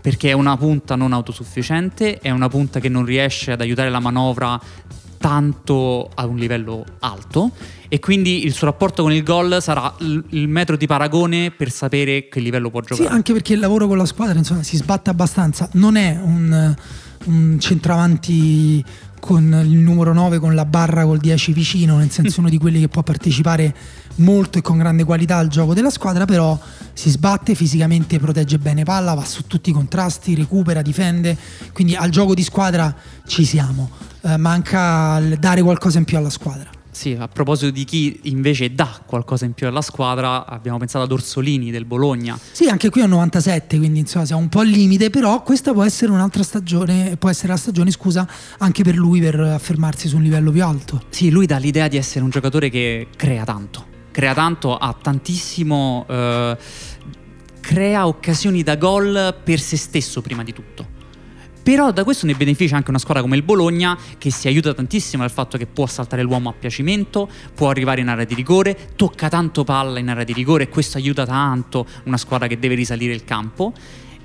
Perché 0.00 0.30
è 0.30 0.32
una 0.32 0.56
punta 0.56 0.96
non 0.96 1.12
autosufficiente, 1.12 2.18
è 2.18 2.30
una 2.30 2.48
punta 2.48 2.80
che 2.80 2.88
non 2.88 3.04
riesce 3.04 3.52
ad 3.52 3.60
aiutare 3.60 3.90
la 3.90 4.00
manovra 4.00 4.58
tanto 5.18 6.10
a 6.12 6.26
un 6.26 6.36
livello 6.36 6.84
alto 6.98 7.52
e 7.88 8.00
quindi 8.00 8.44
il 8.44 8.52
suo 8.52 8.66
rapporto 8.66 9.02
con 9.02 9.12
il 9.12 9.22
gol 9.22 9.58
sarà 9.62 9.94
il 10.00 10.48
metro 10.48 10.76
di 10.76 10.86
paragone 10.86 11.52
per 11.52 11.70
sapere 11.70 12.28
che 12.28 12.40
livello 12.40 12.70
può 12.70 12.80
Sì, 12.82 12.94
giocare. 12.96 13.14
anche 13.14 13.32
perché 13.32 13.52
il 13.52 13.60
lavoro 13.60 13.86
con 13.86 13.96
la 13.98 14.04
squadra 14.06 14.36
insomma, 14.36 14.64
si 14.64 14.76
sbatte 14.76 15.10
abbastanza. 15.10 15.68
Non 15.74 15.94
è 15.94 16.18
un, 16.20 16.74
un 17.24 17.58
centravanti 17.60 18.84
con 19.22 19.44
il 19.64 19.78
numero 19.78 20.12
9 20.12 20.40
con 20.40 20.56
la 20.56 20.64
barra 20.64 21.04
col 21.04 21.18
10 21.18 21.52
vicino, 21.52 21.96
nel 21.96 22.10
senso 22.10 22.40
uno 22.42 22.48
di 22.48 22.58
quelli 22.58 22.80
che 22.80 22.88
può 22.88 23.04
partecipare 23.04 23.72
molto 24.16 24.58
e 24.58 24.62
con 24.62 24.78
grande 24.78 25.04
qualità 25.04 25.36
al 25.36 25.46
gioco 25.46 25.74
della 25.74 25.90
squadra, 25.90 26.24
però 26.24 26.58
si 26.92 27.08
sbatte 27.08 27.54
fisicamente, 27.54 28.18
protegge 28.18 28.58
bene 28.58 28.82
palla, 28.82 29.14
va 29.14 29.24
su 29.24 29.46
tutti 29.46 29.70
i 29.70 29.72
contrasti, 29.72 30.34
recupera, 30.34 30.82
difende, 30.82 31.36
quindi 31.72 31.94
al 31.94 32.10
gioco 32.10 32.34
di 32.34 32.42
squadra 32.42 32.92
ci 33.24 33.44
siamo. 33.44 33.90
Eh, 34.22 34.36
manca 34.36 35.20
dare 35.38 35.62
qualcosa 35.62 35.98
in 35.98 36.04
più 36.04 36.16
alla 36.16 36.30
squadra. 36.30 36.71
Sì, 36.92 37.16
a 37.18 37.26
proposito 37.26 37.70
di 37.70 37.84
chi 37.84 38.20
invece 38.24 38.74
dà 38.74 39.00
qualcosa 39.06 39.46
in 39.46 39.54
più 39.54 39.66
alla 39.66 39.80
squadra, 39.80 40.44
abbiamo 40.46 40.76
pensato 40.76 41.04
ad 41.04 41.10
Orsolini 41.10 41.70
del 41.70 41.86
Bologna. 41.86 42.38
Sì, 42.52 42.68
anche 42.68 42.90
qui 42.90 43.00
è 43.00 43.04
un 43.04 43.10
97, 43.10 43.78
quindi 43.78 44.00
insomma 44.00 44.26
siamo 44.26 44.42
un 44.42 44.50
po' 44.50 44.60
al 44.60 44.68
limite, 44.68 45.08
però 45.08 45.42
questa 45.42 45.72
può 45.72 45.84
essere 45.84 46.12
un'altra 46.12 46.42
stagione, 46.42 47.16
può 47.16 47.30
essere 47.30 47.48
la 47.48 47.56
stagione, 47.56 47.90
scusa, 47.90 48.28
anche 48.58 48.82
per 48.82 48.96
lui 48.96 49.20
per 49.20 49.40
affermarsi 49.40 50.06
su 50.06 50.16
un 50.16 50.22
livello 50.22 50.50
più 50.50 50.62
alto. 50.62 51.02
Sì, 51.08 51.30
lui 51.30 51.46
dà 51.46 51.56
l'idea 51.56 51.88
di 51.88 51.96
essere 51.96 52.24
un 52.24 52.30
giocatore 52.30 52.68
che 52.68 53.08
crea 53.16 53.44
tanto. 53.44 53.86
Crea 54.10 54.34
tanto, 54.34 54.76
ha 54.76 54.94
tantissimo. 55.00 56.04
eh, 56.08 56.56
crea 57.62 58.06
occasioni 58.06 58.62
da 58.62 58.76
gol 58.76 59.34
per 59.42 59.60
se 59.60 59.78
stesso 59.78 60.20
prima 60.20 60.42
di 60.42 60.52
tutto. 60.52 60.91
Però 61.62 61.92
da 61.92 62.02
questo 62.02 62.26
ne 62.26 62.34
beneficia 62.34 62.76
anche 62.76 62.90
una 62.90 62.98
squadra 62.98 63.22
come 63.22 63.36
il 63.36 63.42
Bologna 63.42 63.96
che 64.18 64.30
si 64.30 64.48
aiuta 64.48 64.74
tantissimo 64.74 65.22
dal 65.22 65.30
fatto 65.30 65.56
che 65.56 65.66
può 65.66 65.86
saltare 65.86 66.22
l'uomo 66.22 66.48
a 66.48 66.54
piacimento, 66.58 67.28
può 67.54 67.70
arrivare 67.70 68.00
in 68.00 68.08
area 68.08 68.24
di 68.24 68.34
rigore, 68.34 68.76
tocca 68.96 69.28
tanto 69.28 69.62
palla 69.62 69.98
in 69.98 70.08
area 70.08 70.24
di 70.24 70.32
rigore 70.32 70.64
e 70.64 70.68
questo 70.68 70.98
aiuta 70.98 71.24
tanto 71.24 71.86
una 72.04 72.16
squadra 72.16 72.48
che 72.48 72.58
deve 72.58 72.74
risalire 72.74 73.12
il 73.12 73.24
campo. 73.24 73.72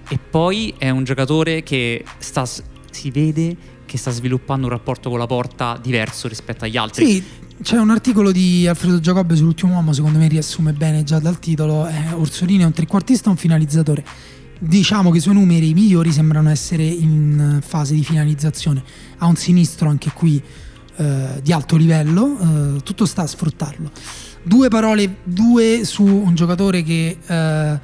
E 0.10 0.18
poi 0.18 0.74
è 0.78 0.90
un 0.90 1.04
giocatore 1.04 1.64
che 1.64 2.04
sta, 2.18 2.46
si 2.46 3.12
vede 3.12 3.56
che 3.86 3.98
sta 3.98 4.12
sviluppando 4.12 4.66
un 4.68 4.72
rapporto 4.72 5.10
con 5.10 5.20
la 5.20 5.28
porta 5.28 5.80
diverso 5.82 6.28
rispetto 6.28 6.66
agli 6.66 6.78
altri. 6.78 7.06
Sì, 7.06 7.24
c'è 7.62 7.78
un 7.78 7.90
articolo 7.90 8.32
di 8.32 8.68
Alfredo 8.68 9.00
Giacobbe 9.00 9.36
sull'ultimo 9.36 9.74
uomo, 9.74 9.94
secondo 9.94 10.20
me 10.20 10.28
riassume 10.28 10.74
bene 10.74 11.04
già 11.04 11.20
dal 11.20 11.40
titolo. 11.40 11.88
Eh, 11.88 12.14
Orsolini 12.14 12.64
è 12.64 12.66
un 12.66 12.74
trequartista 12.74 13.30
un 13.30 13.38
finalizzatore. 13.38 14.06
Diciamo 14.60 15.12
che 15.12 15.18
i 15.18 15.22
suoi 15.22 15.36
numeri 15.36 15.74
migliori 15.74 16.12
sembrano 16.12 16.50
essere 16.50 16.84
in 16.84 17.60
fase 17.66 17.94
di 17.94 18.04
finalizzazione. 18.04 18.84
Ha 19.18 19.26
un 19.26 19.36
sinistro 19.36 19.88
anche 19.88 20.12
qui 20.12 20.42
eh, 20.96 21.42
di 21.44 21.52
alto 21.52 21.76
livello, 21.76 22.38
eh, 22.78 22.82
tutto 22.84 23.06
sta 23.06 23.22
a 23.22 23.28
sfruttarlo. 23.28 23.92
Due 24.42 24.68
parole, 24.70 25.18
due 25.24 25.86
su 25.86 26.04
un 26.04 26.34
giocatore 26.34 26.82
che 26.82 27.18
eh, 27.24 27.80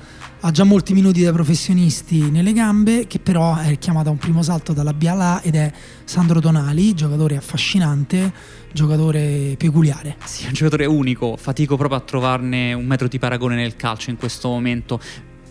ha 0.45 0.51
già 0.51 0.63
molti 0.63 0.93
minuti 0.93 1.21
da 1.21 1.32
professionisti 1.32 2.32
nelle 2.32 2.53
gambe, 2.53 3.05
che 3.07 3.19
però 3.19 3.55
è 3.55 3.78
chiamato 3.78 4.09
a 4.09 4.11
un 4.11 4.17
primo 4.17 4.41
salto 4.41 4.74
dalla 4.74 4.93
B 4.93 5.03
alla 5.05 5.36
A 5.36 5.41
ed 5.43 5.55
è 5.55 5.71
Sandro 6.03 6.41
Tonali, 6.41 6.93
giocatore 6.93 7.38
affascinante, 7.38 8.34
giocatore 8.74 9.55
peculiare. 9.57 10.17
Sì, 10.26 10.43
è 10.43 10.47
un 10.47 10.53
giocatore 10.53 10.86
unico, 10.86 11.38
fatico 11.38 11.78
proprio 11.78 11.99
a 11.99 12.01
trovarne 12.01 12.74
un 12.74 12.86
metro 12.86 13.07
di 13.07 13.19
paragone 13.19 13.55
nel 13.55 13.76
calcio 13.76 14.09
in 14.09 14.17
questo 14.17 14.49
momento. 14.49 14.99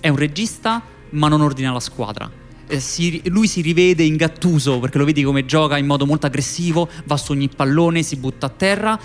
È 0.01 0.09
un 0.09 0.17
regista, 0.17 0.83
ma 1.13 1.29
non 1.29 1.41
ordina 1.41 1.73
la 1.73 1.81
squadra. 1.81 2.31
Eh, 2.67 2.81
si- 2.81 3.21
lui 3.27 3.49
si 3.49 3.61
rivede 3.61 4.03
in 4.03 4.17
Gattuso 4.17 4.79
perché 4.79 4.99
lo 4.99 5.05
vedi 5.05 5.23
come 5.23 5.45
gioca 5.45 5.77
in 5.77 5.87
modo 5.87 6.07
molto 6.07 6.27
aggressivo, 6.27 6.89
va 7.05 7.17
su 7.17 7.33
ogni 7.33 7.49
pallone, 7.49 8.03
si 8.03 8.17
butta 8.17 8.47
a 8.47 8.49
terra. 8.51 8.99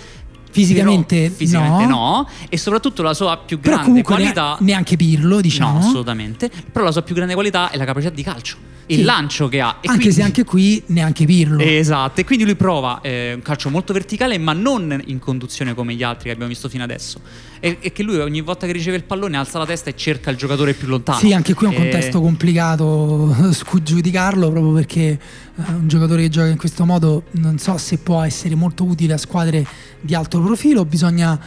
Fisicamente 0.62 1.30
fisicamente 1.30 1.86
no. 1.86 1.96
no. 1.96 2.30
e 2.50 2.58
soprattutto 2.58 3.02
la 3.02 3.14
sua 3.14 3.38
più 3.38 3.60
grande 3.60 4.02
qualità 4.02 4.58
nea- 4.60 4.78
neanche 4.78 4.96
Pirlo, 4.96 5.40
diciamo. 5.42 5.80
No, 5.80 5.86
assolutamente. 5.86 6.50
Però 6.72 6.84
la 6.86 6.92
sua 6.92 7.02
più 7.02 7.16
grande 7.16 7.34
qualità 7.34 7.70
è 7.70 7.78
la 7.78 7.86
capacità 7.86 8.14
di 8.14 8.24
calcio, 8.24 8.58
il 8.88 8.98
Sì. 8.98 9.04
lancio 9.04 9.48
che 9.48 9.60
ha. 9.62 9.78
E 9.82 9.88
anche 9.88 9.88
quindi- 10.02 10.12
se 10.12 10.22
anche 10.22 10.44
qui 10.44 10.82
neanche 10.88 11.26
Pirlo. 11.26 11.60
Esatto, 11.62 12.22
e 12.22 12.26
quindi 12.26 12.46
lui 12.46 12.56
prova 12.56 13.00
eh, 13.02 13.34
un 13.36 13.42
calcio 13.42 13.70
molto 13.70 13.94
verticale, 13.94 14.38
ma 14.38 14.54
non 14.54 15.02
in 15.06 15.20
conduzione 15.20 15.74
come 15.74 15.94
gli 15.94 16.04
altri 16.04 16.26
che 16.26 16.32
abbiamo 16.32 16.50
visto 16.50 16.70
fino 16.70 16.84
adesso. 16.84 17.20
E, 17.60 17.78
e 17.82 17.92
che 17.92 18.04
lui 18.04 18.18
ogni 18.20 18.42
volta 18.42 18.68
che 18.68 18.72
riceve 18.72 18.98
il 18.98 19.04
pallone 19.04 19.36
alza 19.36 19.58
la 19.58 19.66
testa 19.66 19.90
e 19.90 19.96
cerca 19.96 20.30
il 20.30 20.38
giocatore 20.38 20.74
più 20.74 20.88
lontano. 20.88 21.18
Sì, 21.20 21.34
anche 21.34 21.54
qui 21.56 21.66
è 21.66 21.70
un 21.70 21.76
E- 21.76 21.78
contesto 21.78 22.22
complicato 22.22 23.36
giudicarlo 23.82 24.50
proprio 24.52 24.74
perché 24.74 25.02
eh, 25.08 25.20
un 25.68 25.88
giocatore 25.88 26.22
che 26.24 26.30
gioca 26.30 26.48
in 26.48 26.58
questo 26.58 26.86
modo 26.86 27.24
non 27.32 27.58
so 27.58 27.78
se 27.78 27.98
può 27.98 28.22
essere 28.22 28.56
molto 28.56 28.84
utile 28.84 29.14
a 29.14 29.18
squadre 29.18 29.66
di 30.02 30.14
alto 30.14 30.40
profilo, 30.42 30.86
bisogna 30.86 31.40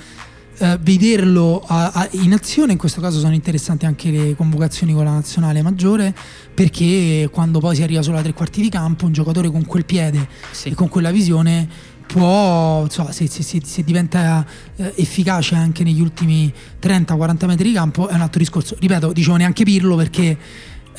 eh, 0.62 0.78
vederlo 0.82 1.62
a- 1.66 1.90
a- 1.94 2.08
in 2.12 2.32
azione, 2.34 2.72
in 2.72 2.78
questo 2.78 3.00
caso 3.00 3.18
sono 3.18 3.32
interessanti 3.32 3.86
anche 3.86 4.10
le 4.10 4.34
convocazioni 4.36 4.92
con 4.92 5.04
la 5.04 5.12
nazionale 5.12 5.62
maggiore 5.62 6.14
perché 6.52 7.30
quando 7.32 7.60
poi 7.60 7.76
si 7.76 7.82
arriva 7.82 8.02
solo 8.02 8.18
a 8.18 8.22
tre 8.22 8.34
quarti 8.34 8.60
di 8.60 8.68
campo 8.68 9.06
un 9.06 9.12
giocatore 9.12 9.50
con 9.50 9.64
quel 9.64 9.86
piede 9.86 10.28
Sì. 10.50 10.68
e 10.68 10.74
con 10.74 10.88
quella 10.88 11.10
visione 11.12 11.66
può, 12.06 12.82
insomma, 12.82 13.12
se, 13.12 13.28
se- 13.28 13.42
se- 13.44 13.62
se 13.64 13.84
diventa 13.84 14.44
eh, 14.76 14.92
efficace 14.96 15.54
anche 15.54 15.84
negli 15.84 16.00
ultimi 16.00 16.52
30-40 16.82 17.46
metri 17.46 17.68
di 17.68 17.74
campo 17.74 18.08
è 18.08 18.14
un 18.14 18.20
altro 18.20 18.40
discorso. 18.40 18.76
Ripeto, 18.80 19.12
dicevo 19.12 19.36
neanche 19.36 19.62
Pirlo 19.64 19.94
perché 19.94 20.36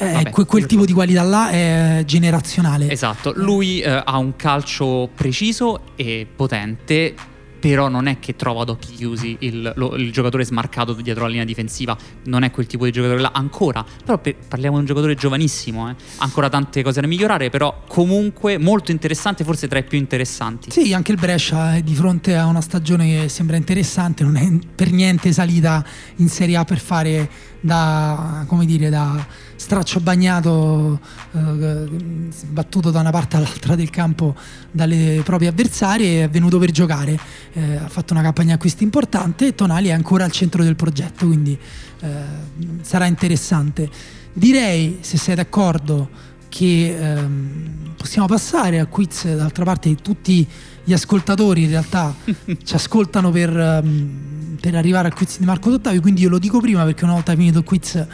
eh, 0.02 0.30
que- 0.32 0.46
quel 0.46 0.66
tipo 0.66 0.86
di 0.86 0.94
qualità 0.94 1.22
là 1.24 1.50
è 1.50 2.04
generazionale. 2.06 2.90
Esatto, 2.90 3.34
lui 3.36 3.82
eh, 3.82 3.90
ha 3.90 4.18
un 4.18 4.36
calcio 4.36 5.10
preciso 5.14 5.82
e 5.96 6.28
potente, 6.36 7.14
però 7.62 7.90
non 7.90 8.08
è 8.08 8.18
che 8.18 8.36
trova 8.36 8.64
ad 8.64 8.70
occhi 8.70 8.92
chiusi 8.94 9.38
il, 9.42 9.72
lo- 9.76 9.96
il 9.96 10.12
giocatore 10.12 10.44
smarcato 10.44 10.94
dietro 10.94 11.26
la 11.26 11.30
linea 11.30 11.46
difensiva, 11.46 11.96
non 12.24 12.42
è 12.42 12.50
quel 12.50 12.66
tipo 12.66 12.86
di 12.86 12.92
giocatore 12.92 13.20
là 13.22 13.30
ancora, 13.36 13.86
però 14.04 14.18
per- 14.18 14.36
parliamo 14.48 14.78
di 14.78 14.82
un 14.82 14.88
giocatore 14.88 15.14
giovanissimo, 15.14 15.88
eh. 15.88 15.96
ancora 16.18 16.50
tante 16.50 16.82
cose 16.82 17.02
da 17.02 17.06
migliorare, 17.08 17.52
però 17.52 17.84
comunque 17.88 18.58
molto 18.58 18.90
interessante, 18.92 19.44
forse 19.44 19.68
tra 19.68 19.78
i 19.78 19.84
più 19.84 20.00
interessanti. 20.00 20.72
Sì, 20.72 20.92
anche 20.92 21.12
il 21.12 21.20
Brescia 21.20 21.76
è 21.76 21.84
di 21.84 21.94
fronte 21.94 22.36
a 22.36 22.48
una 22.48 22.62
stagione 22.62 23.06
che 23.22 23.30
sembra 23.30 23.58
interessante, 23.58 24.24
non 24.24 24.38
è 24.38 24.50
per 24.74 24.92
niente 24.92 25.32
salita 25.32 25.86
in 26.16 26.30
Serie 26.30 26.56
A 26.58 26.66
per 26.66 26.80
fare 26.80 27.30
da, 27.60 28.44
come 28.48 28.66
dire, 28.66 28.90
da 28.90 29.24
straccio 29.62 30.00
bagnato 30.00 31.00
eh, 31.34 31.88
battuto 32.48 32.90
da 32.90 33.00
una 33.00 33.12
parte 33.12 33.38
all'altra 33.38 33.76
del 33.76 33.92
campo 33.92 34.36
dalle 34.72 35.22
proprie 35.24 35.50
avversarie, 35.50 36.24
è 36.24 36.30
venuto 36.30 36.58
per 36.58 36.72
giocare, 36.72 37.18
eh, 37.54 37.76
ha 37.76 37.88
fatto 37.88 38.14
una 38.14 38.24
campagna 38.24 38.56
acquisti 38.56 38.84
importante 38.84 39.48
e 39.48 39.56
Tonali 39.56 39.90
è 39.90 39.92
ancora 39.92 40.24
al 40.24 40.32
centro 40.32 40.64
del 40.64 40.76
progetto, 40.76 41.28
quindi 41.28 41.56
eh, 42.00 42.10
sarà 42.82 43.06
interessante. 43.06 43.88
Direi, 44.34 44.98
se 45.02 45.18
sei 45.18 45.36
d'accordo, 45.36 46.10
che 46.50 46.98
ehm, 47.00 47.94
possiamo 47.96 48.26
passare 48.26 48.80
al 48.80 48.90
quiz, 48.90 49.32
d'altra 49.32 49.64
parte 49.64 49.94
tutti 49.96 50.46
gli 50.84 50.92
ascoltatori 50.92 51.64
in 51.64 51.70
realtà 51.70 52.14
ci 52.64 52.74
ascoltano 52.74 53.30
per, 53.30 53.56
ehm, 53.56 54.58
per 54.60 54.74
arrivare 54.76 55.08
al 55.08 55.14
quiz 55.14 55.38
di 55.38 55.46
Marco 55.46 55.70
Dottavi, 55.70 56.00
quindi 56.00 56.22
io 56.22 56.30
lo 56.30 56.40
dico 56.40 56.60
prima 56.60 56.84
perché 56.84 57.04
una 57.04 57.14
volta 57.14 57.36
finito 57.36 57.60
il 57.60 57.64
quiz 57.64 58.08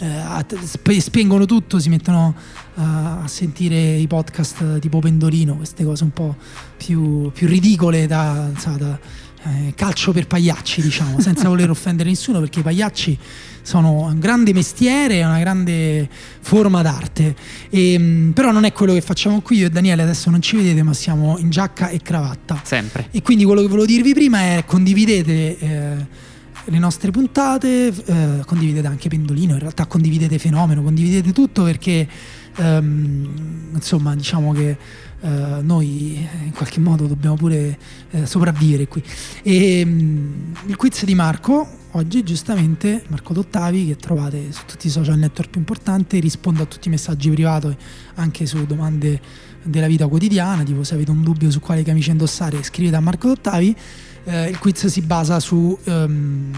eh, 0.00 1.00
spengono 1.00 1.44
tutto, 1.44 1.78
si 1.78 1.88
mettono 1.88 2.34
eh, 2.76 2.82
a 2.82 3.26
sentire 3.26 3.94
i 3.94 4.06
podcast 4.06 4.78
tipo 4.78 4.98
Pendolino, 4.98 5.56
queste 5.56 5.84
cose 5.84 6.04
un 6.04 6.10
po' 6.10 6.36
più, 6.76 7.30
più 7.32 7.46
ridicole 7.46 8.06
da, 8.06 8.48
insomma, 8.50 8.76
da- 8.76 8.98
eh, 9.42 9.72
calcio 9.74 10.12
per 10.12 10.26
pagliacci, 10.26 10.82
diciamo, 10.82 11.20
senza 11.20 11.48
voler 11.48 11.70
offendere 11.70 12.08
nessuno, 12.10 12.40
perché 12.40 12.60
i 12.60 12.62
pagliacci 12.62 13.18
sono 13.62 14.06
un 14.06 14.18
grande 14.18 14.52
mestiere, 14.52 15.22
una 15.24 15.38
grande 15.38 16.08
forma 16.40 16.82
d'arte. 16.82 17.34
E, 17.70 17.98
mh, 17.98 18.32
però 18.32 18.52
non 18.52 18.64
è 18.64 18.72
quello 18.72 18.92
che 18.92 19.00
facciamo 19.00 19.40
qui. 19.40 19.58
Io 19.58 19.66
e 19.66 19.70
Daniele 19.70 20.02
adesso 20.02 20.30
non 20.30 20.42
ci 20.42 20.56
vedete, 20.56 20.82
ma 20.82 20.92
siamo 20.92 21.38
in 21.38 21.50
giacca 21.50 21.88
e 21.88 22.00
cravatta. 22.02 22.60
Sempre. 22.64 23.08
E 23.10 23.22
quindi 23.22 23.44
quello 23.44 23.62
che 23.62 23.68
volevo 23.68 23.86
dirvi 23.86 24.12
prima 24.12 24.40
è 24.40 24.64
condividete 24.66 25.58
eh, 25.58 26.06
le 26.64 26.78
nostre 26.78 27.10
puntate, 27.10 27.88
eh, 27.88 28.42
condividete 28.44 28.86
anche 28.86 29.08
Pendolino, 29.08 29.54
in 29.54 29.58
realtà 29.58 29.86
condividete 29.86 30.38
Fenomeno, 30.38 30.82
condividete 30.82 31.32
tutto 31.32 31.64
perché 31.64 32.06
ehm, 32.56 33.70
insomma 33.74 34.14
diciamo 34.14 34.52
che 34.52 34.76
eh, 35.22 35.58
noi 35.62 36.16
eh, 36.16 36.44
in 36.46 36.52
qualche 36.52 36.80
modo 36.80 37.06
dobbiamo 37.06 37.36
pure 37.36 37.78
eh, 38.10 38.26
sopravvivere 38.26 38.88
qui. 38.88 39.02
E, 39.42 39.84
mm, 39.84 40.54
il 40.66 40.76
quiz 40.76 41.04
di 41.04 41.14
Marco, 41.14 41.66
oggi 41.92 42.22
giustamente 42.22 43.04
Marco 43.08 43.32
Dottavi, 43.32 43.86
che 43.86 43.96
trovate 43.96 44.50
su 44.50 44.62
tutti 44.66 44.86
i 44.86 44.90
social 44.90 45.18
network 45.18 45.50
più 45.50 45.60
importanti, 45.60 46.20
risponde 46.20 46.62
a 46.62 46.66
tutti 46.66 46.88
i 46.88 46.90
messaggi 46.90 47.30
privati, 47.30 47.76
anche 48.14 48.46
su 48.46 48.64
domande 48.64 49.20
della 49.62 49.88
vita 49.88 50.06
quotidiana, 50.06 50.62
tipo 50.62 50.84
se 50.84 50.94
avete 50.94 51.10
un 51.10 51.22
dubbio 51.22 51.50
su 51.50 51.60
quale 51.60 51.82
camicia 51.82 52.12
indossare 52.12 52.62
scrivete 52.62 52.96
a 52.96 53.00
Marco 53.00 53.28
Dottavi. 53.28 53.76
Eh, 54.30 54.48
il 54.48 54.58
quiz 54.58 54.86
si 54.86 55.00
basa 55.00 55.40
su, 55.40 55.76
ehm, 55.82 56.52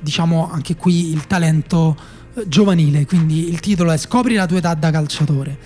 diciamo 0.00 0.50
anche 0.52 0.76
qui, 0.76 1.10
il 1.10 1.26
talento 1.26 1.96
eh, 2.34 2.46
giovanile, 2.46 3.06
quindi 3.06 3.48
il 3.48 3.60
titolo 3.60 3.92
è 3.92 3.96
Scopri 3.96 4.34
la 4.34 4.44
tua 4.46 4.58
età 4.58 4.74
da 4.74 4.90
calciatore. 4.90 5.58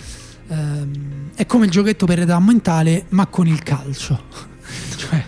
Ehm, 0.49 1.31
è 1.35 1.45
come 1.47 1.65
il 1.65 1.73
giochetto 1.73 2.07
per 2.07 2.21
età 2.21 2.39
mentale, 2.39 3.07
ma 3.09 3.27
con 3.27 3.49
il 3.49 3.61
calcio. 3.65 4.23
cioè, 4.97 5.25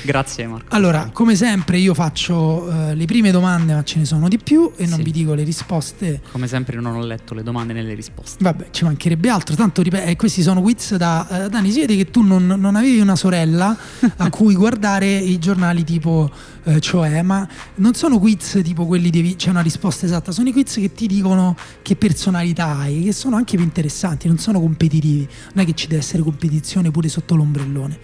Grazie 0.04 0.46
Marco. 0.46 0.74
allora, 0.74 1.10
come 1.12 1.36
sempre 1.36 1.78
io 1.78 1.94
faccio 1.94 2.70
eh, 2.70 2.94
le 2.94 3.04
prime 3.04 3.30
domande, 3.30 3.74
ma 3.74 3.82
ce 3.84 3.98
ne 3.98 4.04
sono 4.04 4.28
di 4.28 4.38
più 4.38 4.72
e 4.76 4.86
non 4.86 4.98
Sì. 4.98 5.02
vi 5.04 5.10
dico 5.12 5.34
le 5.34 5.42
risposte. 5.44 6.20
Come 6.32 6.46
sempre 6.48 6.80
non 6.80 6.96
ho 6.96 7.04
letto 7.04 7.34
le 7.34 7.42
domande 7.42 7.72
nelle 7.72 7.94
risposte. 7.94 8.38
Vabbè, 8.42 8.68
ci 8.70 8.84
mancherebbe 8.84 9.28
altro. 9.28 9.54
Tanto 9.54 9.82
ripeto, 9.82 10.06
eh, 10.08 10.16
questi 10.16 10.42
sono 10.42 10.60
quiz 10.62 10.96
da 10.96 11.44
eh, 11.44 11.48
Dani. 11.48 11.70
Si 11.70 11.80
vede 11.80 11.96
che 11.96 12.10
tu 12.10 12.22
non, 12.22 12.46
non 12.46 12.76
avevi 12.76 13.00
una 13.00 13.16
sorella 13.16 13.76
a 14.16 14.28
cui 14.30 14.54
guardare 14.54 15.16
i 15.16 15.38
giornali 15.38 15.84
tipo 15.84 16.30
eh, 16.64 16.80
cioè, 16.80 17.22
ma 17.22 17.46
non 17.76 17.94
sono 17.94 18.18
quiz 18.18 18.60
tipo 18.62 18.86
quelli 18.86 19.10
di 19.10 19.34
c'è 19.36 19.50
una 19.50 19.60
risposta 19.60 20.06
esatta, 20.06 20.32
sono 20.32 20.48
i 20.48 20.52
quiz 20.52 20.74
che 20.74 20.92
ti 20.92 21.06
dicono 21.06 21.56
che 21.82 21.94
personalità 21.96 22.78
hai, 22.78 23.02
che 23.04 23.12
sono 23.12 23.36
anche 23.36 23.56
più 23.56 23.64
interessanti, 23.64 24.28
non 24.28 24.38
sono 24.38 24.60
competitivi. 24.60 25.28
Non 25.54 25.64
è 25.64 25.66
che 25.66 25.74
ci 25.74 25.86
deve 25.88 26.00
essere 26.00 26.22
competizione 26.22 26.90
pure 26.90 27.08
sotto 27.08 27.34
l'ombrellone. 27.34 27.98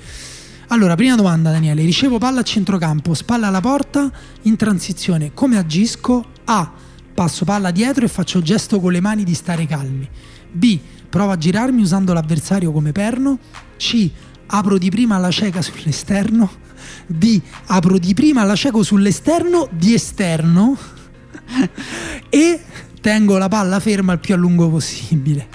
Allora, 0.72 0.94
prima 0.94 1.16
domanda, 1.16 1.50
Daniele. 1.50 1.82
Ricevo 1.82 2.18
palla 2.18 2.40
a 2.40 2.44
centrocampo, 2.44 3.12
spalla 3.12 3.48
alla 3.48 3.60
porta, 3.60 4.08
in 4.42 4.54
transizione. 4.54 5.32
Come 5.34 5.58
agisco? 5.58 6.24
A. 6.44 6.72
Passo 7.12 7.44
palla 7.44 7.72
dietro 7.72 8.04
e 8.04 8.08
faccio 8.08 8.40
gesto 8.40 8.78
con 8.78 8.92
le 8.92 9.00
mani 9.00 9.24
di 9.24 9.34
stare 9.34 9.66
calmi. 9.66 10.08
B. 10.52 10.78
Provo 11.08 11.32
a 11.32 11.36
girarmi 11.36 11.82
usando 11.82 12.12
l'avversario 12.12 12.70
come 12.70 12.92
perno. 12.92 13.40
C. 13.76 14.08
Apro 14.46 14.78
di 14.78 14.90
prima 14.90 15.18
la 15.18 15.32
cieca 15.32 15.60
sull'esterno. 15.60 16.48
D. 17.04 17.40
Apro 17.66 17.98
di 17.98 18.14
prima 18.14 18.44
la 18.44 18.54
cieco 18.54 18.84
sull'esterno 18.84 19.68
di 19.72 19.92
esterno. 19.92 20.78
e 22.30 22.60
tengo 23.00 23.38
la 23.38 23.48
palla 23.48 23.80
ferma 23.80 24.12
il 24.12 24.20
più 24.20 24.34
a 24.34 24.36
lungo 24.36 24.70
possibile. 24.70 25.48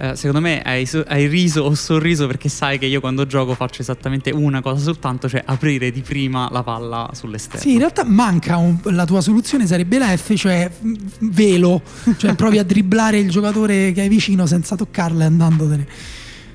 Eh, 0.00 0.14
secondo 0.14 0.40
me 0.40 0.62
hai, 0.62 0.86
so- 0.86 1.04
hai 1.08 1.26
riso 1.26 1.62
o 1.62 1.74
sorriso 1.74 2.28
perché 2.28 2.48
sai 2.48 2.78
che 2.78 2.86
io 2.86 3.00
quando 3.00 3.26
gioco 3.26 3.54
faccio 3.54 3.82
esattamente 3.82 4.30
una 4.30 4.60
cosa 4.62 4.80
soltanto, 4.80 5.28
cioè 5.28 5.42
aprire 5.44 5.90
di 5.90 6.02
prima 6.02 6.48
la 6.52 6.62
palla 6.62 7.10
sull'esterno. 7.12 7.60
Sì, 7.60 7.72
in 7.72 7.78
realtà 7.78 8.04
manca 8.04 8.56
un- 8.58 8.78
la 8.84 9.04
tua 9.04 9.20
soluzione 9.20 9.66
sarebbe 9.66 9.98
la 9.98 10.16
F, 10.16 10.34
cioè 10.36 10.70
mm, 10.84 10.94
velo, 11.22 11.82
cioè 12.16 12.34
provi 12.36 12.58
a 12.58 12.62
dribblare 12.62 13.18
il 13.18 13.28
giocatore 13.28 13.90
che 13.92 14.02
hai 14.02 14.08
vicino 14.08 14.46
senza 14.46 14.76
toccarla 14.76 15.24
e 15.24 15.26
andandotene. 15.26 15.86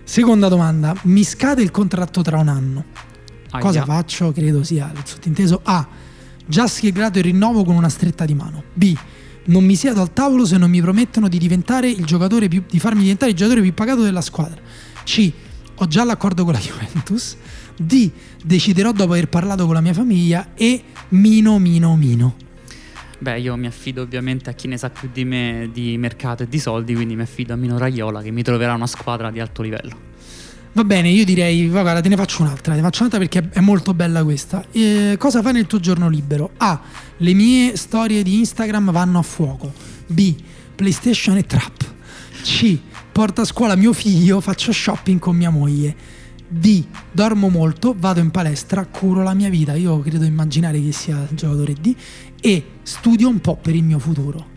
Seconda 0.06 0.48
domanda, 0.48 0.96
mi 1.04 1.24
scade 1.24 1.62
il 1.62 1.72
contratto 1.72 2.22
tra 2.22 2.38
un 2.39 2.48
anno. 2.48 2.84
Aia. 3.50 3.62
Cosa 3.64 3.84
faccio? 3.84 4.32
Credo 4.32 4.64
sia 4.64 4.89
il 4.96 5.02
sottinteso 5.04 5.60
A. 5.64 5.86
Già 6.46 6.68
siglato 6.68 7.18
il 7.20 7.26
rinnovo 7.26 7.64
con 7.66 7.76
una 7.76 7.89
stretta 7.89 8.26
di 8.26 8.34
mano. 8.34 8.64
B. 8.74 8.96
Non 9.46 9.64
mi 9.66 9.76
siedo 9.76 10.02
al 10.02 10.14
tavolo 10.14 10.46
se 10.46 10.58
non 10.58 10.70
mi 10.70 10.82
promettono 10.82 11.28
di 11.28 11.38
più, 12.48 12.64
di 12.70 12.80
farmi 12.80 13.02
diventare 13.02 13.32
il 13.32 13.38
giocatore 13.38 13.62
più 13.62 13.74
pagato 13.74 14.02
della 14.02 14.22
squadra. 14.22 14.62
C. 15.04 15.32
Ho 15.76 15.88
già 15.88 16.04
l'accordo 16.04 16.44
con 16.44 16.54
la 16.54 16.60
Juventus. 16.64 17.36
D. 17.76 18.10
Deciderò 18.44 18.91
dopo 18.91 19.14
aver 19.14 19.28
parlato 19.28 19.66
con 19.66 19.74
la 19.74 19.82
mia 19.82 19.94
famiglia. 19.94 20.54
E 20.54 20.84
mino 21.10 21.60
mino 21.60 21.96
mino. 21.96 22.36
Beh, 23.20 23.39
io 23.39 23.56
mi 23.56 23.68
affido 23.68 24.02
ovviamente 24.02 24.50
a 24.50 24.54
chi 24.54 24.68
ne 24.68 24.78
sa 24.78 24.89
più 24.89 25.10
di 25.12 25.24
me 25.24 25.70
di 25.72 25.98
mercato 25.98 26.44
e 26.44 26.48
di 26.50 26.60
soldi, 26.60 26.94
quindi 26.94 27.16
mi 27.16 27.22
affido 27.22 27.54
a 27.54 27.56
Mino 27.56 27.78
Raiola 27.78 28.22
che 28.22 28.32
mi 28.32 28.44
troverà 28.44 28.74
una 28.74 28.86
squadra 28.86 29.32
di 29.32 29.39
alto 29.39 29.62
livello. 29.62 30.12
Va 30.76 30.84
bene, 30.84 31.10
io 31.10 31.24
direi, 31.24 31.68
va, 31.68 31.82
guarda, 31.82 32.02
te 32.02 32.10
ne 32.10 32.16
faccio 32.16 32.42
un'altra, 32.42 32.72
te 32.72 32.80
ne 32.80 32.84
faccio 32.84 33.04
un'altra 33.04 33.20
perché 33.20 33.48
è 33.52 33.60
molto 33.60 33.94
bella 33.94 34.24
questa. 34.24 34.66
Eh, 34.72 35.16
cosa 35.20 35.44
fai 35.44 35.54
nel 35.54 35.68
tuo 35.68 35.80
giorno 35.80 36.10
libero? 36.10 36.50
A. 36.58 36.82
Le 37.18 37.34
mie 37.34 37.78
storie 37.78 38.24
di 38.24 38.40
Instagram 38.40 38.92
vanno 38.92 39.20
a 39.20 39.22
fuoco. 39.22 39.72
B. 40.08 40.34
PlayStation 40.76 41.38
e 41.38 41.46
trap. 41.46 41.86
C. 42.42 42.80
Porto 43.12 43.42
a 43.42 43.46
scuola 43.46 43.76
mio 43.76 43.94
figlio, 43.94 44.42
faccio 44.42 44.72
shopping 44.72 45.20
con 45.20 45.36
mia 45.36 45.52
moglie. 45.52 45.96
D. 46.48 46.84
Dormo 47.12 47.50
molto, 47.50 47.96
vado 47.96 48.20
in 48.20 48.32
palestra, 48.32 48.84
curo 48.88 49.22
la 49.22 49.36
mia 49.36 49.50
vita. 49.50 49.76
Io 49.76 50.00
credo 50.00 50.26
immaginare 50.26 50.82
che 50.82 50.92
sia 50.92 51.28
il 51.30 51.36
giocatore 51.36 51.76
D. 51.80 51.96
E 52.42 52.66
studio 52.82 53.30
un 53.30 53.40
po' 53.40 53.58
per 53.58 53.76
il 53.76 53.84
mio 53.84 54.00
futuro. 54.00 54.48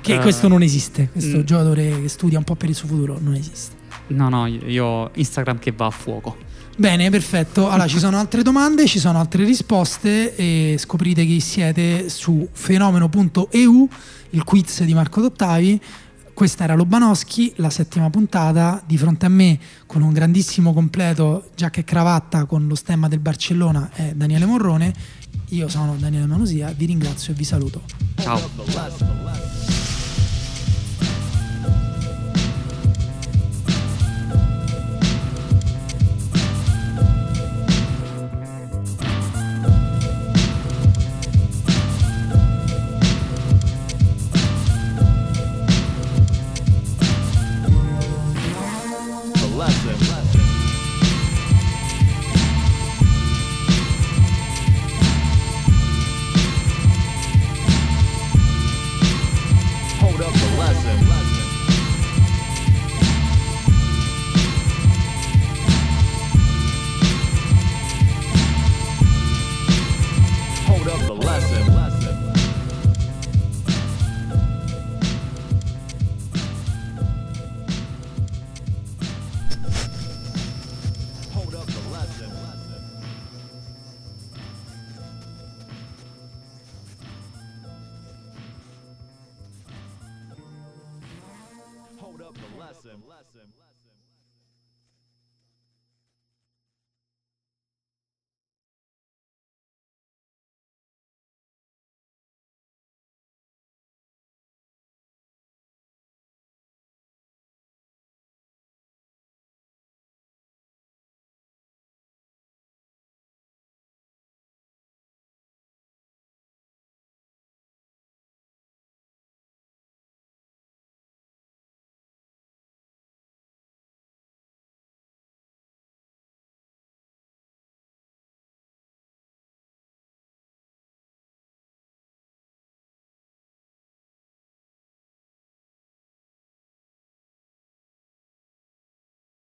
Che 0.00 0.14
Eh, 0.14 0.18
questo 0.18 0.48
non 0.48 0.62
esiste, 0.62 1.10
questo 1.12 1.38
mm. 1.38 1.42
giocatore 1.42 2.00
che 2.02 2.08
studia 2.08 2.38
un 2.38 2.44
po' 2.44 2.56
per 2.56 2.70
il 2.70 2.74
suo 2.74 2.88
futuro 2.88 3.18
non 3.20 3.34
esiste. 3.34 3.78
No, 4.10 4.28
no, 4.28 4.46
io 4.46 4.84
ho 4.84 5.10
Instagram 5.14 5.58
che 5.58 5.72
va 5.72 5.86
a 5.86 5.90
fuoco. 5.90 6.36
Bene, 6.76 7.10
perfetto. 7.10 7.68
Allora, 7.68 7.86
ci 7.86 7.98
sono 7.98 8.18
altre 8.18 8.42
domande, 8.42 8.86
ci 8.86 8.98
sono 8.98 9.18
altre 9.18 9.44
risposte 9.44 10.34
e 10.34 10.76
scoprite 10.78 11.26
chi 11.26 11.38
siete 11.40 12.08
su 12.08 12.48
fenomeno.eu, 12.50 13.88
il 14.30 14.44
quiz 14.44 14.82
di 14.84 14.94
Marco 14.94 15.20
Dottavi. 15.20 15.80
Questa 16.32 16.64
era 16.64 16.74
Lobanowski, 16.74 17.52
la 17.56 17.68
settima 17.68 18.08
puntata. 18.08 18.82
Di 18.86 18.96
fronte 18.96 19.26
a 19.26 19.28
me, 19.28 19.58
con 19.84 20.00
un 20.00 20.12
grandissimo 20.14 20.72
completo, 20.72 21.50
giacca 21.54 21.80
e 21.80 21.84
cravatta 21.84 22.46
con 22.46 22.66
lo 22.66 22.74
stemma 22.74 23.08
del 23.08 23.18
Barcellona, 23.18 23.90
è 23.92 24.12
Daniele 24.14 24.46
Morrone. 24.46 24.94
Io 25.48 25.68
sono 25.68 25.96
Daniele 25.98 26.24
Manusia, 26.24 26.72
vi 26.74 26.86
ringrazio 26.86 27.34
e 27.34 27.36
vi 27.36 27.44
saluto. 27.44 27.82
Ciao. 28.16 28.40